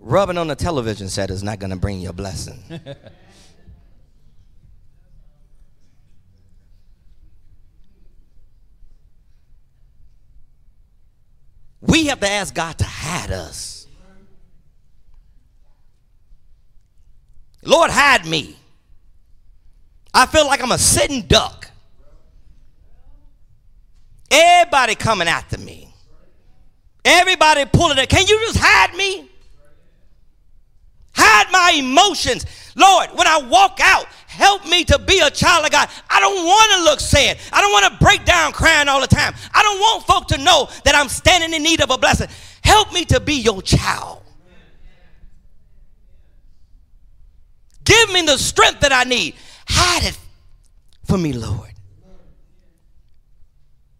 Rubbing 0.00 0.38
on 0.38 0.48
the 0.48 0.56
television 0.56 1.08
set 1.08 1.30
is 1.30 1.42
not 1.42 1.58
going 1.58 1.70
to 1.70 1.76
bring 1.76 2.00
you 2.00 2.08
a 2.08 2.12
blessing. 2.12 2.58
we 11.80 12.06
have 12.06 12.20
to 12.20 12.28
ask 12.28 12.54
God 12.54 12.78
to 12.78 12.84
hide 12.84 13.30
us. 13.30 13.86
Lord, 17.62 17.90
hide 17.90 18.24
me. 18.26 18.56
I 20.14 20.24
feel 20.26 20.46
like 20.46 20.62
I'm 20.62 20.72
a 20.72 20.78
sitting 20.78 21.22
duck. 21.22 21.70
Everybody 24.30 24.94
coming 24.94 25.28
after 25.28 25.58
me. 25.58 25.92
Everybody 27.04 27.66
pulling 27.66 27.98
it. 27.98 28.08
Can 28.08 28.26
you 28.26 28.38
just 28.46 28.58
hide 28.58 28.96
me? 28.96 29.29
Hide 31.20 31.50
my 31.52 31.72
emotions. 31.78 32.46
Lord, 32.76 33.10
when 33.14 33.26
I 33.26 33.38
walk 33.42 33.78
out, 33.82 34.06
help 34.26 34.66
me 34.66 34.84
to 34.84 34.98
be 34.98 35.20
a 35.20 35.30
child 35.30 35.64
of 35.64 35.70
God. 35.70 35.88
I 36.08 36.20
don't 36.20 36.44
want 36.44 36.72
to 36.72 36.84
look 36.84 37.00
sad. 37.00 37.38
I 37.52 37.60
don't 37.60 37.72
want 37.72 37.92
to 37.92 38.04
break 38.04 38.24
down 38.24 38.52
crying 38.52 38.88
all 38.88 39.00
the 39.00 39.06
time. 39.06 39.34
I 39.52 39.62
don't 39.62 39.78
want 39.78 40.06
folk 40.06 40.28
to 40.28 40.38
know 40.38 40.68
that 40.84 40.94
I'm 40.94 41.08
standing 41.08 41.52
in 41.52 41.62
need 41.62 41.80
of 41.80 41.90
a 41.90 41.98
blessing. 41.98 42.28
Help 42.62 42.92
me 42.92 43.04
to 43.06 43.20
be 43.20 43.34
your 43.34 43.62
child. 43.62 44.22
Give 47.84 48.12
me 48.12 48.22
the 48.22 48.38
strength 48.38 48.80
that 48.80 48.92
I 48.92 49.04
need. 49.04 49.34
Hide 49.66 50.04
it 50.04 50.18
for 51.04 51.18
me, 51.18 51.32
Lord. 51.32 51.72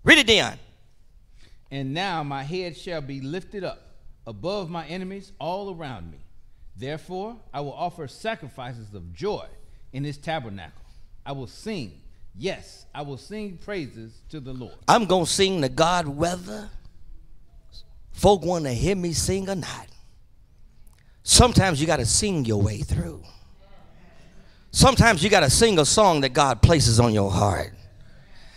Read 0.04 0.18
it, 0.18 0.26
Dion. 0.26 0.58
And 1.70 1.92
now 1.92 2.22
my 2.22 2.42
head 2.42 2.76
shall 2.76 3.00
be 3.00 3.20
lifted 3.20 3.64
up 3.64 3.82
above 4.26 4.70
my 4.70 4.86
enemies 4.86 5.32
all 5.38 5.74
around 5.74 6.10
me. 6.10 6.18
Therefore, 6.80 7.36
I 7.52 7.60
will 7.60 7.74
offer 7.74 8.08
sacrifices 8.08 8.94
of 8.94 9.12
joy 9.12 9.44
in 9.92 10.02
his 10.02 10.16
tabernacle. 10.16 10.82
I 11.26 11.32
will 11.32 11.46
sing. 11.46 12.00
Yes, 12.34 12.86
I 12.94 13.02
will 13.02 13.18
sing 13.18 13.58
praises 13.58 14.22
to 14.30 14.40
the 14.40 14.54
Lord. 14.54 14.76
I'm 14.88 15.04
going 15.04 15.26
to 15.26 15.30
sing 15.30 15.60
to 15.60 15.68
God 15.68 16.08
whether 16.08 16.70
folk 18.12 18.46
want 18.46 18.64
to 18.64 18.72
hear 18.72 18.96
me 18.96 19.12
sing 19.12 19.50
or 19.50 19.56
not. 19.56 19.88
Sometimes 21.22 21.82
you 21.82 21.86
got 21.86 21.98
to 21.98 22.06
sing 22.06 22.46
your 22.46 22.62
way 22.62 22.78
through. 22.78 23.22
Sometimes 24.70 25.22
you 25.22 25.28
got 25.28 25.40
to 25.40 25.50
sing 25.50 25.78
a 25.78 25.84
song 25.84 26.22
that 26.22 26.30
God 26.30 26.62
places 26.62 26.98
on 26.98 27.12
your 27.12 27.30
heart. 27.30 27.74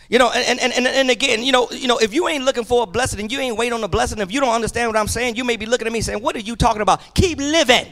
You 0.08 0.18
know, 0.20 0.32
and, 0.32 0.62
and, 0.62 0.72
and, 0.72 0.88
and 0.88 1.10
again, 1.10 1.44
you 1.44 1.52
know, 1.52 1.68
you 1.72 1.90
know, 1.90 1.98
if 1.98 2.14
you 2.14 2.30
ain't 2.30 2.46
looking 2.46 2.64
for 2.64 2.84
a 2.84 2.86
blessing 2.86 3.20
and 3.20 3.30
you 3.30 3.40
ain't 3.40 3.58
waiting 3.58 3.74
on 3.74 3.84
a 3.84 3.90
blessing, 3.90 4.20
if 4.20 4.32
you 4.32 4.40
don't 4.40 4.54
understand 4.56 4.88
what 4.88 4.96
I'm 4.96 5.10
saying, 5.10 5.36
you 5.36 5.44
may 5.44 5.58
be 5.58 5.66
looking 5.66 5.88
at 5.88 5.92
me 5.92 6.00
saying, 6.00 6.22
What 6.22 6.38
are 6.38 6.40
you 6.40 6.56
talking 6.56 6.82
about? 6.82 7.02
Keep 7.16 7.40
living. 7.40 7.92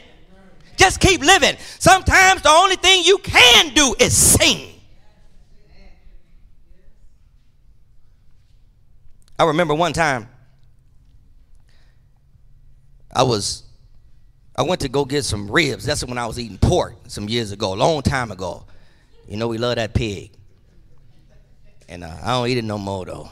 Just 0.76 1.00
keep 1.00 1.20
living. 1.20 1.56
Sometimes 1.78 2.42
the 2.42 2.48
only 2.48 2.76
thing 2.76 3.02
you 3.04 3.18
can 3.18 3.74
do 3.74 3.94
is 3.98 4.16
sing. 4.16 4.68
I 9.38 9.44
remember 9.44 9.74
one 9.74 9.92
time 9.92 10.28
I 13.12 13.24
was 13.24 13.64
I 14.54 14.62
went 14.62 14.82
to 14.82 14.88
go 14.88 15.04
get 15.04 15.24
some 15.24 15.50
ribs. 15.50 15.84
That's 15.84 16.04
when 16.04 16.18
I 16.18 16.26
was 16.26 16.38
eating 16.38 16.58
pork 16.58 16.94
some 17.08 17.28
years 17.28 17.52
ago, 17.52 17.72
a 17.72 17.76
long 17.76 18.02
time 18.02 18.30
ago. 18.30 18.66
You 19.28 19.36
know 19.36 19.48
we 19.48 19.58
love 19.58 19.76
that 19.76 19.94
pig. 19.94 20.32
And 21.88 22.04
uh, 22.04 22.16
I 22.22 22.32
don't 22.32 22.48
eat 22.48 22.58
it 22.58 22.64
no 22.64 22.78
more 22.78 23.04
though. 23.04 23.30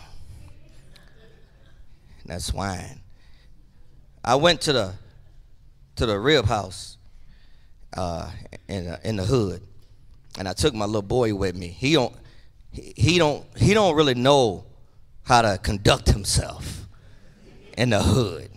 That's 2.26 2.46
swine. 2.46 3.00
I 4.24 4.34
went 4.34 4.62
to 4.62 4.72
the 4.72 4.94
to 5.96 6.06
the 6.06 6.18
rib 6.18 6.46
house 6.46 6.96
uh, 7.96 8.30
in 8.68 8.86
uh, 8.88 8.98
in 9.04 9.16
the 9.16 9.24
hood, 9.24 9.62
and 10.38 10.48
I 10.48 10.52
took 10.52 10.74
my 10.74 10.84
little 10.84 11.02
boy 11.02 11.34
with 11.34 11.56
me. 11.56 11.68
He 11.68 11.94
don't 11.94 12.14
he, 12.72 13.18
don't 13.18 13.44
he 13.56 13.74
don't 13.74 13.94
really 13.96 14.14
know 14.14 14.64
how 15.24 15.42
to 15.42 15.58
conduct 15.58 16.08
himself 16.08 16.86
in 17.76 17.90
the 17.90 18.02
hood. 18.02 18.50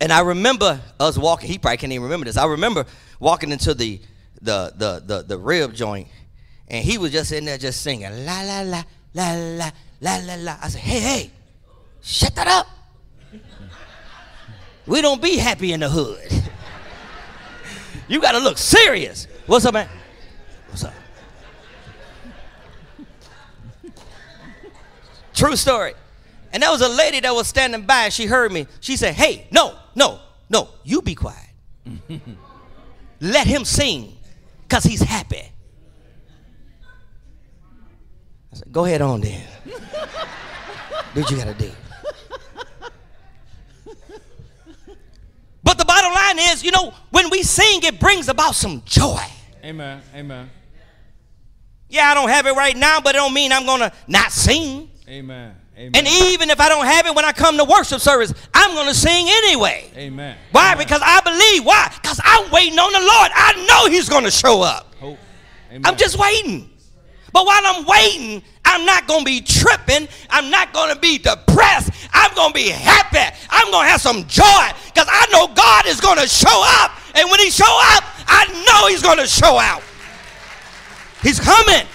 And 0.00 0.12
I 0.12 0.20
remember 0.20 0.80
us 1.00 1.16
walking. 1.16 1.50
He 1.50 1.58
probably 1.58 1.78
can't 1.78 1.92
even 1.92 2.04
remember 2.04 2.26
this. 2.26 2.36
I 2.36 2.46
remember 2.46 2.84
walking 3.18 3.50
into 3.50 3.74
the 3.74 4.00
the 4.40 4.72
the 4.76 5.02
the, 5.04 5.22
the 5.22 5.38
rib 5.38 5.74
joint, 5.74 6.08
and 6.68 6.84
he 6.84 6.98
was 6.98 7.12
just 7.12 7.32
in 7.32 7.46
there 7.46 7.58
just 7.58 7.80
singing 7.82 8.10
la 8.24 8.42
la 8.42 8.60
la 8.60 8.84
la 9.14 9.32
la 9.32 9.70
la 10.00 10.16
la 10.18 10.34
la. 10.34 10.56
I 10.62 10.68
said, 10.68 10.82
hey 10.82 11.00
hey, 11.00 11.30
shut 12.02 12.34
that 12.36 12.46
up. 12.46 12.66
We 14.86 15.02
don't 15.02 15.20
be 15.20 15.36
happy 15.36 15.72
in 15.72 15.80
the 15.80 15.88
hood. 15.88 16.20
you 18.08 18.20
got 18.20 18.32
to 18.32 18.38
look 18.38 18.56
serious. 18.58 19.26
What's 19.46 19.64
up, 19.64 19.74
man? 19.74 19.88
What's 20.68 20.84
up? 20.84 20.94
True 25.34 25.56
story. 25.56 25.94
And 26.52 26.62
there 26.62 26.70
was 26.70 26.80
a 26.80 26.88
lady 26.88 27.20
that 27.20 27.34
was 27.34 27.48
standing 27.48 27.82
by 27.82 28.08
she 28.08 28.26
heard 28.26 28.52
me. 28.52 28.66
She 28.80 28.96
said, 28.96 29.14
Hey, 29.14 29.46
no, 29.50 29.76
no, 29.94 30.20
no, 30.48 30.68
you 30.84 31.02
be 31.02 31.14
quiet. 31.14 31.50
Let 33.20 33.46
him 33.46 33.64
sing 33.64 34.16
because 34.62 34.84
he's 34.84 35.02
happy. 35.02 35.42
I 38.52 38.56
said, 38.56 38.72
Go 38.72 38.84
ahead 38.84 39.02
on 39.02 39.20
then. 39.20 39.42
do 41.14 41.20
what 41.20 41.30
you 41.30 41.36
got 41.36 41.46
to 41.46 41.54
do. 41.54 41.70
Bottom 46.08 46.38
line 46.38 46.50
is, 46.50 46.62
you 46.62 46.70
know, 46.70 46.92
when 47.10 47.30
we 47.30 47.42
sing, 47.42 47.82
it 47.82 47.98
brings 48.00 48.28
about 48.28 48.54
some 48.54 48.82
joy. 48.84 49.22
Amen. 49.64 50.00
Amen. 50.14 50.50
Yeah, 51.88 52.10
I 52.10 52.14
don't 52.14 52.28
have 52.28 52.46
it 52.46 52.52
right 52.54 52.76
now, 52.76 53.00
but 53.00 53.14
it 53.14 53.18
don't 53.18 53.34
mean 53.34 53.52
I'm 53.52 53.64
gonna 53.64 53.92
not 54.08 54.32
sing. 54.32 54.90
Amen. 55.08 55.54
Amen. 55.76 55.92
And 55.94 56.06
even 56.08 56.50
if 56.50 56.58
I 56.58 56.68
don't 56.68 56.86
have 56.86 57.06
it 57.06 57.14
when 57.14 57.24
I 57.24 57.32
come 57.32 57.56
to 57.58 57.64
worship 57.64 58.00
service, 58.00 58.32
I'm 58.54 58.74
gonna 58.74 58.94
sing 58.94 59.26
anyway. 59.28 59.90
Amen. 59.94 60.36
Why? 60.50 60.72
Amen. 60.72 60.78
Because 60.78 61.00
I 61.04 61.20
believe. 61.20 61.64
Why? 61.64 61.92
Because 61.94 62.20
I'm 62.24 62.50
waiting 62.50 62.78
on 62.78 62.92
the 62.92 62.98
Lord. 62.98 63.30
I 63.34 63.66
know 63.66 63.90
He's 63.90 64.08
gonna 64.08 64.30
show 64.30 64.62
up. 64.62 64.94
Hope. 64.96 65.18
Amen. 65.70 65.82
I'm 65.84 65.96
just 65.96 66.18
waiting. 66.18 66.70
But 67.36 67.44
while 67.44 67.60
I'm 67.64 67.84
waiting, 67.84 68.42
I'm 68.64 68.86
not 68.86 69.06
going 69.06 69.20
to 69.20 69.24
be 69.26 69.42
tripping. 69.42 70.08
I'm 70.30 70.50
not 70.50 70.72
going 70.72 70.94
to 70.94 70.98
be 70.98 71.18
depressed. 71.18 71.90
I'm 72.10 72.34
going 72.34 72.48
to 72.48 72.54
be 72.54 72.70
happy. 72.70 73.36
I'm 73.50 73.70
going 73.70 73.84
to 73.84 73.90
have 73.90 74.00
some 74.00 74.26
joy 74.26 74.68
because 74.86 75.06
I 75.06 75.26
know 75.30 75.46
God 75.48 75.84
is 75.86 76.00
going 76.00 76.16
to 76.16 76.26
show 76.26 76.64
up. 76.80 76.92
And 77.14 77.30
when 77.30 77.38
He 77.40 77.50
show 77.50 77.66
up, 77.66 78.04
I 78.26 78.46
know 78.66 78.88
He's 78.88 79.02
going 79.02 79.18
to 79.18 79.26
show 79.26 79.58
out. 79.58 79.82
He's 81.22 81.38
coming. 81.38 81.86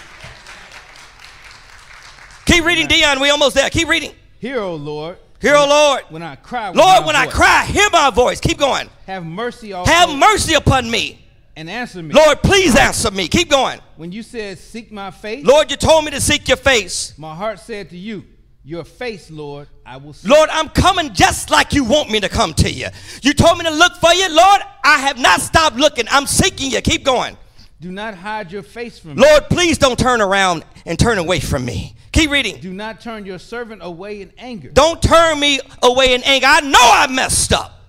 Keep 2.46 2.64
reading, 2.64 2.86
Dion. 2.86 3.20
We 3.20 3.32
almost 3.32 3.56
there. 3.56 3.68
Keep 3.72 3.88
reading. 3.88 4.12
Hear, 4.38 4.60
O 4.60 4.76
Lord. 4.76 5.18
Hear, 5.40 5.56
O 5.56 5.68
Lord. 5.68 6.04
When 6.10 6.22
I 6.22 6.36
cry. 6.36 6.70
Lord, 6.70 7.08
when 7.08 7.16
I 7.16 7.26
cry, 7.26 7.66
hear 7.66 7.90
my 7.92 8.12
voice. 8.12 8.40
Keep 8.40 8.60
going. 8.60 8.92
Have 9.08 9.26
mercy 9.26 9.74
also. 9.74 9.92
Have 9.92 10.16
mercy 10.16 10.54
upon 10.54 10.92
me. 10.92 11.18
And 11.56 11.68
answer 11.68 12.02
me. 12.02 12.14
Lord, 12.14 12.44
please 12.44 12.76
answer 12.76 13.10
me. 13.10 13.28
Keep 13.28 13.50
going. 13.50 13.80
When 14.02 14.12
you 14.12 14.24
said, 14.24 14.58
Seek 14.58 14.92
my 14.92 15.12
face. 15.12 15.46
Lord, 15.46 15.70
you 15.70 15.78
told 15.78 16.06
me 16.06 16.10
to 16.10 16.20
seek 16.20 16.48
your 16.48 16.58
face. 16.58 17.14
My 17.20 17.36
heart 17.36 17.60
said 17.60 17.92
to 17.92 17.96
you, 17.96 18.26
Your 18.64 18.84
face, 18.84 19.30
Lord, 19.30 19.68
I 19.86 19.98
will 19.98 20.14
seek. 20.14 20.28
Lord, 20.28 20.50
I'm 20.52 20.70
coming 20.70 21.14
just 21.14 21.52
like 21.52 21.74
you 21.74 21.84
want 21.84 22.10
me 22.10 22.20
to 22.20 22.28
come 22.28 22.56
to 22.56 22.72
you. 22.72 22.88
You 23.22 23.36
told 23.36 23.60
me 23.60 23.66
to 23.66 23.70
look 23.70 23.94
for 23.98 24.12
you. 24.12 24.28
Lord, 24.28 24.62
I 24.84 24.98
have 24.98 25.20
not 25.20 25.40
stopped 25.40 25.76
looking. 25.76 26.06
I'm 26.10 26.26
seeking 26.26 26.72
you. 26.72 26.82
Keep 26.82 27.04
going. 27.04 27.38
Do 27.80 27.92
not 27.92 28.16
hide 28.16 28.52
your 28.52 28.64
face 28.64 28.98
from 28.98 29.18
me. 29.18 29.22
Lord, 29.22 29.44
please 29.52 29.78
don't 29.78 30.00
turn 30.00 30.20
around 30.20 30.66
and 30.88 30.98
turn 30.98 31.20
away 31.20 31.40
from 31.40 31.64
me. 31.64 31.96
Keep 32.12 32.32
reading. 32.32 32.60
Do 32.60 32.74
not 32.74 33.02
turn 33.02 33.24
your 33.24 33.38
servant 33.38 33.84
away 33.84 34.24
in 34.24 34.34
anger. 34.40 34.70
Don't 34.70 35.00
turn 35.00 35.40
me 35.40 35.60
away 35.84 36.16
in 36.16 36.24
anger. 36.24 36.48
I 36.50 36.62
know 36.62 36.80
I 36.82 37.06
messed 37.06 37.54
up. 37.54 37.80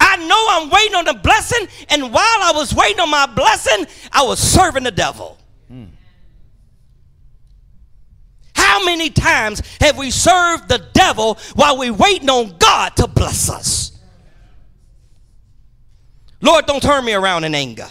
I 0.00 0.16
know 0.16 0.46
I'm 0.48 0.70
waiting 0.70 0.94
on 0.94 1.04
the 1.04 1.20
blessing, 1.22 1.68
and 1.90 2.04
while 2.04 2.14
I 2.22 2.52
was 2.54 2.74
waiting 2.74 3.00
on 3.00 3.10
my 3.10 3.26
blessing, 3.26 3.86
I 4.10 4.22
was 4.22 4.38
serving 4.38 4.84
the 4.84 4.90
devil. 4.90 5.36
How 8.68 8.84
many 8.84 9.08
times 9.08 9.62
have 9.80 9.96
we 9.96 10.10
served 10.10 10.68
the 10.68 10.84
devil 10.92 11.38
while 11.54 11.78
we're 11.78 11.90
waiting 11.90 12.28
on 12.28 12.54
God 12.58 12.94
to 12.96 13.08
bless 13.08 13.48
us? 13.48 13.98
Lord, 16.42 16.66
don't 16.66 16.82
turn 16.82 17.02
me 17.06 17.14
around 17.14 17.44
in 17.44 17.54
anger. 17.54 17.88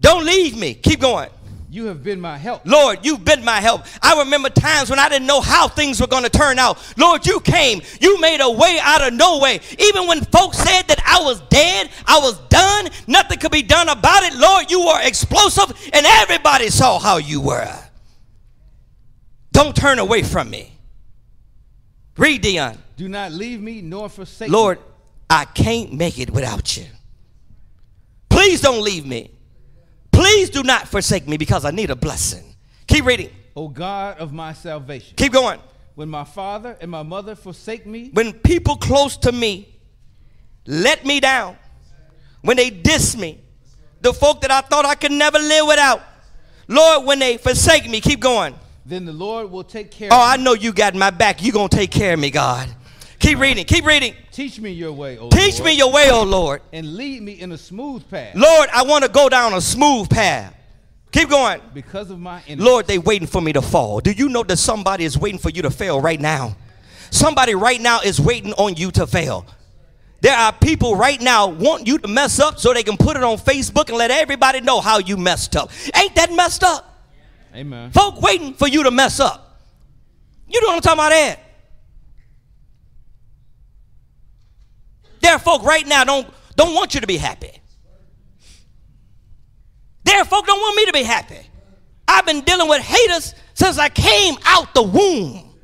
Don't 0.00 0.24
leave 0.24 0.58
me. 0.58 0.74
Keep 0.74 0.98
going. 0.98 1.30
You 1.70 1.86
have 1.86 2.02
been 2.02 2.20
my 2.20 2.36
help. 2.36 2.62
Lord, 2.66 3.06
you've 3.06 3.24
been 3.24 3.44
my 3.44 3.60
help. 3.60 3.82
I 4.02 4.18
remember 4.18 4.50
times 4.50 4.90
when 4.90 4.98
I 4.98 5.08
didn't 5.08 5.28
know 5.28 5.40
how 5.40 5.68
things 5.68 6.00
were 6.00 6.08
going 6.08 6.24
to 6.24 6.28
turn 6.28 6.58
out. 6.58 6.78
Lord, 6.98 7.24
you 7.28 7.38
came. 7.38 7.82
You 8.00 8.20
made 8.20 8.40
a 8.40 8.50
way 8.50 8.80
out 8.82 9.06
of 9.06 9.14
no 9.14 9.38
way. 9.38 9.60
Even 9.78 10.08
when 10.08 10.22
folks 10.22 10.58
said 10.58 10.82
that 10.88 11.00
I 11.06 11.22
was 11.22 11.40
dead, 11.50 11.88
I 12.04 12.18
was 12.18 12.36
done, 12.48 12.88
nothing 13.06 13.38
could 13.38 13.52
be 13.52 13.62
done 13.62 13.88
about 13.88 14.24
it. 14.24 14.34
Lord, 14.34 14.72
you 14.72 14.84
were 14.84 15.00
explosive, 15.02 15.70
and 15.92 16.04
everybody 16.04 16.68
saw 16.68 16.98
how 16.98 17.18
you 17.18 17.40
were. 17.40 17.83
Don't 19.54 19.74
turn 19.74 19.98
away 19.98 20.22
from 20.22 20.50
me. 20.50 20.76
Read, 22.18 22.42
Dion. 22.42 22.76
Do 22.96 23.08
not 23.08 23.32
leave 23.32 23.62
me 23.62 23.80
nor 23.80 24.10
forsake 24.10 24.50
me. 24.50 24.54
Lord, 24.54 24.78
me. 24.78 24.84
I 25.30 25.46
can't 25.46 25.94
make 25.94 26.18
it 26.18 26.28
without 26.30 26.76
you. 26.76 26.84
Please 28.28 28.60
don't 28.60 28.84
leave 28.84 29.06
me. 29.06 29.30
Please 30.12 30.50
do 30.50 30.62
not 30.62 30.86
forsake 30.86 31.26
me 31.26 31.38
because 31.38 31.64
I 31.64 31.70
need 31.70 31.88
a 31.88 31.96
blessing. 31.96 32.44
Keep 32.86 33.06
reading. 33.06 33.30
O 33.56 33.68
God 33.68 34.18
of 34.18 34.34
my 34.34 34.52
salvation. 34.52 35.14
Keep 35.16 35.32
going. 35.32 35.60
When 35.94 36.10
my 36.10 36.24
father 36.24 36.76
and 36.80 36.90
my 36.90 37.02
mother 37.02 37.34
forsake 37.34 37.86
me, 37.86 38.10
When 38.12 38.32
people 38.32 38.76
close 38.76 39.16
to 39.18 39.32
me 39.32 39.74
let 40.66 41.04
me 41.04 41.20
down, 41.20 41.56
when 42.42 42.56
they 42.56 42.70
diss 42.70 43.16
me, 43.16 43.40
the 44.00 44.12
folk 44.12 44.40
that 44.42 44.50
I 44.50 44.60
thought 44.62 44.84
I 44.84 44.94
could 44.94 45.12
never 45.12 45.38
live 45.38 45.66
without, 45.66 46.02
Lord, 46.68 47.06
when 47.06 47.18
they 47.18 47.36
forsake 47.36 47.88
me, 47.88 48.00
keep 48.00 48.20
going. 48.20 48.54
Then 48.86 49.04
the 49.04 49.12
Lord 49.12 49.50
will 49.50 49.64
take 49.64 49.90
care 49.90 50.08
Oh, 50.12 50.20
I 50.20 50.36
know 50.36 50.52
you 50.54 50.72
got 50.72 50.94
my 50.94 51.10
back. 51.10 51.42
You're 51.42 51.52
going 51.52 51.68
to 51.68 51.76
take 51.76 51.90
care 51.90 52.14
of 52.14 52.20
me, 52.20 52.30
God. 52.30 52.68
Keep 53.18 53.38
reading. 53.38 53.64
Keep 53.64 53.86
reading. 53.86 54.14
Teach 54.30 54.60
me 54.60 54.72
your 54.72 54.92
way, 54.92 55.16
O 55.18 55.30
Teach 55.30 55.58
Lord, 55.60 55.66
me 55.66 55.72
your 55.78 55.90
way, 55.92 56.10
oh 56.10 56.24
Lord. 56.24 56.60
and 56.72 56.94
lead 56.96 57.22
me 57.22 57.40
in 57.40 57.52
a 57.52 57.56
smooth 57.58 58.08
path 58.10 58.34
Lord, 58.34 58.68
I 58.74 58.82
want 58.82 59.04
to 59.04 59.10
go 59.10 59.28
down 59.30 59.54
a 59.54 59.60
smooth 59.60 60.10
path. 60.10 60.54
Keep 61.12 61.30
going. 61.30 61.60
because 61.72 62.10
of 62.10 62.18
my 62.18 62.42
enemies. 62.46 62.64
Lord, 62.64 62.86
they 62.86 62.98
waiting 62.98 63.28
for 63.28 63.40
me 63.40 63.52
to 63.52 63.62
fall. 63.62 64.00
Do 64.00 64.10
you 64.10 64.28
know 64.28 64.42
that 64.42 64.56
somebody 64.58 65.04
is 65.04 65.16
waiting 65.16 65.38
for 65.38 65.48
you 65.50 65.62
to 65.62 65.70
fail 65.70 66.00
right 66.00 66.20
now? 66.20 66.56
Somebody 67.10 67.54
right 67.54 67.80
now 67.80 68.00
is 68.00 68.20
waiting 68.20 68.52
on 68.54 68.74
you 68.74 68.90
to 68.90 69.06
fail. 69.06 69.46
There 70.20 70.36
are 70.36 70.52
people 70.52 70.96
right 70.96 71.20
now 71.20 71.46
want 71.46 71.86
you 71.86 71.98
to 71.98 72.08
mess 72.08 72.40
up 72.40 72.58
so 72.58 72.74
they 72.74 72.82
can 72.82 72.96
put 72.96 73.16
it 73.16 73.22
on 73.22 73.36
Facebook 73.38 73.88
and 73.88 73.96
let 73.96 74.10
everybody 74.10 74.60
know 74.60 74.80
how 74.80 74.98
you 74.98 75.16
messed 75.16 75.54
up. 75.54 75.70
Ain't 75.94 76.14
that 76.16 76.32
messed 76.32 76.64
up? 76.64 76.93
Amen. 77.54 77.92
Folk 77.92 78.20
waiting 78.20 78.54
for 78.54 78.66
you 78.66 78.82
to 78.82 78.90
mess 78.90 79.20
up. 79.20 79.60
You 80.48 80.60
know 80.60 80.68
what 80.68 80.76
I'm 80.76 80.80
talking 80.82 80.98
about, 80.98 81.12
Ed? 81.12 81.38
There 85.20 85.32
are 85.32 85.38
folk 85.38 85.62
right 85.62 85.86
now 85.86 86.04
don't 86.04 86.26
don't 86.56 86.74
want 86.74 86.94
you 86.94 87.00
to 87.00 87.06
be 87.06 87.16
happy. 87.16 87.50
There 90.04 90.20
are 90.20 90.24
folk 90.24 90.46
don't 90.46 90.60
want 90.60 90.76
me 90.76 90.86
to 90.86 90.92
be 90.92 91.02
happy. 91.02 91.40
I've 92.06 92.26
been 92.26 92.42
dealing 92.42 92.68
with 92.68 92.82
haters 92.82 93.34
since 93.54 93.78
I 93.78 93.88
came 93.88 94.36
out 94.44 94.74
the 94.74 94.82
womb. 94.82 95.54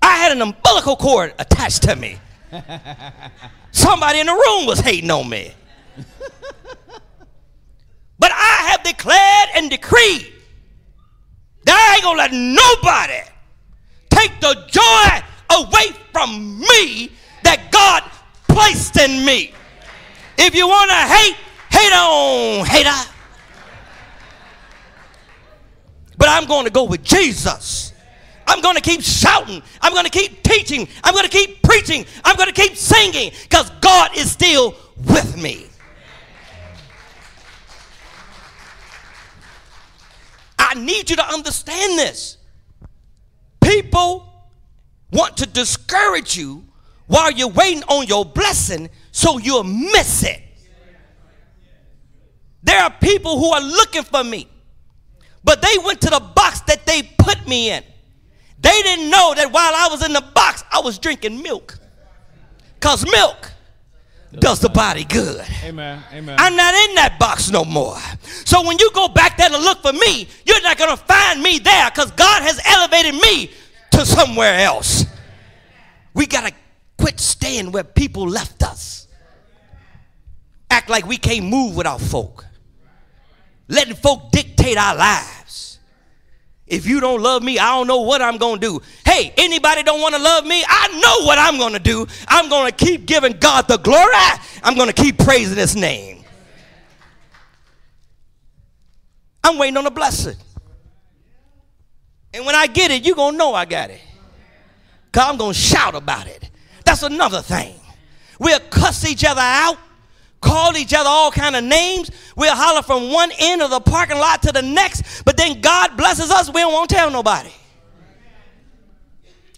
I 0.00 0.16
had 0.16 0.32
an 0.32 0.40
umbilical 0.40 0.96
cord 0.96 1.34
attached 1.38 1.82
to 1.82 1.96
me. 1.96 2.18
Somebody 3.72 4.20
in 4.20 4.26
the 4.26 4.32
room 4.32 4.66
was 4.66 4.80
hating 4.80 5.10
on 5.10 5.28
me. 5.28 5.52
But 8.18 8.32
I 8.32 8.68
have 8.70 8.82
declared 8.82 9.48
and 9.56 9.68
decreed 9.68 10.32
that 11.66 11.76
I 11.76 11.96
ain't 11.96 12.04
gonna 12.04 12.18
let 12.18 12.32
nobody 12.32 13.20
take 14.10 14.40
the 14.40 14.54
joy 14.68 15.58
away 15.58 15.94
from 16.12 16.58
me 16.58 17.12
that 17.42 17.70
God 17.70 18.02
placed 18.48 18.96
in 18.96 19.24
me. 19.24 19.52
If 20.38 20.54
you 20.54 20.66
wanna 20.66 20.94
hate, 20.94 21.36
hate 21.70 21.92
on, 21.92 22.64
hater. 22.66 23.12
But 26.18 26.28
I'm 26.28 26.46
to 26.64 26.70
go 26.70 26.84
with 26.84 27.02
Jesus. 27.04 27.92
I'm 28.46 28.60
going 28.60 28.76
to 28.76 28.80
keep 28.80 29.02
shouting. 29.02 29.62
I'm 29.80 29.92
going 29.92 30.04
to 30.04 30.10
keep 30.10 30.42
teaching. 30.42 30.88
I'm 31.02 31.12
going 31.14 31.24
to 31.24 31.30
keep 31.30 31.62
preaching. 31.62 32.06
I'm 32.24 32.36
going 32.36 32.52
to 32.52 32.54
keep 32.54 32.76
singing 32.76 33.32
because 33.42 33.70
God 33.80 34.16
is 34.16 34.30
still 34.30 34.74
with 35.04 35.36
me. 35.36 35.66
Need 40.74 41.10
you 41.10 41.16
to 41.16 41.26
understand 41.26 41.98
this. 41.98 42.38
People 43.62 44.32
want 45.12 45.36
to 45.38 45.46
discourage 45.46 46.36
you 46.36 46.64
while 47.06 47.30
you're 47.30 47.48
waiting 47.48 47.82
on 47.84 48.06
your 48.06 48.24
blessing 48.24 48.90
so 49.12 49.38
you'll 49.38 49.64
miss 49.64 50.22
it. 50.24 50.42
There 52.62 52.80
are 52.82 52.90
people 52.90 53.38
who 53.38 53.50
are 53.52 53.60
looking 53.60 54.02
for 54.02 54.24
me, 54.24 54.48
but 55.44 55.62
they 55.62 55.78
went 55.84 56.00
to 56.00 56.10
the 56.10 56.20
box 56.20 56.60
that 56.62 56.84
they 56.84 57.02
put 57.18 57.46
me 57.46 57.70
in. 57.70 57.84
They 58.60 58.82
didn't 58.82 59.08
know 59.10 59.34
that 59.36 59.52
while 59.52 59.72
I 59.74 59.88
was 59.90 60.04
in 60.04 60.12
the 60.12 60.20
box, 60.34 60.64
I 60.72 60.80
was 60.80 60.98
drinking 60.98 61.42
milk. 61.42 61.78
Because 62.74 63.04
milk 63.10 63.52
does 64.32 64.60
the 64.60 64.68
body 64.68 65.04
good. 65.04 65.44
Amen. 65.64 66.02
Amen. 66.12 66.36
I'm 66.38 66.56
not 66.56 66.74
in 66.74 66.94
that 66.96 67.16
box 67.18 67.50
no 67.50 67.64
more. 67.64 67.96
So 68.44 68.66
when 68.66 68.78
you 68.78 68.90
go 68.92 69.08
back 69.08 69.36
there 69.36 69.48
to 69.48 69.58
look 69.58 69.82
for 69.82 69.92
me, 69.92 70.28
you're 70.44 70.62
not 70.62 70.78
going 70.78 70.90
to 70.90 70.96
find 70.96 71.42
me 71.42 71.58
there 71.58 71.90
because 71.90 72.10
God 72.12 72.42
has 72.42 72.60
elevated 72.64 73.14
me 73.14 73.50
to 73.92 74.04
somewhere 74.04 74.60
else. 74.60 75.06
We 76.14 76.26
got 76.26 76.46
to 76.48 76.54
quit 76.98 77.20
staying 77.20 77.72
where 77.72 77.84
people 77.84 78.28
left 78.28 78.62
us. 78.62 79.06
Act 80.70 80.90
like 80.90 81.06
we 81.06 81.16
can't 81.16 81.46
move 81.46 81.76
without 81.76 82.00
folk. 82.00 82.44
Letting 83.68 83.94
folk 83.94 84.30
dictate 84.30 84.76
our 84.76 84.96
lives. 84.96 85.45
If 86.66 86.86
you 86.86 86.98
don't 86.98 87.22
love 87.22 87.42
me, 87.42 87.58
I 87.58 87.76
don't 87.76 87.86
know 87.86 88.00
what 88.00 88.20
I'm 88.20 88.38
going 88.38 88.60
to 88.60 88.66
do. 88.66 88.82
Hey, 89.04 89.32
anybody 89.36 89.84
don't 89.84 90.00
want 90.00 90.16
to 90.16 90.20
love 90.20 90.44
me? 90.44 90.64
I 90.66 90.88
know 90.88 91.26
what 91.26 91.38
I'm 91.38 91.58
going 91.58 91.74
to 91.74 91.78
do. 91.78 92.06
I'm 92.26 92.48
going 92.48 92.70
to 92.70 92.76
keep 92.76 93.06
giving 93.06 93.34
God 93.34 93.68
the 93.68 93.76
glory. 93.78 94.12
I'm 94.64 94.74
going 94.74 94.88
to 94.88 94.92
keep 94.92 95.18
praising 95.18 95.56
his 95.56 95.76
name. 95.76 96.24
I'm 99.44 99.58
waiting 99.58 99.76
on 99.76 99.86
a 99.86 99.92
blessing. 99.92 100.34
And 102.34 102.44
when 102.44 102.56
I 102.56 102.66
get 102.66 102.90
it, 102.90 103.06
you're 103.06 103.14
going 103.14 103.34
to 103.34 103.38
know 103.38 103.54
I 103.54 103.64
got 103.64 103.90
it. 103.90 104.00
Because 105.06 105.30
I'm 105.30 105.36
going 105.36 105.52
to 105.52 105.58
shout 105.58 105.94
about 105.94 106.26
it. 106.26 106.50
That's 106.84 107.04
another 107.04 107.42
thing. 107.42 107.74
We'll 108.40 108.58
cuss 108.58 109.08
each 109.08 109.24
other 109.24 109.40
out, 109.40 109.78
call 110.40 110.76
each 110.76 110.94
other 110.94 111.08
all 111.08 111.30
kind 111.30 111.56
of 111.56 111.64
names. 111.64 112.10
We'll 112.36 112.54
holler 112.54 112.82
from 112.82 113.12
one 113.12 113.30
end 113.38 113.62
of 113.62 113.70
the 113.70 113.80
parking 113.80 114.18
lot 114.18 114.42
to 114.42 114.52
the 114.52 114.62
next. 114.62 115.22
But 115.24 115.36
then 115.36 115.60
God 115.60 115.96
blesses 115.96 116.30
us, 116.30 116.48
we 116.52 116.60
don't 116.60 116.72
want 116.72 116.88
to 116.90 116.94
tell 116.94 117.10
nobody. 117.10 117.50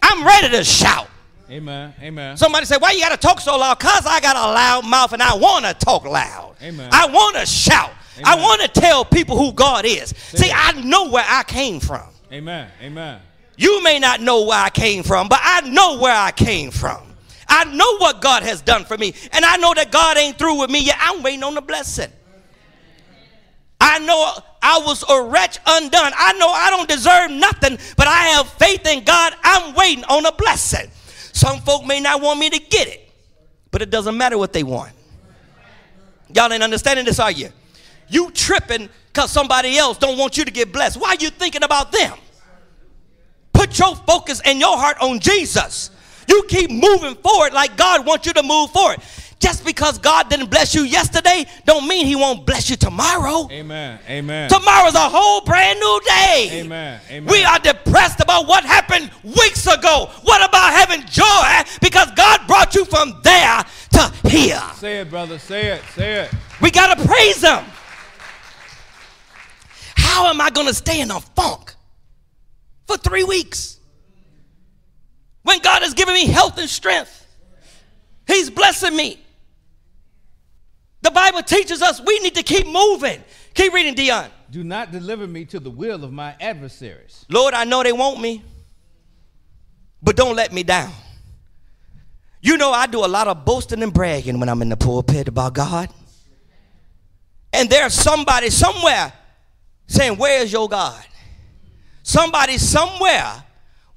I'm 0.03 0.25
ready 0.25 0.51
to 0.51 0.65
shout. 0.65 1.09
Amen. 1.51 1.95
Amen. 2.01 2.37
Somebody 2.37 2.67
say, 2.67 2.77
Why 2.79 2.93
you 2.93 3.01
got 3.01 3.11
to 3.11 3.17
talk 3.17 3.41
so 3.41 3.57
loud? 3.57 3.79
Because 3.79 4.07
I 4.07 4.21
got 4.21 4.37
a 4.37 4.53
loud 4.53 4.87
mouth 4.87 5.13
and 5.13 5.23
I 5.23 5.35
want 5.35 5.65
to 5.65 5.75
talk 5.75 6.05
loud. 6.05 6.57
Amen. 6.63 6.89
I 6.93 7.07
want 7.07 7.37
to 7.37 7.47
shout. 7.47 7.91
I 8.25 8.35
want 8.37 8.61
to 8.63 8.69
tell 8.69 9.05
people 9.05 9.39
who 9.39 9.53
God 9.53 9.85
is. 9.85 10.11
See, 10.11 10.51
I 10.53 10.73
know 10.83 11.09
where 11.11 11.25
I 11.27 11.43
came 11.45 11.81
from. 11.81 12.03
Amen. 12.33 12.71
Amen. 12.83 13.21
You 13.57 13.83
may 13.83 13.99
not 13.99 14.21
know 14.21 14.45
where 14.45 14.59
I 14.59 14.71
came 14.71 15.03
from, 15.03 15.29
but 15.29 15.41
I 15.43 15.63
know 15.63 15.99
where 15.99 16.15
I 16.15 16.33
came 16.33 16.71
from. 16.71 17.08
I 17.49 17.65
know 17.65 17.97
what 17.99 18.21
God 18.21 18.43
has 18.43 18.61
done 18.61 18.85
for 18.85 18.99
me. 18.99 19.15
And 19.33 19.45
I 19.45 19.57
know 19.57 19.73
that 19.75 19.91
God 19.91 20.17
ain't 20.17 20.39
through 20.39 20.61
with 20.61 20.71
me 20.71 20.81
yet. 20.81 20.97
I'm 21.01 21.23
waiting 21.23 21.43
on 21.43 21.55
the 21.55 21.63
blessing. 21.63 22.11
I 23.81 23.99
know 24.01 24.33
I 24.61 24.81
was 24.85 25.05
a 25.09 25.23
wretch 25.23 25.59
undone. 25.67 26.13
I 26.17 26.33
know 26.35 26.49
I 26.49 26.71
don't 26.71 26.89
deserve 26.89 27.31
nothing, 27.31 27.79
but 27.97 28.07
I 28.07 28.25
have 28.35 28.49
faith 28.49 28.87
in 28.87 29.05
God. 29.05 29.35
I'm 29.43 29.75
waiting 29.75 30.05
on 30.05 30.27
a 30.27 30.33
blessing. 30.33 30.91
Some 31.33 31.61
folk 31.61 31.87
may 31.87 32.01
not 32.01 32.21
want 32.21 32.41
me 32.41 32.51
to 32.51 32.59
get 32.59 32.89
it, 32.89 33.09
but 33.71 33.81
it 33.81 33.91
doesn't 33.91 34.17
matter 34.17 34.37
what 34.37 34.53
they 34.53 34.63
want. 34.63 34.93
Y'all 36.35 36.53
ain't 36.53 36.63
understanding 36.63 37.05
this, 37.05 37.19
are 37.19 37.31
you? 37.31 37.51
You 38.09 38.31
tripping 38.33 38.89
because 39.13 39.31
somebody 39.31 39.77
else 39.79 39.99
don't 39.99 40.19
want 40.19 40.37
you 40.37 40.45
to 40.45 40.51
get 40.51 40.73
blessed. 40.73 41.01
Why 41.01 41.11
are 41.11 41.15
you 41.17 41.31
thinking 41.31 41.63
about 41.63 41.93
them? 41.93 42.19
Put 43.53 43.79
your 43.79 43.95
focus 43.97 44.41
and 44.45 44.59
your 44.59 44.77
heart 44.77 44.99
on 45.01 45.21
Jesus. 45.21 45.91
You 46.29 46.45
keep 46.49 46.71
moving 46.71 47.15
forward 47.17 47.53
like 47.53 47.77
God 47.77 48.07
wants 48.07 48.27
you 48.27 48.33
to 48.35 48.43
move 48.43 48.71
forward. 48.71 48.99
Just 49.41 49.65
because 49.65 49.99
God 49.99 50.29
didn't 50.29 50.51
bless 50.51 50.75
you 50.75 50.83
yesterday, 50.83 51.47
don't 51.65 51.87
mean 51.87 52.07
He 52.07 52.17
won't 52.17 52.45
bless 52.45 52.69
you 52.69 52.77
tomorrow. 52.77 53.49
Amen. 53.51 54.01
Amen. 54.09 54.51
Tomorrow's 54.51 54.95
a 54.95 55.09
whole 55.09 55.43
brand 55.43 55.79
new 55.79 56.01
day. 56.05 56.49
Amen. 56.61 57.01
Amen. 57.09 57.33
We 57.33 57.45
are 57.45 57.59
depressed 57.61 58.21
about 58.21 58.49
what 58.49 58.65
happened 58.65 59.11
weeks 59.23 59.67
ago. 59.67 60.11
What 60.23 60.47
about 60.47 60.73
having 60.73 61.07
joy 61.07 61.79
because 61.81 62.11
God 62.13 62.47
brought 62.49 62.75
you 62.75 62.85
from 62.85 63.21
there 63.23 63.65
to 63.93 64.29
here? 64.29 64.63
Say 64.75 64.99
it, 65.01 65.11
brother. 65.11 65.39
Say 65.39 65.69
it. 65.69 65.83
Say 65.95 66.25
it. 66.25 66.35
We 66.61 66.73
got 66.73 66.99
to 66.99 67.07
praise 67.07 67.43
Him. 67.43 67.65
How 69.95 70.27
am 70.27 70.41
I 70.41 70.51
going 70.51 70.67
to 70.67 70.75
stay 70.75 71.01
in 71.01 71.13
a 71.13 71.21
funk 71.21 71.75
for 72.89 72.97
three 72.97 73.23
weeks 73.23 73.78
when 75.49 75.61
God 75.61 75.81
has 75.83 75.95
given 75.95 76.13
me 76.13 76.27
health 76.27 76.59
and 76.59 76.69
strength? 76.69 77.27
He's 78.27 78.51
blessing 78.51 78.95
me. 78.95 79.19
The 81.01 81.11
Bible 81.11 81.43
teaches 81.43 81.81
us 81.81 82.03
we 82.05 82.19
need 82.19 82.35
to 82.35 82.43
keep 82.43 82.67
moving. 82.67 83.25
Keep 83.55 83.73
reading, 83.73 83.95
Dion. 83.95 84.31
Do 84.51 84.63
not 84.63 84.93
deliver 84.93 85.27
me 85.27 85.47
to 85.47 85.59
the 85.59 85.71
will 85.71 86.05
of 86.05 86.13
my 86.13 86.37
adversaries. 86.39 87.25
Lord, 87.31 87.55
I 87.55 87.65
know 87.65 87.83
they 87.83 87.93
want 87.93 88.21
me, 88.21 88.43
but 90.03 90.17
don't 90.17 90.37
let 90.37 90.53
me 90.53 90.63
down. 90.63 90.93
You 92.43 92.59
know, 92.59 92.71
I 92.71 92.87
do 92.87 93.05
a 93.05 93.09
lot 93.09 93.27
of 93.27 93.47
boasting 93.47 93.83
and 93.83 93.93
bragging 93.93 94.39
when 94.39 94.51
I'm 94.51 94.61
in 94.61 94.69
the 94.69 94.77
pulpit 94.77 95.29
about 95.29 95.55
God. 95.55 95.89
And 97.55 97.71
there's 97.71 97.95
somebody 97.95 98.51
somewhere 98.51 99.13
saying, 99.87 100.19
Where 100.19 100.43
is 100.43 100.53
your 100.53 100.69
God? 100.69 101.03
Somebody 102.03 102.59
somewhere 102.59 103.45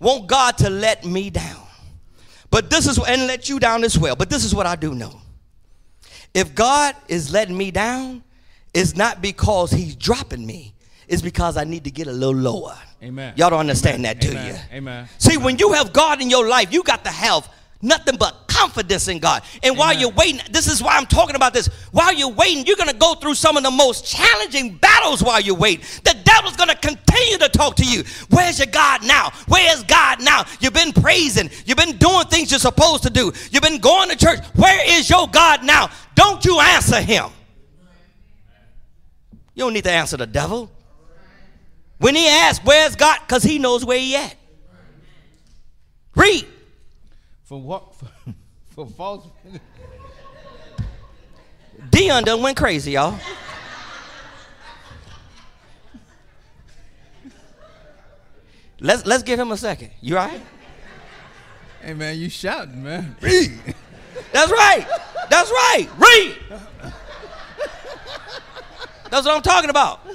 want 0.01 0.27
God 0.27 0.57
to 0.57 0.69
let 0.69 1.05
me 1.05 1.29
down. 1.29 1.61
But 2.49 2.69
this 2.69 2.87
is, 2.87 2.97
and 2.97 3.27
let 3.27 3.47
you 3.47 3.59
down 3.59 3.85
as 3.85 3.97
well. 3.97 4.15
But 4.17 4.29
this 4.29 4.43
is 4.43 4.53
what 4.53 4.65
I 4.65 4.75
do 4.75 4.93
know. 4.93 5.21
If 6.33 6.53
God 6.53 6.95
is 7.07 7.31
letting 7.31 7.57
me 7.57 7.71
down, 7.71 8.23
it's 8.73 8.95
not 8.95 9.21
because 9.21 9.71
He's 9.71 9.95
dropping 9.95 10.45
me, 10.45 10.73
it's 11.07 11.21
because 11.21 11.55
I 11.55 11.63
need 11.63 11.85
to 11.85 11.91
get 11.91 12.07
a 12.07 12.11
little 12.11 12.35
lower. 12.35 12.77
Amen. 13.03 13.33
Y'all 13.35 13.49
don't 13.49 13.61
understand 13.61 14.05
Amen. 14.05 14.17
that, 14.17 14.21
do 14.21 14.31
Amen. 14.31 14.47
you? 14.47 14.77
Amen. 14.77 15.09
See, 15.17 15.37
when 15.37 15.57
you 15.57 15.73
have 15.73 15.91
God 15.91 16.21
in 16.21 16.29
your 16.29 16.47
life, 16.47 16.71
you 16.71 16.83
got 16.83 17.03
to 17.05 17.09
have 17.09 17.49
nothing 17.81 18.17
but 18.17 18.47
confidence 18.47 19.07
in 19.07 19.19
God. 19.19 19.43
And 19.63 19.77
while 19.77 19.91
Amen. 19.91 20.01
you're 20.01 20.11
waiting, 20.11 20.41
this 20.51 20.67
is 20.67 20.81
why 20.81 20.97
I'm 20.97 21.05
talking 21.05 21.35
about 21.35 21.53
this. 21.53 21.67
While 21.91 22.13
you're 22.13 22.29
waiting, 22.29 22.65
you're 22.65 22.75
going 22.75 22.89
to 22.89 22.95
go 22.95 23.15
through 23.15 23.35
some 23.35 23.57
of 23.57 23.63
the 23.63 23.71
most 23.71 24.05
challenging 24.05 24.75
battles 24.77 25.23
while 25.23 25.41
you 25.41 25.55
wait. 25.55 25.81
The 26.03 26.15
devil's 26.23 26.55
going 26.55 26.69
to 26.69 26.75
continue 26.75 27.37
to 27.39 27.49
talk 27.49 27.75
to 27.77 27.85
you. 27.85 28.03
Where's 28.29 28.59
your 28.59 28.67
God 28.67 29.05
now? 29.05 29.31
Where's 29.47 29.83
God 29.83 30.21
now? 30.21 30.45
You've 30.59 30.73
been 30.73 30.93
praising. 30.93 31.49
You've 31.65 31.77
been 31.77 31.97
doing 31.97 32.25
things 32.27 32.51
you're 32.51 32.59
supposed 32.59 33.03
to 33.03 33.09
do. 33.09 33.31
You've 33.51 33.63
been 33.63 33.79
going 33.79 34.09
to 34.09 34.17
church. 34.17 34.39
Where 34.55 34.99
is 34.99 35.09
your 35.09 35.27
God 35.27 35.63
now? 35.63 35.89
Don't 36.15 36.43
you 36.45 36.59
answer 36.59 37.01
him. 37.01 37.29
You 39.53 39.65
don't 39.65 39.73
need 39.73 39.83
to 39.83 39.91
answer 39.91 40.17
the 40.17 40.27
devil. 40.27 40.71
When 41.97 42.15
he 42.15 42.27
asks, 42.27 42.65
where's 42.65 42.95
God? 42.95 43.19
Because 43.21 43.43
he 43.43 43.59
knows 43.59 43.85
where 43.85 43.99
he 43.99 44.15
at. 44.15 44.35
Read. 46.15 46.47
For 47.51 47.59
what? 47.59 47.93
For, 47.95 48.07
for 48.69 48.87
false. 48.87 49.27
Dion 51.89 52.23
done 52.23 52.41
went 52.41 52.55
crazy, 52.55 52.91
y'all. 52.91 53.19
Let's 58.79 59.05
let's 59.05 59.23
give 59.23 59.37
him 59.37 59.51
a 59.51 59.57
second. 59.57 59.91
You 59.99 60.15
right? 60.15 60.41
Hey 61.81 61.93
man, 61.93 62.17
you 62.17 62.29
shouting, 62.29 62.85
man. 62.85 63.17
Read. 63.19 63.51
That's 64.31 64.49
right. 64.49 64.87
That's 65.29 65.51
right. 65.51 65.89
Read. 65.97 66.37
That's 69.09 69.25
what 69.25 69.35
I'm 69.35 69.41
talking 69.41 69.69
about. 69.69 70.07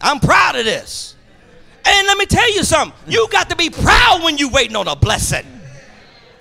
I'm 0.00 0.18
proud 0.18 0.56
of 0.56 0.64
this. 0.64 1.14
Let 2.12 2.18
me 2.18 2.26
tell 2.26 2.52
you 2.52 2.62
something. 2.62 2.92
You 3.10 3.26
got 3.32 3.48
to 3.48 3.56
be 3.56 3.70
proud 3.70 4.22
when 4.22 4.36
you 4.36 4.50
waiting 4.50 4.76
on 4.76 4.86
a 4.86 4.94
blessing. 4.94 5.46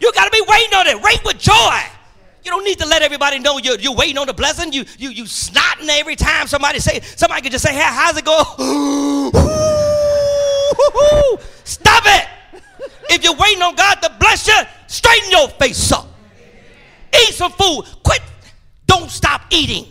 You 0.02 0.12
got 0.12 0.26
to 0.26 0.32
be 0.32 0.44
waiting 0.46 0.74
on 0.74 0.86
it. 0.86 1.02
Wait 1.02 1.24
with 1.24 1.40
joy. 1.40 1.80
You 2.44 2.52
don't 2.52 2.66
need 2.66 2.78
to 2.80 2.86
let 2.86 3.02
everybody 3.02 3.40
know 3.40 3.58
you're, 3.58 3.80
you're 3.80 3.96
waiting 3.96 4.18
on 4.18 4.28
the 4.28 4.34
blessing. 4.34 4.74
You 4.74 4.84
you 4.98 5.12
you 5.12 5.24
snotting 5.24 5.88
every 5.88 6.18
time 6.18 6.48
somebody 6.48 6.80
say 6.80 7.00
somebody 7.16 7.44
could 7.44 7.54
just 7.54 7.64
say, 7.64 7.74
"Hey, 7.74 7.86
how's 7.86 8.18
it 8.18 8.26
go?" 8.26 8.38
Stop 11.64 12.04
it. 12.06 12.28
If 13.10 13.24
you're 13.24 13.38
waiting 13.38 13.64
on 13.64 13.74
God 13.76 14.02
to 14.02 14.10
bless 14.20 14.48
you, 14.48 14.62
straighten 14.88 15.32
your 15.32 15.48
face 15.52 15.90
up. 15.94 16.06
Eat 17.16 17.34
some 17.34 17.54
food. 17.54 17.84
Quit. 18.04 18.22
Don't 18.88 19.10
stop 19.10 19.44
eating. 19.50 19.86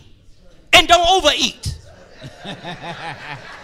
And 0.73 0.87
don't 0.87 1.07
overeat. 1.07 1.75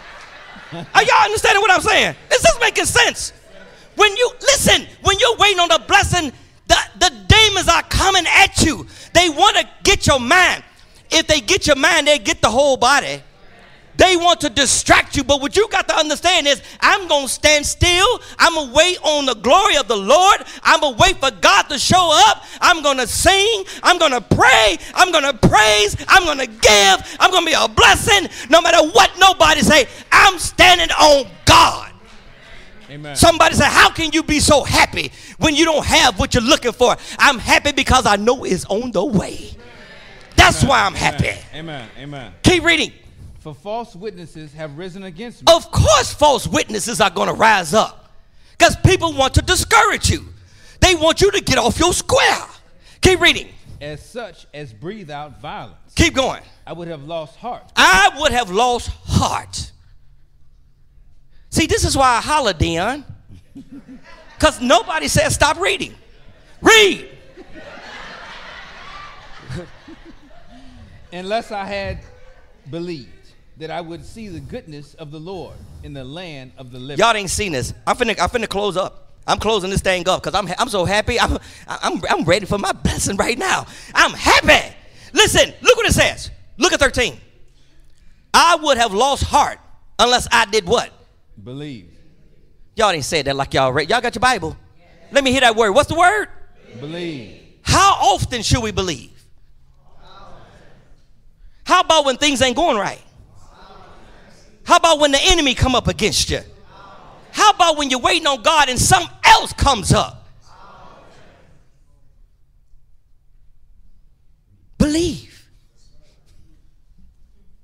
Are 0.74 1.04
y'all 1.04 1.24
understanding 1.24 1.62
what 1.62 1.72
I'm 1.72 1.82
saying? 1.82 2.16
Is 2.32 2.42
this 2.42 2.58
making 2.60 2.86
sense? 2.86 3.34
When 3.96 4.16
you 4.16 4.32
listen, 4.42 4.86
when 5.02 5.18
you're 5.20 5.36
waiting 5.38 5.60
on 5.60 5.70
the 5.70 5.82
blessing, 5.88 6.32
the, 6.68 6.78
the 7.00 7.10
demons 7.28 7.68
are 7.68 7.84
coming 7.84 8.26
at 8.28 8.62
you. 8.64 8.86
They 9.14 9.30
want 9.30 9.58
to 9.58 9.68
get 9.84 10.06
your 10.06 10.20
mind. 10.20 10.64
If 11.10 11.28
they 11.28 11.40
get 11.40 11.68
your 11.68 11.78
mind, 11.78 12.08
they 12.08 12.20
get 12.20 12.42
the 12.42 12.50
whole 12.50 12.78
body. 12.78 13.24
They 13.98 14.16
want 14.16 14.42
to 14.42 14.50
distract 14.50 15.18
you, 15.18 15.24
but 15.24 15.42
what 15.42 15.58
you 15.58 15.68
got 15.70 15.88
to 15.88 15.96
understand 15.96 16.46
is 16.48 16.62
I'm 16.80 17.08
going 17.08 17.26
to 17.26 17.32
stand 17.32 17.66
still. 17.66 18.20
I'm 18.38 18.54
going 18.54 18.70
to 18.70 18.74
wait 18.74 19.00
on 19.04 19.26
the 19.26 19.34
glory 19.34 19.76
of 19.78 19.88
the 19.88 19.98
Lord. 19.98 20.38
I'm 20.64 20.82
going 20.82 20.96
to 20.96 21.02
wait 21.02 21.18
for 21.18 21.32
God 21.32 21.64
to 21.64 21.80
show 21.80 22.12
up. 22.28 22.44
I'm 22.62 22.84
going 22.84 22.98
to 22.98 23.08
sing. 23.08 23.64
I'm 23.82 23.98
going 23.98 24.12
to 24.12 24.22
pray. 24.22 24.78
I'm 24.94 25.12
going 25.12 25.24
to 25.24 25.34
praise. 25.34 25.98
I'm 26.08 26.26
going 26.26 26.38
to 26.38 26.46
give. 26.46 27.18
I'm 27.20 27.32
going 27.32 27.44
to 27.44 27.52
be 27.52 27.58
a 27.58 27.68
blessing 27.68 28.30
no 28.52 28.62
matter 28.62 28.88
what 28.88 29.12
nobody 29.18 29.62
say. 29.62 29.88
I'm 30.12 30.38
standing 30.38 30.92
on 30.92 31.26
God. 31.46 31.92
Amen. 32.90 33.16
Somebody 33.16 33.56
say, 33.56 33.66
How 33.66 33.90
can 33.90 34.12
you 34.12 34.22
be 34.22 34.40
so 34.40 34.64
happy 34.64 35.12
when 35.40 35.56
you 35.56 35.66
don't 35.66 35.86
have 35.86 36.20
what 36.20 36.36
you're 36.36 36.44
looking 36.44 36.72
for? 36.72 36.96
I'm 37.18 37.40
happy 37.40 37.72
because 37.72 38.06
I 38.06 38.16
know 38.16 38.44
it's 38.44 38.66
on 38.66 38.92
the 38.92 39.04
way. 39.04 39.52
That's 40.36 40.64
why 40.64 40.84
I'm 40.86 40.94
happy. 40.94 41.32
Amen. 41.54 41.90
Amen. 41.98 42.34
Keep 42.44 42.64
reading. 42.64 42.94
For 43.48 43.54
false 43.54 43.96
witnesses 43.96 44.52
have 44.56 44.78
risen 44.78 45.04
against 45.04 45.42
me. 45.42 45.54
Of 45.56 45.72
course, 45.72 46.14
false 46.14 46.46
witnesses 46.46 47.00
are 47.00 47.10
going 47.10 47.30
to 47.30 47.34
rise 47.34 47.74
up 47.74 48.12
because 48.52 48.76
people 48.76 49.14
want 49.14 49.36
to 49.36 49.42
discourage 49.42 50.10
you. 50.10 50.26
They 50.82 50.96
want 50.96 51.22
you 51.22 51.32
to 51.32 51.40
get 51.40 51.58
off 51.58 51.80
your 51.80 51.94
square. 51.94 52.46
Keep 53.00 53.22
reading. 53.22 53.48
As 53.80 54.06
such 54.06 54.48
as 54.54 54.74
breathe 54.74 55.10
out 55.10 55.40
violence. 55.40 55.94
Keep 55.96 56.16
going. 56.16 56.42
I 56.66 56.74
would 56.74 56.90
have 56.90 57.06
lost 57.06 57.38
heart. 57.38 57.72
I 57.78 58.10
would 58.20 58.34
have 58.34 58.52
lost 58.52 58.90
heart. 59.06 59.72
See, 61.50 61.68
this 61.68 61.86
is 61.86 61.96
why 61.96 62.18
I 62.18 62.20
holler, 62.20 62.52
Dion. 62.52 63.06
Because 64.34 64.60
nobody 64.60 65.08
says 65.08 65.36
stop 65.36 65.58
reading. 65.58 65.96
Read. 66.62 67.10
Unless 71.14 71.54
I 71.54 71.64
had 71.64 72.00
believed 72.70 73.17
that 73.58 73.72
I 73.72 73.82
would 73.82 74.06
see 74.06 74.28
the 74.28 74.40
goodness 74.40 74.94
of 74.96 75.12
the 75.12 75.20
Lord 75.20 75.56
in 75.84 75.94
the 75.94 76.04
land 76.04 76.52
of 76.58 76.72
the 76.72 76.80
living. 76.80 77.04
Y'all 77.04 77.16
ain't 77.16 77.30
seen 77.30 77.54
this. 77.54 77.74
I'm 77.86 77.96
finna, 77.96 78.20
I'm 78.20 78.30
finna 78.30 78.48
close 78.48 78.78
up. 78.78 79.16
I'm 79.26 79.40
closing 79.40 79.70
this 79.70 79.82
thing 79.82 80.08
up 80.08 80.24
because 80.24 80.40
I'm, 80.40 80.48
I'm 80.58 80.70
so 80.70 80.86
happy. 80.86 81.20
I'm, 81.20 81.38
I'm, 81.68 82.02
I'm 82.10 82.24
ready 82.24 82.46
for 82.46 82.58
my 82.58 82.72
blessing 82.72 83.18
right 83.18 83.38
now. 83.38 83.66
I'm 83.94 84.12
happy. 84.12 84.74
Listen, 85.14 85.54
look 85.62 85.76
what 85.76 85.88
it 85.88 85.94
says. 85.94 86.32
Look 86.58 86.72
at 86.72 86.80
13. 86.80 87.18
I 88.34 88.56
would 88.56 88.78
have 88.78 88.94
lost 88.94 89.24
heart 89.24 89.60
unless 90.00 90.28
I 90.32 90.46
did 90.46 90.66
what? 90.66 90.92
Believe. 91.44 91.92
Y'all 92.76 92.92
ain't 92.92 93.04
said 93.04 93.26
that 93.26 93.36
like 93.36 93.54
y'all 93.54 93.74
read. 93.74 93.90
Y'all 93.90 94.02
got 94.02 94.14
your 94.16 94.22
Bible? 94.22 94.56
Let 95.12 95.24
me 95.24 95.32
hear 95.32 95.42
that 95.42 95.56
word. 95.56 95.72
What's 95.72 95.90
the 95.90 95.96
word? 95.96 96.30
Believe. 96.80 97.42
How 97.64 97.94
often 97.94 98.44
should 98.44 98.62
we 98.62 98.72
believe? 98.72 99.12
How 101.66 101.82
about 101.82 102.06
when 102.06 102.18
things 102.18 102.42
ain't 102.42 102.56
going 102.56 102.78
right? 102.78 103.02
How 104.68 104.76
about 104.76 105.00
when 105.00 105.14
the 105.14 105.20
enemy 105.22 105.56
come 105.56 105.76
up 105.76 105.88
against 105.88 106.30
you? 106.30 106.42
How 107.32 107.52
about 107.52 107.78
when 107.78 107.90
you're 107.90 108.02
waiting 108.02 108.28
on 108.28 108.42
God 108.42 108.68
and 108.68 108.78
something 108.78 109.16
else 109.24 109.54
comes 109.54 109.94
up? 109.94 110.28
Believe. 114.78 115.48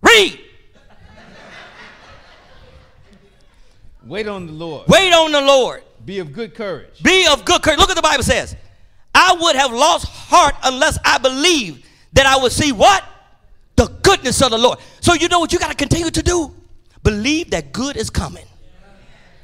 Read. 0.02 0.40
Wait 4.06 4.26
on 4.30 4.48
the 4.48 4.54
Lord. 4.54 4.88
Wait 4.88 5.12
on 5.12 5.34
the 5.34 5.42
Lord. 5.42 5.84
Be 6.06 6.20
of 6.20 6.32
good 6.32 6.56
courage. 6.56 7.04
Be 7.04 7.28
of 7.28 7.44
good 7.44 7.62
courage. 7.62 7.80
Look 7.80 7.90
at 7.90 7.98
the 7.98 8.02
Bible 8.02 8.24
says. 8.24 8.56
I 9.14 9.36
would 9.42 9.58
have 9.58 9.74
lost 9.74 10.08
heart 10.08 10.56
unless 10.64 10.98
I 11.04 11.18
believed 11.18 11.86
that 12.14 12.26
I 12.26 12.42
would 12.42 12.54
see 12.54 12.72
what? 12.72 13.04
The 13.76 13.88
goodness 14.04 14.42
of 14.42 14.52
the 14.52 14.58
Lord. 14.58 14.80
So 15.02 15.14
you 15.14 15.28
know 15.28 15.42
what 15.42 15.52
you 15.52 15.60
got 15.60 15.70
to 15.70 15.76
continue 15.76 16.10
to 16.10 16.24
do? 16.24 16.56
Believe 17.04 17.52
that 17.52 17.72
good 17.74 17.98
is 17.98 18.10
coming. 18.10 18.46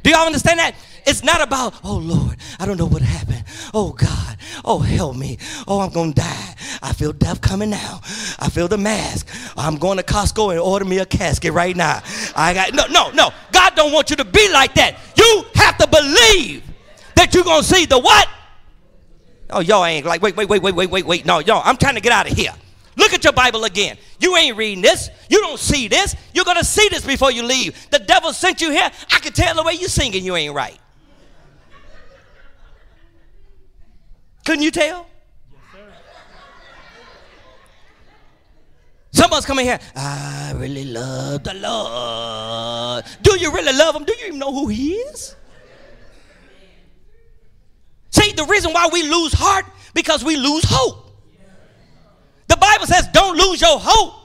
Do 0.01 0.09
y'all 0.09 0.25
understand 0.25 0.59
that? 0.59 0.75
It's 1.05 1.23
not 1.23 1.41
about, 1.41 1.73
oh 1.83 1.97
Lord, 1.97 2.37
I 2.59 2.65
don't 2.65 2.77
know 2.77 2.85
what 2.85 3.01
happened. 3.01 3.43
Oh 3.73 3.91
God, 3.91 4.37
oh 4.63 4.79
help 4.79 5.15
me. 5.17 5.37
Oh, 5.67 5.81
I'm 5.81 5.91
gonna 5.91 6.13
die. 6.13 6.55
I 6.81 6.93
feel 6.93 7.11
death 7.11 7.41
coming 7.41 7.69
now. 7.69 7.99
I 8.39 8.49
feel 8.49 8.67
the 8.67 8.77
mask. 8.77 9.27
I'm 9.57 9.77
going 9.77 9.97
to 9.97 10.03
Costco 10.03 10.51
and 10.51 10.59
order 10.59 10.85
me 10.85 10.99
a 10.99 11.05
casket 11.05 11.51
right 11.51 11.75
now. 11.75 12.01
I 12.35 12.53
got 12.53 12.73
no, 12.73 12.85
no, 12.87 13.11
no. 13.11 13.31
God 13.51 13.75
don't 13.75 13.91
want 13.91 14.09
you 14.09 14.15
to 14.17 14.25
be 14.25 14.51
like 14.51 14.73
that. 14.75 14.97
You 15.17 15.45
have 15.55 15.77
to 15.79 15.87
believe 15.87 16.63
that 17.15 17.33
you're 17.33 17.43
gonna 17.43 17.63
see 17.63 17.85
the 17.85 17.99
what? 17.99 18.29
Oh, 19.49 19.61
y'all 19.61 19.83
ain't 19.83 20.05
like, 20.05 20.21
wait, 20.21 20.35
wait, 20.37 20.47
wait, 20.47 20.61
wait, 20.61 20.75
wait, 20.75 20.89
wait, 20.89 21.05
wait. 21.05 21.25
No, 21.25 21.39
y'all, 21.39 21.61
I'm 21.65 21.75
trying 21.75 21.95
to 21.95 22.01
get 22.01 22.11
out 22.11 22.29
of 22.29 22.37
here. 22.37 22.53
Look 22.99 23.13
at 23.13 23.23
your 23.23 23.31
Bible 23.31 23.63
again. 23.63 23.97
You 24.19 24.35
ain't 24.35 24.57
reading 24.57 24.81
this. 24.81 25.09
You 25.29 25.39
don't 25.39 25.57
see 25.57 25.87
this. 25.87 26.17
You're 26.33 26.43
going 26.43 26.57
to 26.57 26.65
see 26.65 26.89
this 26.89 27.05
before 27.05 27.31
you 27.31 27.43
leave. 27.43 27.89
The 27.91 27.99
devil 27.99 28.33
sent 28.33 28.59
you 28.59 28.71
here. 28.71 28.91
I 29.09 29.19
can 29.19 29.31
tell 29.31 29.55
the 29.55 29.63
way 29.63 29.73
you're 29.73 29.87
singing 29.87 30.21
you 30.21 30.35
ain't 30.35 30.53
right. 30.53 30.77
Couldn't 34.45 34.63
you 34.63 34.71
tell? 34.71 35.07
Some 39.11 39.31
of 39.31 39.37
us 39.37 39.45
come 39.45 39.59
in 39.59 39.65
here, 39.65 39.79
I 39.95 40.53
really 40.57 40.85
love 40.85 41.43
the 41.43 41.53
Lord. 41.53 43.05
Do 43.21 43.39
you 43.39 43.51
really 43.51 43.75
love 43.77 43.95
him? 43.95 44.03
Do 44.03 44.13
you 44.19 44.27
even 44.27 44.39
know 44.39 44.51
who 44.51 44.67
he 44.67 44.91
is? 44.93 45.35
See, 48.11 48.33
the 48.33 48.43
reason 48.43 48.73
why 48.73 48.89
we 48.91 49.03
lose 49.03 49.31
heart 49.33 49.65
because 49.93 50.23
we 50.23 50.35
lose 50.35 50.63
hope. 50.67 51.08
The 52.49 52.57
Bible 52.57 52.85
says, 52.85 53.07
"Don't 53.13 53.37
lose 53.37 53.61
your 53.61 53.79
hope." 53.79 54.15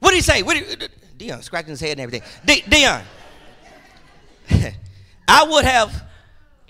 What 0.00 0.10
did 0.10 0.16
he 0.16 0.22
say? 0.22 0.42
What 0.42 0.54
did, 0.56 0.90
Dion 1.16 1.40
scratching 1.42 1.70
his 1.70 1.80
head 1.80 1.92
and 1.92 2.00
everything. 2.00 2.22
Dion, 2.68 3.02
I 5.28 5.44
would 5.44 5.64
have 5.64 6.02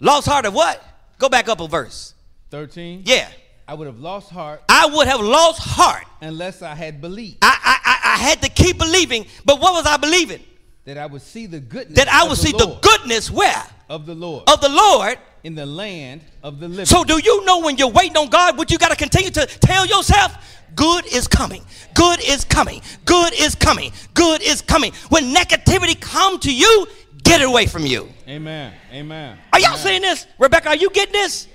lost 0.00 0.26
heart 0.28 0.46
of 0.46 0.54
what? 0.54 0.82
Go 1.18 1.28
back 1.28 1.48
up 1.48 1.60
a 1.60 1.68
verse. 1.68 2.14
13. 2.50 3.02
Yeah, 3.04 3.28
I 3.66 3.74
would 3.74 3.86
have 3.88 3.98
lost 3.98 4.30
heart 4.30 4.62
I 4.68 4.86
would 4.86 5.08
have 5.08 5.20
lost 5.20 5.60
heart. 5.60 6.04
unless 6.20 6.62
I 6.62 6.74
had 6.74 7.00
believed 7.00 7.38
I, 7.42 7.58
I, 7.62 7.78
I, 7.84 8.14
I 8.14 8.16
had 8.18 8.40
to 8.42 8.48
keep 8.48 8.78
believing, 8.78 9.26
but 9.44 9.60
what 9.60 9.72
was 9.74 9.86
I 9.86 9.96
believing? 9.96 10.42
that 10.84 10.96
I 10.96 11.06
would 11.06 11.22
see 11.22 11.46
the 11.46 11.58
goodness 11.58 11.96
That 11.96 12.06
I 12.08 12.22
would 12.28 12.38
see 12.38 12.52
the 12.52 12.78
goodness 12.80 13.28
where 13.28 13.64
of 13.88 14.06
the 14.06 14.14
Lord 14.14 14.48
of 14.48 14.60
the 14.60 14.68
Lord. 14.68 15.18
in 15.42 15.56
the 15.56 15.66
land 15.66 16.20
of 16.44 16.60
the 16.60 16.68
living. 16.68 16.86
So, 16.86 17.02
do 17.02 17.18
you 17.18 17.44
know 17.44 17.58
when 17.60 17.76
you're 17.76 17.90
waiting 17.90 18.16
on 18.16 18.28
God, 18.28 18.56
what 18.56 18.70
you 18.70 18.78
got 18.78 18.90
to 18.90 18.96
continue 18.96 19.30
to 19.30 19.46
tell 19.46 19.84
yourself? 19.84 20.36
Good 20.76 21.06
is 21.06 21.26
coming. 21.26 21.64
Good 21.94 22.20
is 22.22 22.44
coming. 22.44 22.82
Good 23.06 23.32
is 23.32 23.54
coming. 23.54 23.92
Good 24.14 24.42
is 24.42 24.60
coming. 24.62 24.92
When 25.08 25.34
negativity 25.34 25.98
come 25.98 26.38
to 26.40 26.54
you, 26.54 26.86
get 27.24 27.40
it 27.40 27.48
away 27.48 27.66
from 27.66 27.86
you. 27.86 28.08
Amen. 28.28 28.74
Amen. 28.92 29.38
Are 29.52 29.58
y'all 29.58 29.70
Amen. 29.70 29.80
seeing 29.80 30.02
this? 30.02 30.26
Rebecca, 30.38 30.68
are 30.68 30.76
you 30.76 30.90
getting 30.90 31.14
this? 31.14 31.48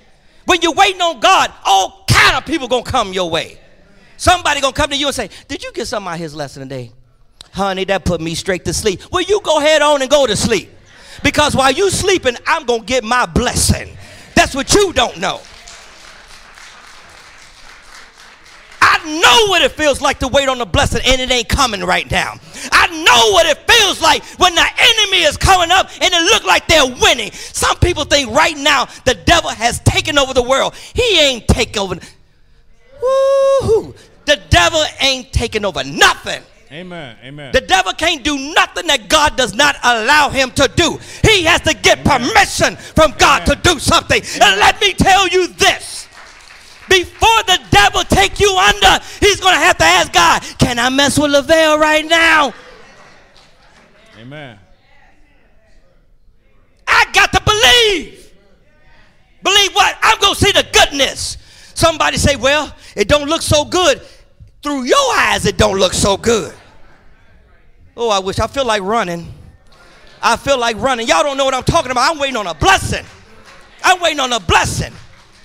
When 0.44 0.60
you're 0.60 0.74
waiting 0.74 1.00
on 1.00 1.20
God, 1.20 1.52
all 1.64 2.04
kind 2.10 2.36
of 2.36 2.44
people 2.44 2.66
gonna 2.66 2.82
come 2.82 3.12
your 3.12 3.30
way. 3.30 3.58
Somebody 4.16 4.60
gonna 4.60 4.72
come 4.72 4.90
to 4.90 4.96
you 4.96 5.06
and 5.06 5.14
say, 5.14 5.30
Did 5.46 5.62
you 5.62 5.72
get 5.72 5.86
something 5.86 6.08
out 6.08 6.14
of 6.14 6.20
his 6.20 6.34
lesson 6.34 6.62
today? 6.68 6.92
Honey, 7.52 7.84
that 7.84 8.04
put 8.04 8.20
me 8.20 8.34
straight 8.34 8.64
to 8.64 8.72
sleep. 8.72 9.00
Well, 9.12 9.22
you 9.22 9.40
go 9.42 9.60
head 9.60 9.82
on 9.82 10.02
and 10.02 10.10
go 10.10 10.26
to 10.26 10.34
sleep. 10.36 10.70
Because 11.22 11.54
while 11.54 11.70
you 11.70 11.90
sleeping, 11.90 12.36
I'm 12.46 12.66
gonna 12.66 12.82
get 12.82 13.04
my 13.04 13.26
blessing. 13.26 13.96
That's 14.34 14.54
what 14.54 14.74
you 14.74 14.92
don't 14.92 15.18
know. 15.18 15.40
I 19.04 19.20
know 19.20 19.50
what 19.50 19.62
it 19.62 19.72
feels 19.72 20.00
like 20.00 20.18
to 20.20 20.28
wait 20.28 20.48
on 20.48 20.58
the 20.58 20.66
blessing 20.66 21.00
and 21.04 21.20
it 21.20 21.30
ain't 21.30 21.48
coming 21.48 21.80
right 21.82 22.08
now. 22.10 22.34
I 22.70 22.86
know 22.88 23.32
what 23.32 23.46
it 23.46 23.58
feels 23.70 24.00
like 24.00 24.24
when 24.38 24.54
the 24.54 24.60
enemy 24.62 25.22
is 25.22 25.36
coming 25.36 25.70
up 25.70 25.90
and 26.00 26.12
it 26.12 26.22
look 26.32 26.44
like 26.44 26.68
they're 26.68 26.86
winning. 26.86 27.32
Some 27.32 27.76
people 27.78 28.04
think 28.04 28.30
right 28.30 28.56
now 28.56 28.86
the 29.04 29.14
devil 29.14 29.50
has 29.50 29.80
taken 29.80 30.18
over 30.18 30.34
the 30.34 30.42
world. 30.42 30.74
He 30.94 31.18
ain't 31.18 31.48
taken 31.48 31.80
over. 31.80 31.94
Woo-hoo. 33.02 33.94
The 34.24 34.40
devil 34.50 34.84
ain't 35.00 35.32
taking 35.32 35.64
over 35.64 35.82
nothing. 35.82 36.42
Amen. 36.70 37.16
Amen. 37.22 37.52
The 37.52 37.60
devil 37.60 37.92
can't 37.92 38.22
do 38.24 38.54
nothing 38.54 38.86
that 38.86 39.08
God 39.08 39.36
does 39.36 39.52
not 39.52 39.76
allow 39.82 40.30
him 40.30 40.50
to 40.52 40.70
do. 40.74 40.98
He 41.22 41.42
has 41.44 41.60
to 41.62 41.74
get 41.74 42.02
permission 42.04 42.76
from 42.76 43.12
God 43.18 43.44
to 43.46 43.56
do 43.56 43.78
something. 43.78 44.22
And 44.40 44.60
let 44.60 44.80
me 44.80 44.94
tell 44.94 45.28
you 45.28 45.48
this. 45.48 46.08
Before 46.88 47.42
the 47.46 47.60
devil 47.70 48.02
take 48.04 48.40
you 48.40 48.54
under, 48.56 49.04
he's 49.20 49.40
going 49.40 49.54
to 49.54 49.60
have 49.60 49.78
to 49.78 49.84
ask 49.84 50.12
God, 50.12 50.42
can 50.58 50.78
I 50.78 50.88
mess 50.90 51.18
with 51.18 51.30
Levell 51.30 51.78
right 51.78 52.04
now? 52.04 52.52
Amen. 54.18 54.58
I 56.86 57.06
got 57.12 57.32
to 57.32 57.40
believe. 57.42 58.32
Believe 59.42 59.74
what? 59.74 59.96
I'm 60.02 60.18
going 60.20 60.34
to 60.34 60.40
see 60.40 60.52
the 60.52 60.66
goodness. 60.72 61.38
Somebody 61.74 62.16
say, 62.16 62.36
well, 62.36 62.74
it 62.94 63.08
don't 63.08 63.28
look 63.28 63.42
so 63.42 63.64
good. 63.64 64.02
Through 64.62 64.84
your 64.84 65.16
eyes, 65.16 65.46
it 65.46 65.56
don't 65.56 65.78
look 65.78 65.92
so 65.92 66.16
good. 66.16 66.54
Oh, 67.96 68.10
I 68.10 68.20
wish 68.20 68.38
I 68.38 68.46
feel 68.46 68.64
like 68.64 68.82
running. 68.82 69.32
I 70.22 70.36
feel 70.36 70.58
like 70.58 70.76
running. 70.76 71.08
Y'all 71.08 71.24
don't 71.24 71.36
know 71.36 71.44
what 71.44 71.54
I'm 71.54 71.64
talking 71.64 71.90
about. 71.90 72.10
I'm 72.10 72.18
waiting 72.18 72.36
on 72.36 72.46
a 72.46 72.54
blessing. 72.54 73.04
I'm 73.82 74.00
waiting 74.00 74.20
on 74.20 74.32
a 74.32 74.38
blessing. 74.40 74.92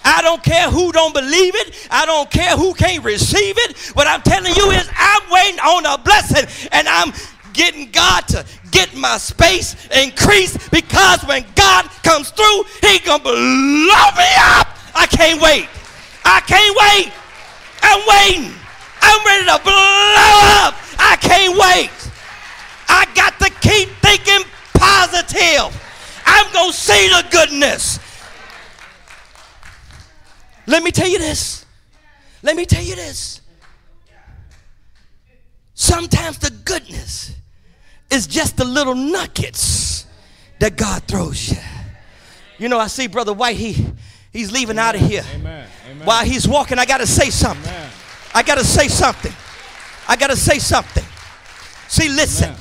I 0.08 0.22
don't 0.22 0.41
care 0.41 0.72
who 0.72 0.93
don't 0.93 1.14
believe 1.14 1.53
it. 1.55 1.88
I 1.91 2.05
don't 2.05 2.32
care 2.32 2.55
who 2.55 2.74
can't 2.74 3.03
receive 3.03 3.55
it. 3.58 3.78
What 3.93 4.08
I'm 4.08 4.22
telling 4.22 4.55
you 4.55 4.72
is 4.72 4.89
I'm 4.95 5.30
waiting 5.30 5.60
on 5.60 5.86
a 5.86 5.97
blessing 5.97 6.47
and 6.72 6.88
I'm 6.88 7.12
getting 7.51 7.91
God 7.91 8.22
to 8.30 8.45
get 8.72 8.95
my 8.95 9.18
space 9.18 9.76
increased 9.89 10.72
because 10.72 11.24
when 11.26 11.43
God 11.55 11.89
comes 12.03 12.30
through, 12.32 12.64
He 12.88 12.99
gonna 12.99 13.22
blow 13.22 13.36
me 13.36 14.32
up. 14.55 14.72
I 14.95 15.08
can't 15.12 15.41
wait. 15.41 15.68
I 16.24 16.39
can't 16.39 16.76
wait. 16.80 17.12
I'm 17.84 17.99
waiting. 18.08 18.53
I'm 19.01 19.26
ready 19.26 19.45
to 19.45 19.60
blow 19.60 20.64
up. 20.64 20.74
I 20.97 21.18
can't 21.20 21.51
wait. 21.51 21.91
I 22.88 23.05
got 23.14 23.38
to 23.39 23.49
keep 23.60 23.89
thinking 24.01 24.47
positive. 24.74 25.76
I'm 26.26 26.51
going 26.53 26.72
to 26.72 26.78
see 26.78 27.10
the 27.10 27.26
goodness. 27.30 27.99
Let 30.68 30.84
me 30.84 30.91
tell 30.91 31.07
you 31.07 31.18
this. 31.18 31.65
Let 32.43 32.55
me 32.55 32.65
tell 32.65 32.84
you 32.84 32.95
this. 32.95 33.41
Sometimes 35.74 36.38
the 36.39 36.51
goodness 36.65 37.36
is 38.09 38.28
just 38.28 38.57
the 38.57 38.65
little 38.65 38.95
nuggets 38.95 40.05
that 40.59 40.76
God 40.76 41.03
throws 41.03 41.51
you. 41.51 41.57
You 42.57 42.70
know, 42.70 42.80
I 42.80 42.88
see 42.88 43.07
Brother 43.07 43.34
White, 43.34 43.57
he, 43.57 43.86
he's 44.34 44.51
leaving 44.51 44.78
Amen. 44.78 44.86
out 44.86 44.95
of 44.95 45.01
here. 45.01 45.24
Amen. 45.36 45.68
Amen. 45.89 46.05
While 46.05 46.26
he's 46.26 46.47
walking, 46.47 46.80
I 46.80 46.86
got 46.86 46.97
to 46.97 47.07
say 47.07 47.30
something. 47.30 47.72
I 48.34 48.43
got 48.43 48.57
to 48.57 48.63
say 48.63 48.88
something. 48.88 49.34
I 50.07 50.15
got 50.15 50.30
to 50.30 50.36
say 50.36 50.59
something. 50.59 51.05
See, 51.88 52.09
listen. 52.09 52.53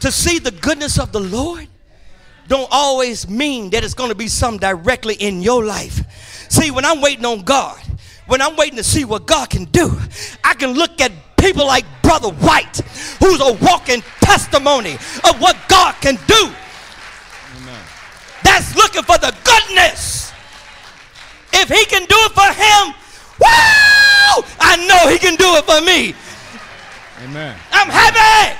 To 0.00 0.12
see 0.12 0.38
the 0.38 0.50
goodness 0.50 0.98
of 0.98 1.12
the 1.12 1.20
Lord 1.20 1.68
don't 2.48 2.68
always 2.70 3.28
mean 3.28 3.70
that 3.70 3.82
it's 3.82 3.94
going 3.94 4.10
to 4.10 4.14
be 4.14 4.28
something 4.28 4.60
directly 4.60 5.14
in 5.14 5.42
your 5.42 5.64
life. 5.64 6.35
See, 6.48 6.70
when 6.70 6.84
I'm 6.84 7.00
waiting 7.00 7.24
on 7.24 7.42
God, 7.42 7.78
when 8.26 8.42
I'm 8.42 8.56
waiting 8.56 8.76
to 8.76 8.84
see 8.84 9.04
what 9.04 9.26
God 9.26 9.50
can 9.50 9.64
do, 9.64 9.98
I 10.42 10.54
can 10.54 10.72
look 10.72 11.00
at 11.00 11.12
people 11.36 11.66
like 11.66 11.84
Brother 12.02 12.30
White, 12.30 12.80
who's 13.20 13.40
a 13.40 13.52
walking 13.64 14.02
testimony 14.20 14.94
of 14.94 15.40
what 15.40 15.56
God 15.68 15.94
can 16.00 16.16
do. 16.26 16.52
Amen. 17.56 17.82
That's 18.42 18.74
looking 18.76 19.02
for 19.02 19.18
the 19.18 19.34
goodness. 19.44 20.32
If 21.52 21.68
he 21.68 21.84
can 21.86 22.04
do 22.06 22.16
it 22.18 22.32
for 22.32 22.52
him, 22.52 22.94
wow, 23.40 24.44
I 24.60 24.76
know 24.88 25.08
he 25.10 25.18
can 25.18 25.36
do 25.36 25.56
it 25.56 25.64
for 25.64 25.80
me. 25.80 26.14
Amen. 27.24 27.56
I'm 27.72 27.88
happy. 27.88 28.58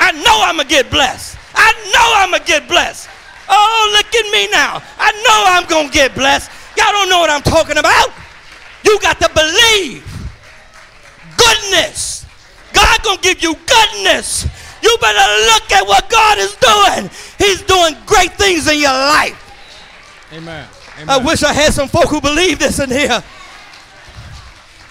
I 0.00 0.12
know 0.12 0.42
I'm 0.42 0.56
going 0.56 0.68
to 0.68 0.74
get 0.74 0.90
blessed. 0.90 1.38
I 1.54 1.72
know 1.94 2.14
I'm 2.16 2.30
going 2.30 2.42
to 2.42 2.46
get 2.46 2.68
blessed. 2.68 3.08
Oh, 3.48 3.92
look 3.96 4.12
at 4.14 4.32
me 4.32 4.50
now. 4.50 4.82
I 4.98 5.12
know 5.22 5.44
I'm 5.48 5.68
going 5.68 5.88
to 5.88 5.94
get 5.94 6.14
blessed. 6.14 6.50
Y'all 6.76 6.92
don't 6.92 7.08
know 7.08 7.20
what 7.20 7.30
I'm 7.30 7.42
talking 7.42 7.78
about. 7.78 8.08
You 8.84 8.98
got 9.00 9.20
to 9.20 9.30
believe. 9.34 10.04
Goodness. 11.36 12.26
God 12.72 13.02
going 13.02 13.18
to 13.18 13.22
give 13.22 13.42
you 13.42 13.54
goodness. 13.54 14.46
You 14.82 14.96
better 15.00 15.46
look 15.52 15.72
at 15.72 15.86
what 15.86 16.10
God 16.10 16.38
is 16.38 16.54
doing. 16.56 17.10
He's 17.38 17.62
doing 17.62 17.96
great 18.06 18.32
things 18.34 18.68
in 18.68 18.78
your 18.78 18.92
life. 18.92 19.40
Amen. 20.32 20.68
Amen. 20.96 21.08
I 21.08 21.18
wish 21.18 21.42
I 21.42 21.52
had 21.52 21.72
some 21.72 21.88
folk 21.88 22.08
who 22.08 22.20
believe 22.20 22.58
this 22.58 22.78
in 22.80 22.90
here. 22.90 23.22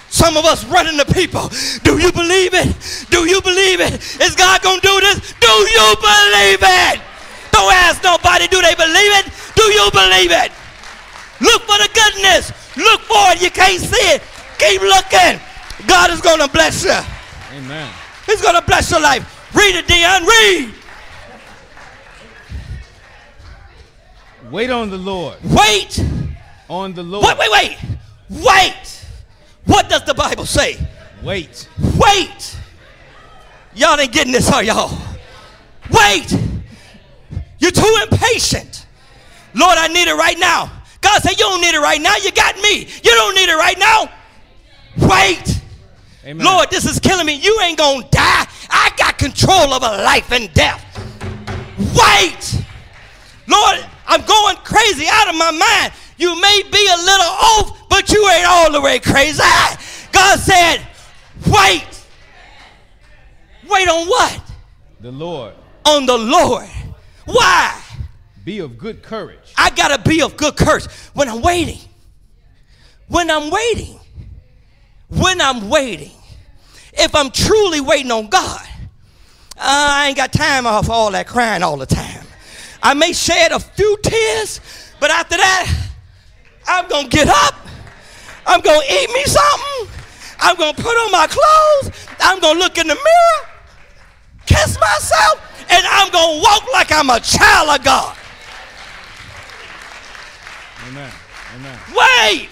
Some 0.10 0.38
of 0.38 0.46
us 0.46 0.64
running 0.66 0.98
to 0.98 1.06
people. 1.12 1.50
Do 1.84 1.98
you 1.98 2.12
believe 2.12 2.54
it? 2.54 3.08
Do 3.10 3.28
you 3.28 3.42
believe 3.42 3.82
it? 3.82 3.94
Is 4.22 4.36
God 4.36 4.62
going 4.62 4.80
to 4.80 4.88
do 4.88 5.00
this? 5.02 5.34
Do 5.40 5.48
you 5.48 5.96
believe 5.98 6.62
it? 6.62 7.02
Don't 7.52 7.74
ask 7.74 8.04
nobody, 8.04 8.48
do 8.48 8.62
they 8.62 8.76
believe 8.76 9.14
it? 9.22 9.30
Do 9.56 9.64
you 9.64 9.90
believe 9.92 10.32
it? 10.32 10.52
Look 11.44 11.62
for 11.64 11.78
the 11.78 11.90
goodness. 11.94 12.52
Look 12.78 13.02
for 13.02 13.32
it. 13.36 13.42
You 13.42 13.52
can't 13.52 13.82
see 13.82 14.08
it. 14.16 14.24
Keep 14.58 14.82
looking. 14.82 15.42
God 15.88 16.10
is 16.12 16.22
going 16.22 16.40
to 16.40 16.48
bless 16.48 16.86
you. 16.86 16.98
Amen. 17.58 17.92
He's 18.26 18.42
going 18.42 18.56
to 18.56 18.62
bless 18.62 18.90
your 18.90 19.02
life. 19.02 19.54
Read 19.54 19.76
it, 19.76 19.86
Dion. 19.86 20.26
Read. 20.26 20.74
Wait 24.50 24.70
on 24.70 24.90
the 24.90 24.98
Lord. 24.98 25.38
Wait. 25.44 26.04
On 26.70 26.94
the 26.94 27.04
Lord. 27.04 27.26
Wait, 27.26 27.38
wait, 27.38 27.52
wait. 27.52 27.78
Wait. 28.30 29.06
What 29.66 29.90
does 29.90 30.06
the 30.06 30.14
Bible 30.14 30.46
say? 30.46 30.78
Wait. 31.22 31.68
Wait. 31.98 32.58
Y'all 33.76 34.00
ain't 34.00 34.12
getting 34.12 34.32
this, 34.32 34.52
are 34.52 34.64
y'all? 34.64 34.98
Wait. 35.90 36.38
You're 37.60 37.72
too 37.72 37.98
impatient. 38.10 38.86
Lord, 39.54 39.78
I 39.78 39.88
need 39.88 40.08
it 40.08 40.16
right 40.16 40.38
now. 40.38 40.72
God 41.04 41.22
said, 41.22 41.32
You 41.32 41.46
don't 41.46 41.62
need 41.62 41.76
it 41.76 41.80
right 41.80 42.02
now. 42.02 42.16
You 42.16 42.32
got 42.32 42.56
me. 42.58 42.88
You 43.04 43.12
don't 43.12 43.36
need 43.36 43.50
it 43.50 43.56
right 43.56 43.78
now. 43.78 44.10
Wait. 44.98 45.62
Amen. 46.26 46.46
Lord, 46.46 46.70
this 46.72 46.86
is 46.86 47.00
killing 47.00 47.26
me. 47.26 47.34
You 47.34 47.60
ain't 47.62 47.78
going 47.78 48.04
to 48.04 48.10
die. 48.10 48.48
I 48.70 48.92
got 48.98 49.18
control 49.18 49.74
over 49.74 49.86
life 49.86 50.32
and 50.32 50.52
death. 50.54 50.82
Wait. 51.78 52.64
Lord, 53.48 53.86
I'm 54.08 54.26
going 54.26 54.56
crazy 54.64 55.06
out 55.10 55.28
of 55.28 55.36
my 55.36 55.52
mind. 55.52 55.94
You 56.18 56.40
may 56.40 56.62
be 56.72 56.88
a 56.88 56.98
little 56.98 57.26
off, 57.26 57.90
but 57.90 58.10
you 58.10 58.30
ain't 58.30 58.48
all 58.48 58.72
the 58.72 58.80
way 58.80 59.00
crazy. 59.00 59.44
God 60.14 60.40
said, 60.40 60.78
wait. 61.48 61.86
Wait 63.70 63.90
on 63.90 64.08
what? 64.08 64.42
The 65.02 65.12
Lord. 65.12 65.54
On 65.86 66.06
the 66.06 66.18
Lord. 66.18 66.70
Why? 67.26 67.83
Be 68.44 68.60
of 68.60 68.78
good 68.78 69.02
courage. 69.02 69.54
I 69.58 69.70
got 69.70 69.96
to 69.96 70.10
be 70.10 70.22
of 70.22 70.36
good 70.36 70.58
courage 70.58 70.86
when 71.14 71.30
I'm 71.30 71.42
waiting. 71.42 71.80
When 73.08 73.30
I'm 73.32 73.50
waiting. 73.50 74.00
When 75.08 75.40
I'm 75.40 75.70
waiting. 75.70 76.12
If 76.94 77.16
I'm 77.16 77.32
truly 77.32 77.80
waiting 77.80 78.12
on 78.12 78.28
God, 78.28 78.62
uh, 79.58 79.88
I 79.92 80.08
ain't 80.08 80.18
got 80.18 80.34
time 80.34 80.68
off 80.68 80.90
all 80.90 81.12
that 81.12 81.28
crying 81.28 81.64
all 81.64 81.78
the 81.78 81.86
time. 81.86 82.26
I 82.82 82.94
may 82.94 83.14
shed 83.14 83.52
a 83.52 83.60
few 83.60 83.98
tears, 84.04 84.60
but 85.00 85.10
after 85.10 85.38
that, 85.38 85.90
I'm 86.68 86.88
going 86.90 87.10
to 87.10 87.16
get 87.16 87.30
up. 87.30 87.56
I'm 88.46 88.62
going 88.62 88.82
to 88.82 88.94
eat 88.94 89.10
me 89.10 89.24
something. 89.26 89.96
I'm 90.40 90.58
going 90.58 90.76
to 90.76 90.82
put 90.82 90.92
on 90.92 91.12
my 91.12 91.28
clothes. 91.28 92.08
I'm 92.20 92.40
going 92.40 92.56
to 92.56 92.60
look 92.60 92.78
in 92.78 92.88
the 92.88 92.96
mirror, 92.96 93.50
kiss 94.46 94.78
myself, 94.80 95.66
and 95.70 95.86
I'm 95.88 96.12
going 96.12 96.38
to 96.38 96.44
walk 96.44 96.72
like 96.74 96.92
I'm 96.92 97.10
a 97.10 97.20
child 97.22 97.80
of 97.80 97.86
God. 97.86 98.18
Amen. 100.94 101.12
Amen. 101.56 101.80
Wait. 101.90 102.50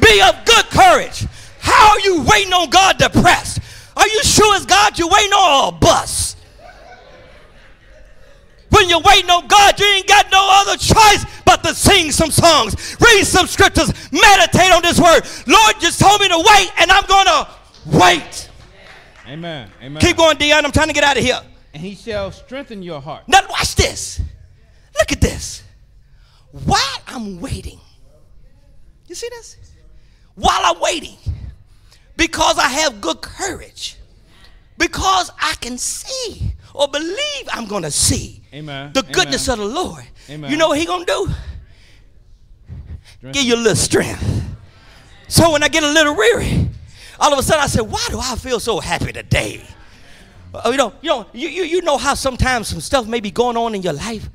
Be 0.00 0.20
of 0.22 0.44
good 0.44 0.64
courage. 0.66 1.26
How 1.60 1.90
are 1.90 2.00
you 2.00 2.22
waiting 2.22 2.52
on 2.52 2.70
God 2.70 2.98
depressed? 2.98 3.60
Are 3.96 4.06
you 4.06 4.22
sure 4.24 4.56
it's 4.56 4.66
God 4.66 4.98
you're 4.98 5.08
waiting 5.08 5.32
on 5.32 5.74
a 5.74 5.76
bus? 5.76 6.34
When 8.70 8.88
you're 8.88 9.00
waiting 9.00 9.30
on 9.30 9.46
God, 9.46 9.78
you 9.78 9.86
ain't 9.86 10.08
got 10.08 10.26
no 10.32 10.48
other 10.60 10.76
choice 10.76 11.24
but 11.44 11.62
to 11.62 11.72
sing 11.72 12.10
some 12.10 12.30
songs, 12.30 12.96
read 13.00 13.24
some 13.24 13.46
scriptures, 13.46 13.92
meditate 14.10 14.72
on 14.72 14.82
this 14.82 15.00
word. 15.00 15.22
Lord 15.46 15.74
just 15.80 16.00
told 16.00 16.20
me 16.20 16.28
to 16.28 16.36
wait, 16.36 16.72
and 16.78 16.90
I'm 16.90 17.06
going 17.06 17.26
to 17.26 17.48
wait. 17.86 18.50
Amen. 19.26 19.70
Amen. 19.80 20.00
Keep 20.00 20.16
going, 20.16 20.36
Dion. 20.36 20.64
I'm 20.64 20.72
trying 20.72 20.88
to 20.88 20.92
get 20.92 21.04
out 21.04 21.16
of 21.16 21.22
here. 21.22 21.40
And 21.72 21.82
he 21.82 21.94
shall 21.94 22.32
strengthen 22.32 22.82
your 22.82 23.00
heart. 23.00 23.22
Now, 23.28 23.40
watch 23.48 23.76
this. 23.76 24.20
Look 24.98 25.12
at 25.12 25.20
this. 25.20 25.62
While 26.52 26.98
I'm 27.06 27.40
waiting, 27.40 27.78
you 29.06 29.14
see 29.14 29.28
this? 29.30 29.56
While 30.34 30.60
I'm 30.62 30.80
waiting, 30.80 31.16
because 32.16 32.58
I 32.58 32.68
have 32.68 33.00
good 33.00 33.20
courage, 33.20 33.96
because 34.76 35.30
I 35.40 35.54
can 35.60 35.78
see 35.78 36.52
or 36.74 36.88
believe 36.88 37.48
I'm 37.52 37.66
going 37.66 37.82
to 37.82 37.90
see 37.90 38.42
Amen. 38.54 38.92
the 38.92 39.02
goodness 39.02 39.48
Amen. 39.48 39.66
of 39.66 39.74
the 39.74 39.80
Lord. 39.80 40.04
Amen. 40.30 40.50
You 40.50 40.56
know 40.56 40.68
what 40.68 40.78
he 40.78 40.86
going 40.86 41.04
to 41.04 41.12
do? 41.12 41.34
Strength. 43.18 43.34
Give 43.34 43.44
you 43.44 43.54
a 43.54 43.56
little 43.56 43.76
strength. 43.76 44.44
So 45.26 45.52
when 45.52 45.62
I 45.62 45.68
get 45.68 45.82
a 45.82 45.90
little 45.90 46.14
weary, 46.16 46.68
all 47.18 47.32
of 47.32 47.38
a 47.38 47.42
sudden 47.42 47.64
I 47.64 47.66
say, 47.66 47.80
why 47.80 48.06
do 48.10 48.18
I 48.18 48.36
feel 48.36 48.60
so 48.60 48.80
happy 48.80 49.12
today? 49.12 49.62
Uh, 50.54 50.70
you 50.70 50.76
know, 50.76 50.94
you 51.02 51.10
know, 51.10 51.26
you, 51.32 51.48
you, 51.48 51.64
you 51.64 51.82
know 51.82 51.98
how 51.98 52.14
sometimes 52.14 52.68
some 52.68 52.80
stuff 52.80 53.06
may 53.06 53.20
be 53.20 53.30
going 53.30 53.56
on 53.56 53.74
in 53.74 53.82
your 53.82 53.92
life 53.92 54.30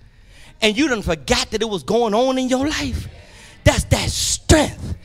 and 0.64 0.78
you 0.78 0.88
done 0.88 1.01
forgot 1.01 1.51
that 1.51 1.61
it 1.61 1.70
was 1.70 1.84
going 1.84 2.16
on 2.16 2.39
in 2.39 2.47
your 2.47 2.68
life. 2.68 3.07
That's 3.66 3.84
that 3.86 4.09
strength. 4.09 4.95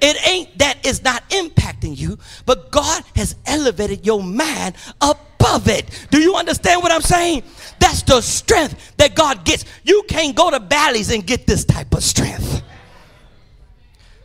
It 0.00 0.26
ain't 0.26 0.58
that 0.58 0.78
it's 0.84 1.04
not 1.04 1.28
impacting 1.30 1.96
you, 1.96 2.18
but 2.46 2.72
God 2.72 3.04
has 3.14 3.36
elevated 3.46 4.04
your 4.04 4.22
mind 4.22 4.74
above 5.00 5.68
it. 5.68 6.08
Do 6.10 6.20
you 6.20 6.34
understand 6.34 6.82
what 6.82 6.90
I'm 6.90 7.02
saying? 7.02 7.44
That's 7.78 8.02
the 8.02 8.20
strength 8.20 8.96
that 8.96 9.14
God 9.14 9.44
gets. 9.44 9.64
You 9.84 10.02
can't 10.08 10.34
go 10.34 10.50
to 10.50 10.58
valleys 10.58 11.12
and 11.12 11.24
get 11.24 11.46
this 11.46 11.64
type 11.64 11.94
of 11.94 12.02
strength. 12.02 12.62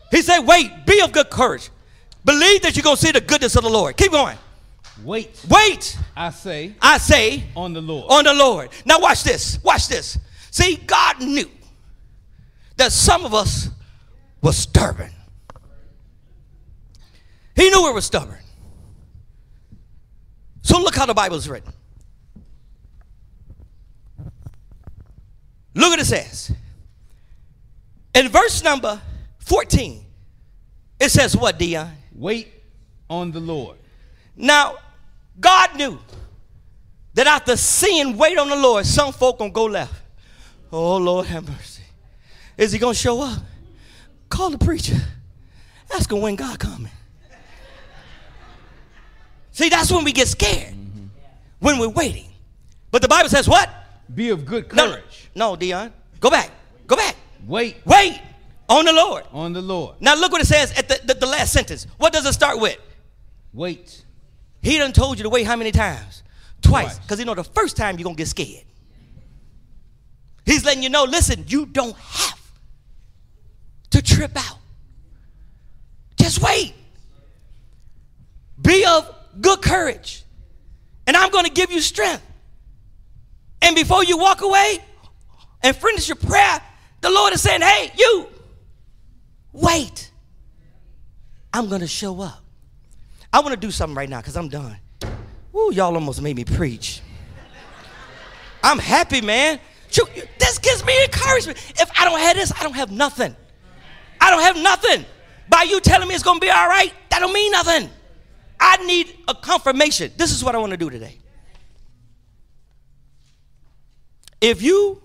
He 0.10 0.22
said, 0.22 0.40
Wait, 0.40 0.72
be 0.88 1.02
of 1.02 1.12
good 1.12 1.30
courage. 1.30 1.70
Believe 2.26 2.62
that 2.62 2.76
you're 2.76 2.84
going 2.84 2.96
to 2.96 3.02
see 3.02 3.12
the 3.12 3.22
goodness 3.22 3.56
of 3.56 3.64
the 3.64 3.70
Lord. 3.70 3.98
Keep 3.98 4.14
going. 4.14 4.38
Wait. 5.04 5.46
Wait. 5.48 5.98
I 6.16 6.32
say. 6.32 6.74
I 6.82 6.98
say. 6.98 7.44
On 7.56 7.74
the 7.74 7.82
Lord. 7.82 8.06
On 8.10 8.24
the 8.24 8.34
Lord. 8.34 8.70
Now, 8.86 9.00
watch 9.00 9.24
this. 9.24 9.64
Watch 9.64 9.90
this. 9.90 10.18
See, 10.58 10.76
God 10.76 11.22
knew 11.22 11.48
that 12.78 12.92
some 12.92 13.26
of 13.26 13.36
us 13.36 13.70
were 14.42 14.52
stubborn. 14.52 15.12
He 17.56 17.70
knew 17.70 17.86
we 17.86 17.92
were 17.92 18.02
stubborn. 18.02 18.40
So 20.64 20.80
look 20.80 20.96
how 20.96 21.06
the 21.06 21.14
Bible's 21.14 21.48
written. 21.48 21.72
Look 25.76 25.92
what 25.92 26.00
it 26.00 26.06
says. 26.06 26.52
In 28.16 28.28
verse 28.30 28.64
number 28.64 29.00
14, 29.38 30.04
it 31.00 31.12
says 31.12 31.38
what, 31.38 31.60
Dion? 31.60 31.92
Wait 32.16 32.52
on 33.08 33.32
the 33.32 33.40
Lord. 33.40 33.78
Now, 34.36 34.78
God 35.40 35.76
knew 35.76 36.00
that 37.14 37.28
after 37.28 37.56
sin, 37.56 38.18
wait 38.18 38.40
on 38.40 38.50
the 38.50 38.56
Lord, 38.56 38.88
some 38.88 39.14
folk 39.14 39.38
gonna 39.38 39.52
go 39.52 39.66
left. 39.66 40.07
Oh 40.72 40.98
Lord 40.98 41.28
have 41.28 41.48
mercy. 41.48 41.84
Is 42.58 42.72
he 42.72 42.80
gonna 42.80 42.94
show 42.94 43.22
up? 43.22 43.40
Call 44.30 44.50
the 44.50 44.58
preacher. 44.58 44.98
Ask 45.94 46.12
him 46.12 46.22
when 46.22 46.36
God 46.36 46.60
coming. 46.60 46.92
See, 49.52 49.70
that's 49.70 49.92
when 49.92 50.04
we 50.04 50.12
get 50.12 50.28
scared. 50.28 50.74
Mm-hmm. 50.74 51.06
When 51.60 51.80
we're 51.80 51.90
waiting. 51.90 52.30
But 52.92 53.02
the 53.02 53.08
Bible 53.08 53.30
says 53.30 53.48
what? 53.48 53.70
Be 54.14 54.30
of 54.30 54.46
good 54.46 54.70
courage. 54.70 55.30
no, 55.36 55.56
Dion. 55.56 55.92
Go 56.20 56.30
back. 56.30 56.52
Go 56.86 56.96
back. 56.96 57.16
Wait 57.46 57.78
Wait 57.86 58.22
on 58.70 58.86
the 58.86 58.94
Lord. 58.94 59.24
on 59.32 59.54
the 59.54 59.62
Lord. 59.62 59.96
Now 60.00 60.16
look 60.16 60.32
what 60.32 60.42
it 60.42 60.48
says 60.48 60.72
at 60.78 60.90
the, 60.90 61.00
the, 61.06 61.14
the 61.14 61.26
last 61.26 61.54
sentence. 61.54 61.88
What 61.98 62.12
does 62.12 62.26
it 62.26 62.34
start 62.34 62.60
with? 62.60 62.78
Wait. 63.54 64.04
He 64.62 64.78
done 64.78 64.92
told 64.92 65.18
you 65.18 65.24
to 65.24 65.30
wait 65.30 65.46
how 65.46 65.56
many 65.56 65.72
times? 65.72 66.24
Twice. 66.62 66.84
Twice. 66.96 67.00
Because 67.00 67.20
you 67.20 67.26
know 67.26 67.34
the 67.36 67.44
first 67.44 67.78
time 67.78 67.98
you're 67.98 68.04
going 68.04 68.16
to 68.16 68.20
get 68.20 68.28
scared. 68.28 68.66
He's 70.48 70.64
letting 70.64 70.82
you 70.82 70.90
know, 70.90 71.04
listen, 71.04 71.44
you 71.46 71.66
don't 71.66 71.96
have 71.98 72.52
to 73.90 74.02
trip 74.02 74.32
out. 74.34 74.58
Just 76.18 76.42
wait. 76.42 76.74
Be 78.60 78.86
of 78.86 79.14
good 79.42 79.62
courage. 79.62 80.24
And 81.06 81.18
I'm 81.18 81.32
going 81.32 81.44
to 81.44 81.52
give 81.52 81.70
you 81.70 81.82
strength. 81.82 82.24
And 83.62 83.76
before 83.76 84.06
you 84.06 84.18
walk 84.18 84.42
away 84.42 84.80
and 85.62 85.76
finish 85.76 86.08
your 86.08 86.16
prayer, 86.16 86.62
the 87.02 87.10
Lord 87.10 87.34
is 87.34 87.42
saying, 87.42 87.62
hey, 87.62 87.92
you, 87.98 88.28
wait. 89.52 90.10
I'm 91.54 91.68
going 91.68 91.82
to 91.82 91.88
show 91.88 92.22
up. 92.22 92.42
I 93.34 93.42
want 93.42 93.52
to 93.54 93.60
do 93.60 93.72
something 93.72 93.98
right 93.98 94.10
now 94.10 94.22
because 94.22 94.38
I'm 94.38 94.48
done. 94.48 94.78
Woo, 95.52 95.74
y'all 95.74 95.94
almost 95.94 96.22
made 96.22 96.38
me 96.38 96.46
preach. 96.46 97.02
I'm 98.64 98.80
happy, 98.80 99.20
man. 99.20 99.60
This 99.92 100.60
gives 100.60 100.86
me 100.86 101.04
encouragement. 101.04 101.58
If 101.80 101.90
I 102.00 102.06
don't 102.06 102.20
have 102.20 102.36
this, 102.36 102.52
I 102.58 102.64
don't 102.64 102.76
have 102.76 102.92
nothing. 102.92 103.36
I 104.20 104.32
don't 104.32 104.42
have 104.42 104.58
nothing. 104.58 105.06
By 105.50 105.64
you 105.64 105.80
telling 105.80 106.08
me 106.08 106.16
it's 106.16 106.24
going 106.24 106.40
to 106.40 106.46
be 106.46 106.50
all 106.50 106.68
right, 106.68 106.94
that 107.10 107.20
don't 107.20 107.34
mean 107.34 107.52
nothing. 107.52 107.90
I 108.60 108.78
need 108.86 109.16
a 109.28 109.36
confirmation. 109.36 110.12
This 110.18 110.32
is 110.32 110.44
what 110.44 110.56
I 110.56 110.58
want 110.58 110.72
to 110.72 110.78
do 110.78 110.90
today. 110.90 111.18
If 114.42 114.62
you 114.62 115.02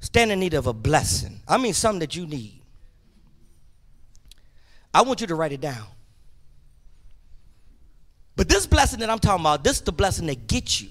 stand 0.00 0.30
in 0.30 0.40
need 0.40 0.54
of 0.54 0.66
a 0.66 0.72
blessing, 0.72 1.40
I 1.48 1.58
mean 1.58 1.74
something 1.74 2.00
that 2.00 2.14
you 2.14 2.26
need, 2.26 2.62
I 4.92 5.02
want 5.02 5.20
you 5.20 5.26
to 5.26 5.34
write 5.34 5.52
it 5.52 5.60
down. 5.60 5.86
But 8.36 8.48
this 8.48 8.66
blessing 8.66 9.00
that 9.00 9.10
I'm 9.10 9.18
talking 9.18 9.42
about, 9.42 9.64
this 9.64 9.76
is 9.76 9.82
the 9.82 9.92
blessing 9.92 10.26
that 10.26 10.46
gets 10.46 10.80
you. 10.80 10.90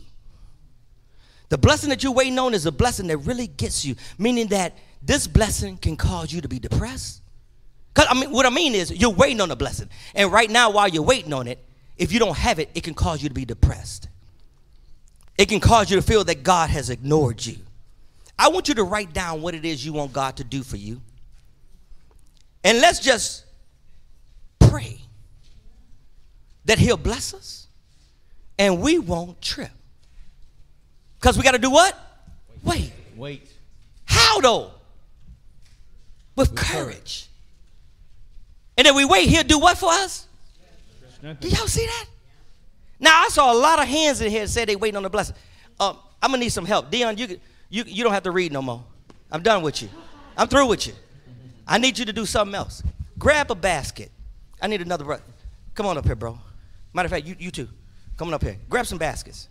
The 1.50 1.58
blessing 1.58 1.90
that 1.90 2.04
you're 2.04 2.14
waiting 2.14 2.40
on 2.40 2.54
is 2.54 2.66
a 2.66 2.72
blessing 2.72 3.08
that 3.08 3.18
really 3.20 3.48
gets 3.48 3.86
you, 3.86 3.96
meaning 4.18 4.48
that 4.48 4.78
this 5.02 5.28
blessing 5.28 5.78
can 5.78 5.96
cause 5.96 6.34
you 6.34 6.42
to 6.42 6.48
be 6.48 6.60
depressed. 6.60 7.22
Cause 7.94 8.08
I 8.10 8.20
mean, 8.20 8.32
what 8.32 8.46
I 8.46 8.50
mean 8.50 8.74
is 8.76 8.92
you're 8.92 9.12
waiting 9.12 9.40
on 9.40 9.52
a 9.52 9.56
blessing, 9.56 9.90
and 10.14 10.32
right 10.32 10.50
now, 10.50 10.72
while 10.72 10.88
you're 10.88 11.04
waiting 11.04 11.34
on 11.34 11.48
it, 11.48 11.60
if 11.98 12.12
you 12.12 12.20
don't 12.20 12.36
have 12.36 12.60
it, 12.60 12.70
it 12.74 12.84
can 12.84 12.94
cause 12.94 13.24
you 13.24 13.30
to 13.30 13.36
be 13.36 13.46
depressed. 13.46 14.10
It 15.38 15.48
can 15.48 15.60
cause 15.60 15.90
you 15.90 15.96
to 15.96 16.02
feel 16.02 16.24
that 16.26 16.44
God 16.44 16.70
has 16.70 16.90
ignored 16.90 17.46
you. 17.46 17.58
I 18.38 18.50
want 18.50 18.68
you 18.68 18.76
to 18.76 18.84
write 18.84 19.14
down 19.14 19.42
what 19.42 19.54
it 19.56 19.64
is 19.64 19.86
you 19.86 19.94
want 19.94 20.12
God 20.12 20.38
to 20.38 20.44
do 20.44 20.64
for 20.64 20.78
you, 20.78 21.02
and 22.64 22.82
let's 22.82 23.00
just 23.00 23.46
pray 24.60 25.00
that 26.66 26.80
He'll 26.80 26.98
bless 26.98 27.34
us, 27.34 27.68
and 28.58 28.82
we 28.82 29.00
won't 29.00 29.42
trip. 29.42 29.72
Because 31.26 31.40
we 31.40 31.44
got 31.44 31.54
to 31.54 31.58
do 31.58 31.72
what? 31.72 31.98
Wait. 32.64 32.92
Wait. 33.16 33.52
How 34.06 34.40
though? 34.42 34.70
With, 36.36 36.54
courage. 36.54 37.30
And 38.78 38.86
then 38.86 38.94
we 38.94 39.06
wait, 39.06 39.28
he'll 39.28 39.42
do 39.42 39.58
what 39.58 39.76
for 39.76 39.90
us? 39.90 40.28
Do 41.24 41.48
y'all 41.48 41.66
see 41.66 41.88
that? 41.88 42.06
Now 43.00 43.24
I 43.24 43.30
saw 43.30 43.52
a 43.52 43.58
lot 43.58 43.80
of 43.80 43.88
hands 43.88 44.22
in 44.22 44.30
here 44.30 44.42
that 44.42 44.50
said 44.50 44.70
they 44.70 44.76
waiting 44.76 44.98
on 44.98 45.02
the 45.02 45.10
blessing. 45.10 45.36
Um, 45.80 45.98
I'm 46.22 46.30
gonna 46.30 46.42
need 46.42 46.50
some 46.50 46.64
help. 46.64 46.92
Dion, 46.92 47.18
you, 47.18 47.40
you 47.72 47.84
you 47.88 48.04
don't 48.04 48.14
have 48.14 48.22
to 48.24 48.32
read 48.32 48.54
no 48.54 48.62
more. 48.62 48.84
I'm 49.32 49.42
done 49.42 49.64
with 49.64 49.82
you. 49.82 49.90
I'm 50.38 50.48
through 50.48 50.68
with 50.68 50.86
you. 50.86 50.94
I 51.68 51.80
need 51.80 51.98
you 51.98 52.06
to 52.06 52.14
do 52.14 52.28
something 52.28 52.54
else. 52.54 52.84
Grab 53.18 53.50
a 53.50 53.56
basket. 53.56 54.12
I 54.62 54.68
need 54.68 54.82
another 54.82 55.06
brother. 55.06 55.24
Come 55.74 55.88
on 55.88 55.98
up 55.98 56.06
here, 56.06 56.16
bro. 56.16 56.38
Matter 56.94 57.08
of 57.08 57.12
fact, 57.12 57.26
you, 57.26 57.36
you 57.40 57.50
two. 57.50 57.68
Come 58.16 58.28
on 58.28 58.36
up 58.36 58.44
here. 58.44 58.58
Grab 58.70 58.86
some 58.86 59.00
baskets. 59.00 59.50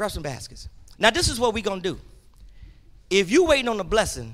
Grab 0.00 0.10
some 0.10 0.22
baskets. 0.22 0.66
Now 0.98 1.10
this 1.10 1.28
is 1.28 1.38
what 1.38 1.52
we're 1.52 1.62
gonna 1.62 1.82
do. 1.82 2.00
If 3.10 3.30
you 3.30 3.44
waiting 3.44 3.68
on 3.68 3.78
a 3.80 3.84
blessing 3.84 4.32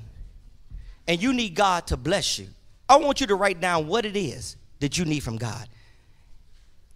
and 1.05 1.21
you 1.21 1.33
need 1.33 1.55
God 1.55 1.87
to 1.87 1.97
bless 1.97 2.39
you, 2.39 2.47
I 2.87 2.95
want 2.95 3.19
you 3.19 3.27
to 3.27 3.35
write 3.35 3.59
down 3.59 3.85
what 3.85 4.05
it 4.05 4.15
is 4.15 4.55
that 4.79 4.97
you 4.97 5.03
need 5.03 5.23
from 5.23 5.35
God. 5.35 5.67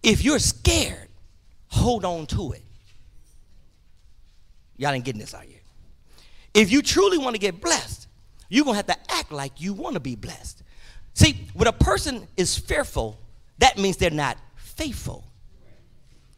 If 0.02 0.24
you're 0.24 0.40
scared, 0.40 1.10
hold 1.68 2.06
on 2.06 2.28
to 2.28 2.54
it. 2.54 2.64
Y'all 4.78 4.92
ain't 4.92 5.04
getting 5.04 5.20
this 5.20 5.34
out 5.34 5.44
here. 5.44 5.60
If 6.54 6.72
you 6.72 6.82
truly 6.82 7.18
want 7.18 7.36
to 7.36 7.42
get 7.42 7.60
blessed, 7.60 8.08
you're 8.48 8.64
going 8.64 8.76
to 8.76 8.78
have 8.78 8.98
to 8.98 9.14
act 9.14 9.34
like 9.34 9.60
you 9.60 9.74
want 9.74 9.96
to 9.96 10.00
be 10.00 10.16
blessed. 10.16 10.64
See, 11.14 11.46
when 11.54 11.68
a 11.68 11.74
person 11.74 12.26
is 12.38 12.58
fearful, 12.58 13.20
that 13.58 13.78
means 13.78 13.98
they're 13.98 14.12
not 14.12 14.38
faithful. 14.56 15.26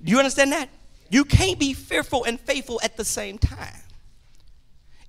Do 0.04 0.12
you 0.12 0.18
understand 0.18 0.52
that? 0.54 0.70
You 1.14 1.26
can't 1.26 1.60
be 1.60 1.74
fearful 1.74 2.24
and 2.24 2.40
faithful 2.40 2.82
at 2.84 2.98
the 2.98 3.06
same 3.06 3.38
time. 3.38 3.84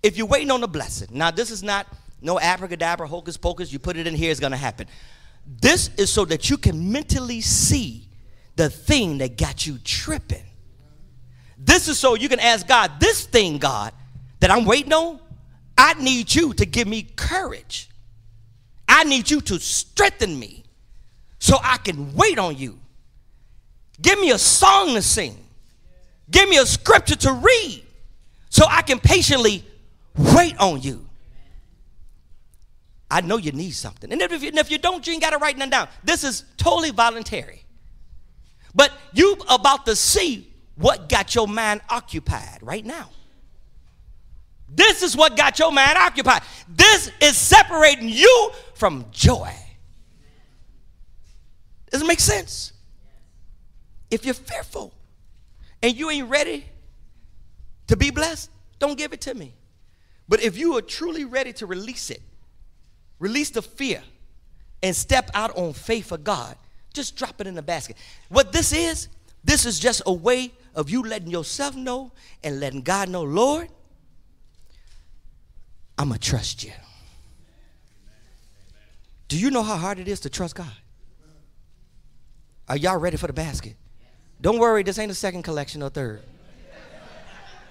If 0.03 0.19
you're 0.19 0.27
waiting 0.27 0.51
on 0.51 0.63
a 0.63 0.67
blessing, 0.67 1.09
now 1.13 1.31
this 1.31 1.51
is 1.51 1.63
not 1.63 1.87
no 2.21 2.39
abracadabra, 2.39 3.09
hocus 3.09 3.39
pocus, 3.39 3.73
you 3.73 3.79
put 3.79 3.97
it 3.97 4.07
in 4.07 4.15
here, 4.15 4.31
it's 4.31 4.39
gonna 4.39 4.55
happen. 4.55 4.87
This 5.47 5.89
is 5.97 6.13
so 6.13 6.27
that 6.27 6.51
you 6.51 6.59
can 6.59 6.93
mentally 6.93 7.41
see 7.41 8.07
the 8.55 8.69
thing 8.69 9.17
that 9.17 9.39
got 9.39 9.67
you 9.67 9.79
tripping. 9.83 10.45
This 11.57 11.89
is 11.89 11.99
so 11.99 12.17
you 12.17 12.29
can 12.29 12.39
ask 12.39 12.69
God, 12.69 13.01
this 13.01 13.25
thing, 13.25 13.57
God, 13.57 13.95
that 14.41 14.51
I'm 14.51 14.67
waiting 14.67 14.93
on, 14.93 15.19
I 15.79 15.95
need 15.95 16.35
you 16.35 16.53
to 16.53 16.67
give 16.67 16.87
me 16.87 17.05
courage. 17.17 17.89
I 18.87 19.05
need 19.05 19.31
you 19.31 19.41
to 19.41 19.59
strengthen 19.59 20.39
me 20.39 20.65
so 21.39 21.57
I 21.63 21.79
can 21.79 22.15
wait 22.15 22.39
on 22.39 22.59
you. 22.59 22.79
Give 24.03 24.21
me 24.21 24.33
a 24.33 24.39
song 24.39 24.97
to 24.97 25.01
sing. 25.01 25.44
Give 26.31 26.49
me 26.49 26.59
a 26.59 26.67
scripture 26.67 27.17
to 27.17 27.33
read 27.33 27.85
so 28.49 28.65
I 28.69 28.83
can 28.83 28.99
patiently 28.99 29.65
wait 30.17 30.59
on 30.59 30.81
you. 30.81 31.07
I 33.11 33.21
know 33.21 33.37
you 33.37 33.53
need 33.53 33.73
something. 33.73 34.11
And 34.11 34.21
if 34.21 34.43
you, 34.43 34.49
and 34.49 34.59
if 34.59 34.71
you 34.71 34.79
don't, 34.79 35.07
you 35.07 35.13
ain't 35.13 35.23
got 35.23 35.31
to 35.31 35.39
write 35.39 35.57
nothing 35.57 35.71
down. 35.71 35.89
This 36.03 36.25
is 36.25 36.45
totally 36.57 36.91
voluntary. 36.91 37.65
But 38.75 38.93
you 39.13 39.37
about 39.49 39.87
to 39.87 39.95
see 39.95 40.53
what 40.77 41.09
got 41.09 41.35
your 41.35 41.47
mind 41.47 41.81
occupied 41.89 42.59
right 42.63 42.85
now. 42.85 43.11
This 44.69 45.03
is 45.03 45.17
what 45.17 45.37
got 45.37 45.59
your 45.59 45.71
mind 45.71 45.97
occupied. 45.97 46.43
This 46.69 47.11
is 47.21 47.37
separating 47.37 48.09
you 48.09 48.51
from 48.75 49.05
joy. 49.13 49.55
Does 51.91 52.03
it 52.03 52.07
make 52.07 52.19
sense? 52.19 52.73
If 54.11 54.25
you're 54.25 54.35
fearful 54.35 54.93
and 55.85 55.95
you 55.99 56.09
ain't 56.09 56.31
ready 56.31 56.65
to 57.89 57.95
be 57.95 58.11
blessed, 58.11 58.51
don't 58.79 58.97
give 58.97 59.13
it 59.13 59.21
to 59.21 59.35
me. 59.35 59.53
But 60.27 60.43
if 60.43 60.57
you 60.57 60.79
are 60.79 60.81
truly 60.81 61.27
ready 61.27 61.53
to 61.53 61.67
release 61.67 62.09
it, 62.09 62.23
release 63.19 63.51
the 63.51 63.61
fear, 63.61 64.03
and 64.83 64.97
step 64.97 65.31
out 65.35 65.55
on 65.59 65.75
faith 65.75 66.07
for 66.07 66.17
God, 66.17 66.57
just 66.95 67.17
drop 67.17 67.39
it 67.43 67.47
in 67.47 67.55
the 67.55 67.61
basket. 67.61 67.99
What 68.31 68.51
this 68.51 68.73
is, 68.73 69.09
this 69.45 69.67
is 69.67 69.79
just 69.79 70.01
a 70.07 70.13
way 70.13 70.55
of 70.75 70.89
you 70.89 71.03
letting 71.03 71.29
yourself 71.29 71.77
know 71.77 72.13
and 72.43 72.61
letting 72.61 72.81
God 72.81 73.11
know, 73.11 73.23
Lord, 73.23 73.69
I'm 75.99 76.09
going 76.09 76.19
to 76.19 76.31
trust 76.31 76.65
you. 76.65 76.73
Do 79.29 79.39
you 79.39 79.51
know 79.51 79.63
how 79.63 79.77
hard 79.77 79.99
it 79.99 80.09
is 80.09 80.21
to 80.21 80.31
trust 80.31 80.55
God? 80.55 80.73
Are 82.71 82.77
y'all 82.79 82.97
ready 82.97 83.19
for 83.19 83.27
the 83.27 83.35
basket? 83.35 83.77
Don't 84.41 84.59
worry, 84.59 84.83
this 84.83 84.99
ain't 84.99 85.11
a 85.11 85.15
second 85.15 85.43
collection 85.43 85.83
or 85.83 85.91
third. 85.91 86.23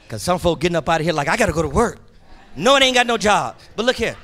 Because 0.03 0.21
some 0.21 0.39
folk 0.39 0.59
getting 0.59 0.75
up 0.75 0.87
out 0.89 1.01
of 1.01 1.05
here 1.05 1.13
like, 1.13 1.27
I 1.27 1.37
got 1.37 1.47
to 1.47 1.53
go 1.53 1.61
to 1.61 1.69
work. 1.69 1.99
No, 2.55 2.75
it 2.75 2.83
ain't 2.83 2.95
got 2.95 3.07
no 3.07 3.17
job. 3.17 3.55
But 3.75 3.85
look 3.85 3.95
here. 3.95 4.15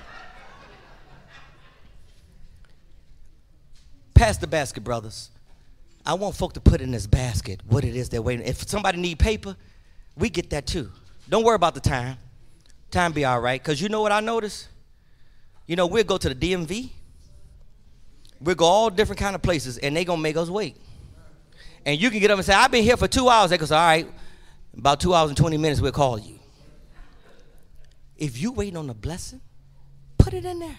Pass 4.14 4.38
the 4.38 4.48
basket, 4.48 4.84
brothers. 4.84 5.30
I 6.06 6.14
want 6.14 6.36
folk 6.36 6.54
to 6.54 6.60
put 6.60 6.82
in 6.82 6.92
this 6.92 7.08
basket 7.08 7.62
what 7.68 7.84
it 7.84 7.96
is 7.96 8.10
they're 8.10 8.22
waiting. 8.22 8.46
If 8.46 8.68
somebody 8.68 9.00
need 9.00 9.20
paper, 9.20 9.56
we 10.18 10.30
get 10.30 10.50
that 10.50 10.68
too. 10.68 10.92
Don't 11.30 11.44
worry 11.44 11.56
about 11.56 11.74
the 11.74 11.80
time. 11.80 12.18
Time 12.92 13.14
be 13.14 13.26
all 13.26 13.40
right. 13.40 13.62
Because 13.62 13.82
you 13.82 13.90
know 13.90 14.02
what 14.02 14.12
I 14.12 14.20
notice? 14.20 14.68
You 15.68 15.76
know, 15.76 15.88
we'll 15.88 16.04
go 16.04 16.18
to 16.18 16.34
the 16.34 16.36
DMV. 16.36 16.90
We'll 18.42 18.56
go 18.56 18.66
all 18.66 18.90
different 18.90 19.20
kind 19.20 19.36
of 19.36 19.42
places, 19.42 19.78
and 19.78 19.96
they 19.96 20.06
going 20.06 20.20
to 20.20 20.24
make 20.24 20.38
us 20.38 20.50
wait. 20.50 20.78
And 21.90 22.00
you 22.00 22.12
can 22.12 22.20
get 22.20 22.30
up 22.30 22.38
and 22.38 22.46
say, 22.46 22.54
I've 22.54 22.70
been 22.70 22.84
here 22.84 22.98
for 22.98 23.08
two 23.08 23.30
hours. 23.30 23.50
They 23.50 23.58
go, 23.58 23.66
all 23.66 23.82
right, 23.82 24.08
about 24.78 25.00
two 25.00 25.16
hours 25.16 25.32
and 25.32 25.38
20 25.38 25.58
minutes, 25.58 25.82
we'll 25.82 25.92
call 25.92 26.20
you. 26.20 26.38
If 28.16 28.40
you 28.40 28.52
waiting 28.52 28.78
on 28.78 28.88
a 28.92 28.94
blessing, 28.94 29.42
put 30.20 30.36
it 30.36 30.46
in 30.46 30.60
there. 30.60 30.78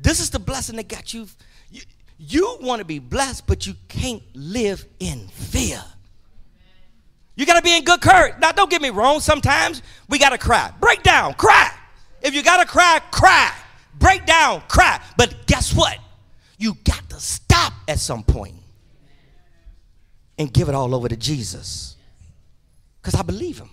This 0.00 0.18
is 0.18 0.30
the 0.30 0.40
blessing 0.40 0.74
that 0.76 0.88
got 0.88 1.14
you. 1.14 1.28
You, 1.70 1.82
you 2.18 2.58
want 2.60 2.80
to 2.80 2.84
be 2.84 2.98
blessed, 2.98 3.46
but 3.46 3.68
you 3.68 3.74
can't 3.86 4.20
live 4.34 4.84
in 4.98 5.28
fear. 5.28 5.80
You 7.36 7.46
got 7.46 7.54
to 7.54 7.62
be 7.62 7.76
in 7.76 7.84
good 7.84 8.00
courage. 8.00 8.34
Now, 8.40 8.50
don't 8.50 8.68
get 8.68 8.82
me 8.82 8.90
wrong. 8.90 9.20
Sometimes 9.20 9.82
we 10.08 10.18
got 10.18 10.30
to 10.30 10.38
cry. 10.38 10.72
Break 10.80 11.04
down, 11.04 11.34
cry. 11.34 11.70
If 12.20 12.34
you 12.34 12.42
got 12.42 12.60
to 12.60 12.66
cry, 12.66 13.00
cry. 13.12 13.54
Break 14.00 14.26
down, 14.26 14.60
cry. 14.66 15.00
But 15.16 15.46
guess 15.46 15.72
what? 15.72 15.98
You 16.58 16.74
got 16.82 17.08
to 17.10 17.20
stop 17.20 17.74
at 17.86 18.00
some 18.00 18.24
point 18.24 18.57
and 20.38 20.52
give 20.52 20.68
it 20.68 20.74
all 20.74 20.94
over 20.94 21.08
to 21.08 21.16
Jesus. 21.16 21.96
Because 23.00 23.14
I 23.14 23.22
believe 23.22 23.58
him. 23.58 23.70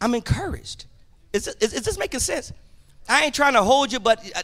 I'm 0.00 0.14
encouraged. 0.14 0.86
Is, 1.32 1.48
is, 1.48 1.72
is 1.72 1.82
this 1.82 1.98
making 1.98 2.20
sense? 2.20 2.52
I 3.08 3.24
ain't 3.24 3.34
trying 3.34 3.52
to 3.52 3.62
hold 3.62 3.92
you, 3.92 4.00
but 4.00 4.24
uh, 4.34 4.42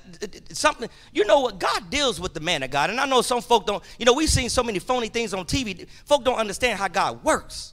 something, 0.52 0.88
you 1.12 1.24
know 1.24 1.40
what? 1.40 1.58
God 1.58 1.88
deals 1.88 2.20
with 2.20 2.34
the 2.34 2.40
man 2.40 2.62
of 2.62 2.70
God. 2.70 2.90
And 2.90 3.00
I 3.00 3.06
know 3.06 3.22
some 3.22 3.40
folk 3.40 3.66
don't, 3.66 3.82
you 3.98 4.04
know, 4.04 4.12
we've 4.12 4.28
seen 4.28 4.50
so 4.50 4.62
many 4.62 4.78
phony 4.78 5.08
things 5.08 5.32
on 5.32 5.46
TV. 5.46 5.88
Folk 6.04 6.24
don't 6.24 6.38
understand 6.38 6.78
how 6.78 6.88
God 6.88 7.24
works. 7.24 7.72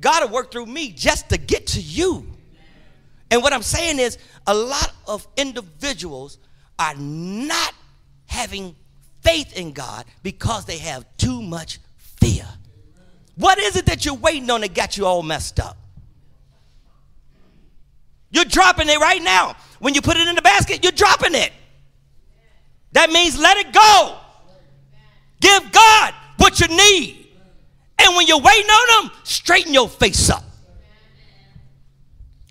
God 0.00 0.24
will 0.24 0.34
work 0.34 0.50
through 0.50 0.66
me 0.66 0.90
just 0.90 1.28
to 1.28 1.38
get 1.38 1.68
to 1.68 1.80
you. 1.80 2.26
And 3.30 3.42
what 3.42 3.52
I'm 3.52 3.62
saying 3.62 3.98
is, 3.98 4.18
a 4.46 4.54
lot 4.54 4.92
of 5.06 5.26
individuals 5.36 6.38
are 6.78 6.94
not 6.96 7.72
having 8.26 8.74
faith 9.20 9.56
in 9.56 9.72
God 9.72 10.04
because 10.22 10.64
they 10.64 10.78
have 10.78 11.04
too 11.16 11.40
much 11.40 11.78
fear. 12.22 12.46
What 13.36 13.58
is 13.58 13.76
it 13.76 13.86
that 13.86 14.04
you're 14.04 14.14
waiting 14.14 14.48
on 14.50 14.60
that 14.60 14.74
got 14.74 14.96
you 14.96 15.06
all 15.06 15.22
messed 15.22 15.58
up? 15.58 15.76
You're 18.30 18.44
dropping 18.44 18.88
it 18.88 18.98
right 18.98 19.22
now. 19.22 19.56
When 19.78 19.94
you 19.94 20.00
put 20.00 20.16
it 20.16 20.28
in 20.28 20.34
the 20.34 20.42
basket, 20.42 20.82
you're 20.82 20.92
dropping 20.92 21.34
it. 21.34 21.52
That 22.92 23.10
means 23.10 23.38
let 23.38 23.56
it 23.56 23.72
go. 23.72 24.18
Give 25.40 25.72
God 25.72 26.14
what 26.36 26.60
you 26.60 26.68
need. 26.68 27.26
And 27.98 28.16
when 28.16 28.26
you're 28.26 28.40
waiting 28.40 28.70
on 28.70 29.04
Him, 29.04 29.10
straighten 29.24 29.74
your 29.74 29.88
face 29.88 30.30
up. 30.30 30.44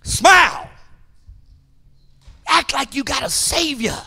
Smile. 0.03 0.69
Act 2.48 2.73
like 2.73 2.95
you 2.95 3.03
got 3.03 3.23
a 3.23 3.30
Savior. 3.30 3.98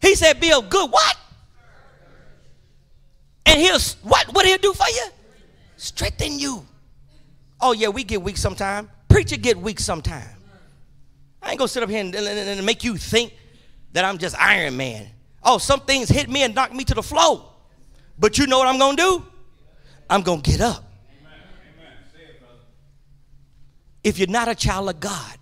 He 0.00 0.14
said, 0.14 0.40
Be 0.40 0.52
of 0.52 0.68
good 0.68 0.90
what? 0.90 1.16
And 3.46 3.60
he'll 3.60 3.78
what 4.02 4.32
what 4.32 4.46
he'll 4.46 4.58
do 4.58 4.72
for 4.72 4.88
you? 4.88 5.06
Strengthen 5.76 6.38
you. 6.38 6.66
Oh 7.60 7.72
yeah, 7.72 7.88
we 7.88 8.04
get 8.04 8.22
weak 8.22 8.36
sometime. 8.36 8.90
Preacher 9.08 9.36
get 9.36 9.56
weak 9.56 9.80
sometime. 9.80 10.28
I 11.42 11.50
ain't 11.50 11.58
gonna 11.58 11.68
sit 11.68 11.82
up 11.82 11.90
here 11.90 12.00
and, 12.00 12.14
and, 12.14 12.26
and, 12.26 12.64
make 12.64 12.84
you 12.84 12.96
think 12.96 13.34
that 13.92 14.04
I'm 14.04 14.16
just 14.18 14.38
Iron 14.38 14.76
Man. 14.76 15.08
Oh, 15.42 15.58
some 15.58 15.80
things 15.80 16.08
hit 16.08 16.30
me 16.30 16.44
and 16.44 16.54
knock 16.54 16.72
me 16.72 16.84
to 16.84 16.94
the 16.94 17.02
floor. 17.02 17.52
But 18.18 18.38
you 18.38 18.46
know 18.46 18.58
what 18.58 18.68
I'm 18.68 18.78
gonna 18.78 18.96
do? 18.96 19.26
I'm 20.08 20.22
gonna 20.22 20.40
get 20.40 20.60
up. 20.60 20.84
if 24.04 24.18
you're 24.18 24.28
not 24.28 24.48
a 24.48 24.54
child 24.54 24.88
of 24.88 25.00
God, 25.00 25.38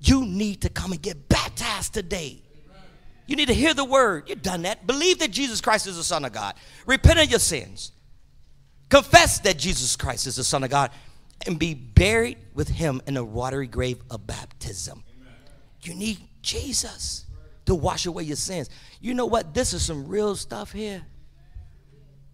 you 0.00 0.24
need 0.24 0.62
to 0.62 0.68
come 0.68 0.92
and 0.92 1.00
get 1.00 1.28
baptized 1.28 1.94
today. 1.94 2.42
You 3.26 3.36
need 3.36 3.48
to 3.48 3.54
hear 3.54 3.74
the 3.74 3.84
word. 3.84 4.28
You've 4.28 4.42
done 4.42 4.62
that. 4.62 4.86
Believe 4.86 5.20
that 5.20 5.30
Jesus 5.30 5.60
Christ 5.60 5.86
is 5.86 5.96
the 5.96 6.04
Son 6.04 6.24
of 6.24 6.32
God. 6.32 6.54
Repent 6.86 7.18
of 7.18 7.30
your 7.30 7.38
sins. 7.38 7.92
Confess 8.88 9.38
that 9.40 9.58
Jesus 9.58 9.96
Christ 9.96 10.26
is 10.26 10.36
the 10.36 10.44
Son 10.44 10.64
of 10.64 10.70
God 10.70 10.90
and 11.46 11.58
be 11.58 11.74
buried 11.74 12.38
with 12.54 12.68
him 12.68 13.00
in 13.06 13.16
a 13.16 13.24
watery 13.24 13.66
grave 13.66 14.02
of 14.10 14.26
baptism. 14.26 15.02
Amen. 15.20 15.32
You 15.82 15.94
need 15.94 16.18
Jesus 16.42 17.26
to 17.66 17.74
wash 17.74 18.06
away 18.06 18.24
your 18.24 18.36
sins. 18.36 18.68
You 19.00 19.14
know 19.14 19.26
what? 19.26 19.54
This 19.54 19.72
is 19.72 19.84
some 19.84 20.06
real 20.08 20.36
stuff 20.36 20.72
here. 20.72 21.02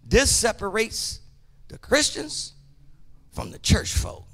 This 0.05 0.35
separates 0.35 1.21
the 1.67 1.77
Christians 1.77 2.53
from 3.31 3.51
the 3.51 3.59
church 3.59 3.93
folk. 3.93 4.25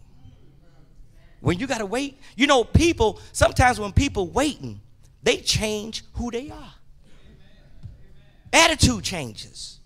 When 1.41 1.59
you 1.59 1.67
got 1.67 1.77
to 1.77 1.85
wait, 1.85 2.19
you 2.35 2.47
know, 2.47 2.63
people, 2.63 3.19
sometimes 3.33 3.79
when 3.79 3.91
people 3.91 4.27
waiting, 4.27 4.81
they 5.25 5.37
change 5.37 6.03
who 6.13 6.29
they 6.29 6.51
are. 6.51 6.73
Attitude 8.53 9.03
changes. 9.03 9.79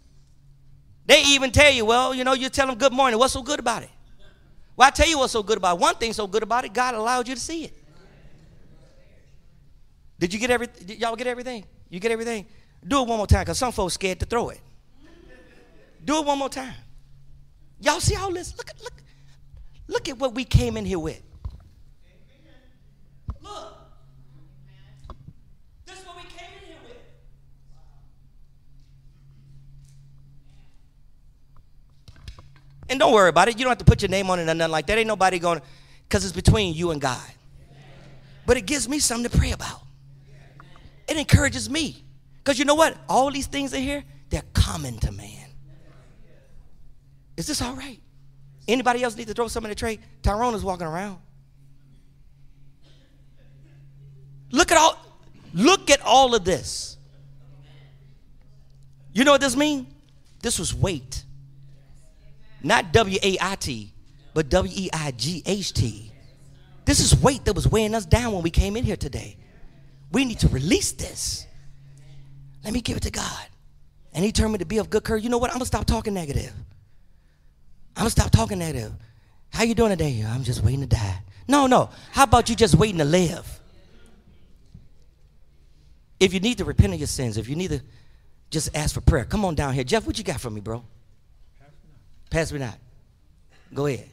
They 1.05 1.23
even 1.23 1.49
tell 1.49 1.71
you, 1.71 1.85
well, 1.85 2.13
you 2.13 2.23
know, 2.25 2.33
you 2.33 2.49
tell 2.49 2.67
them 2.67 2.77
good 2.77 2.91
morning. 2.91 3.17
What's 3.17 3.33
so 3.33 3.41
good 3.41 3.59
about 3.59 3.83
it? 3.83 3.89
Well, 4.75 4.87
I 4.87 4.91
tell 4.91 5.07
you 5.07 5.17
what's 5.17 5.31
so 5.31 5.41
good 5.41 5.57
about 5.57 5.77
it. 5.77 5.81
One 5.81 5.95
thing 5.95 6.11
so 6.11 6.27
good 6.27 6.43
about 6.43 6.65
it, 6.65 6.73
God 6.73 6.93
allowed 6.93 7.27
you 7.27 7.35
to 7.35 7.41
see 7.41 7.63
it. 7.63 7.73
Did 10.19 10.33
you 10.33 10.39
get 10.39 10.51
everything? 10.51 10.99
Y'all 10.99 11.15
get 11.15 11.27
everything? 11.27 11.63
You 11.89 12.01
get 12.01 12.11
everything? 12.11 12.45
Do 12.85 13.01
it 13.01 13.07
one 13.07 13.17
more 13.17 13.25
time, 13.25 13.41
because 13.41 13.57
some 13.57 13.71
folks 13.71 13.93
scared 13.93 14.19
to 14.19 14.25
throw 14.25 14.49
it. 14.49 14.59
Do 16.03 16.17
it 16.17 16.25
one 16.25 16.37
more 16.37 16.49
time. 16.49 16.73
Y'all 17.79 18.01
see 18.01 18.15
all 18.15 18.31
this? 18.33 18.57
Look, 18.57 18.69
at 18.69 18.81
look, 18.83 18.93
look 19.87 20.09
at 20.09 20.17
what 20.17 20.35
we 20.35 20.43
came 20.43 20.75
in 20.75 20.83
here 20.83 20.99
with. 20.99 21.21
And 32.89 32.99
don't 32.99 33.13
worry 33.13 33.29
about 33.29 33.47
it. 33.47 33.57
You 33.57 33.63
don't 33.65 33.71
have 33.71 33.77
to 33.79 33.85
put 33.85 34.01
your 34.01 34.09
name 34.09 34.29
on 34.29 34.39
it 34.39 34.43
or 34.43 34.53
nothing 34.53 34.71
like 34.71 34.87
that. 34.87 34.97
Ain't 34.97 35.07
nobody 35.07 35.39
going 35.39 35.61
because 36.07 36.25
it's 36.25 36.33
between 36.33 36.73
you 36.73 36.91
and 36.91 36.99
God. 36.99 37.21
But 38.45 38.57
it 38.57 38.65
gives 38.65 38.89
me 38.89 38.99
something 38.99 39.29
to 39.29 39.37
pray 39.37 39.51
about. 39.51 39.81
It 41.07 41.17
encourages 41.17 41.69
me. 41.69 42.03
Because 42.37 42.57
you 42.57 42.65
know 42.65 42.75
what? 42.75 42.97
All 43.07 43.29
these 43.29 43.47
things 43.47 43.73
in 43.73 43.83
here, 43.83 44.03
they're 44.29 44.43
common 44.53 44.97
to 44.99 45.11
man. 45.11 45.47
Is 47.37 47.47
this 47.47 47.61
all 47.61 47.75
right? 47.75 47.99
Anybody 48.67 49.03
else 49.03 49.15
need 49.15 49.27
to 49.27 49.33
throw 49.33 49.47
some 49.47 49.65
in 49.65 49.69
the 49.69 49.75
tray? 49.75 49.99
Tyrone 50.23 50.55
is 50.55 50.63
walking 50.63 50.87
around. 50.87 51.19
Look 54.51 54.71
at 54.71 54.77
all, 54.77 54.97
look 55.53 55.89
at 55.89 56.01
all 56.01 56.33
of 56.33 56.43
this. 56.43 56.97
You 59.13 59.23
know 59.23 59.31
what 59.31 59.41
this 59.41 59.55
means? 59.55 59.87
This 60.41 60.57
was 60.57 60.73
weight. 60.73 61.23
Not 62.61 62.91
W 62.93 63.17
A 63.21 63.37
I 63.41 63.55
T, 63.55 63.93
but 64.33 64.49
W 64.49 64.73
E 64.75 64.89
I 64.93 65.11
G 65.11 65.43
H 65.45 65.73
T. 65.73 66.11
This 66.85 66.99
is 66.99 67.15
weight 67.21 67.45
that 67.45 67.53
was 67.53 67.67
weighing 67.67 67.93
us 67.93 68.05
down 68.05 68.33
when 68.33 68.41
we 68.41 68.49
came 68.49 68.75
in 68.75 68.83
here 68.83 68.97
today. 68.97 69.37
We 70.11 70.25
need 70.25 70.39
to 70.39 70.47
release 70.47 70.91
this. 70.91 71.45
Let 72.63 72.73
me 72.73 72.81
give 72.81 72.97
it 72.97 73.03
to 73.03 73.11
God. 73.11 73.45
And 74.13 74.25
he 74.25 74.31
turned 74.31 74.51
me 74.51 74.57
to 74.57 74.65
be 74.65 74.79
of 74.79 74.89
good 74.89 75.03
courage. 75.03 75.23
You 75.23 75.29
know 75.29 75.37
what? 75.37 75.51
I'm 75.51 75.55
gonna 75.55 75.65
stop 75.65 75.85
talking 75.85 76.13
negative. 76.13 76.51
I'm 77.95 78.01
gonna 78.01 78.09
stop 78.09 78.31
talking 78.31 78.59
negative. 78.59 78.91
How 79.51 79.63
you 79.63 79.75
doing 79.75 79.91
today? 79.91 80.23
I'm 80.27 80.43
just 80.43 80.63
waiting 80.63 80.81
to 80.81 80.87
die. 80.87 81.21
No, 81.47 81.67
no. 81.67 81.89
How 82.11 82.23
about 82.23 82.49
you 82.49 82.55
just 82.55 82.75
waiting 82.75 82.97
to 82.99 83.05
live? 83.05 83.59
If 86.19 86.33
you 86.33 86.39
need 86.39 86.57
to 86.57 86.65
repent 86.65 86.93
of 86.93 86.99
your 86.99 87.07
sins, 87.07 87.37
if 87.37 87.47
you 87.47 87.55
need 87.55 87.69
to 87.69 87.81
just 88.49 88.75
ask 88.75 88.93
for 88.93 89.01
prayer, 89.01 89.25
come 89.25 89.45
on 89.45 89.55
down 89.55 89.73
here. 89.73 89.83
Jeff, 89.83 90.05
what 90.05 90.17
you 90.17 90.23
got 90.23 90.39
for 90.39 90.49
me, 90.49 90.59
bro? 90.59 90.83
Pass 92.29 92.51
me 92.51 92.59
that. 92.59 92.77
Go 93.73 93.87
ahead. 93.87 94.07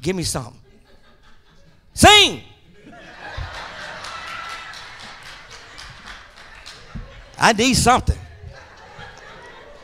Give 0.00 0.16
me 0.16 0.22
something. 0.22 0.58
Sing. 1.92 2.42
I 7.38 7.52
need 7.52 7.74
something. 7.74 8.18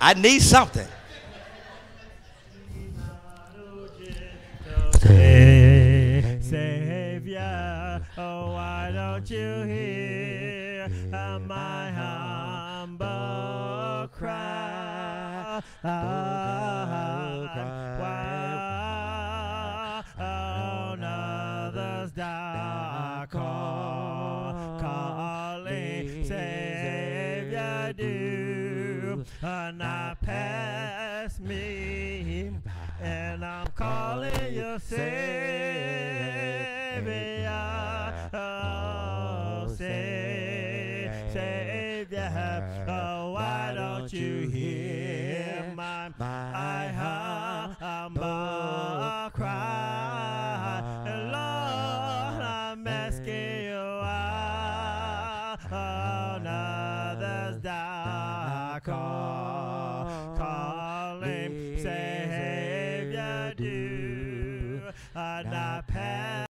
I 0.01 0.15
need 0.15 0.41
something. 0.41 0.87
Savior, 6.41 8.03
oh, 8.19 8.53
why 8.53 8.91
don't 8.93 9.31
you 9.31 9.63
hear 9.65 10.89
my 11.47 11.91
humble 12.83 12.99
cry? 14.09 15.63
Me, 34.79 34.99
and 34.99 36.06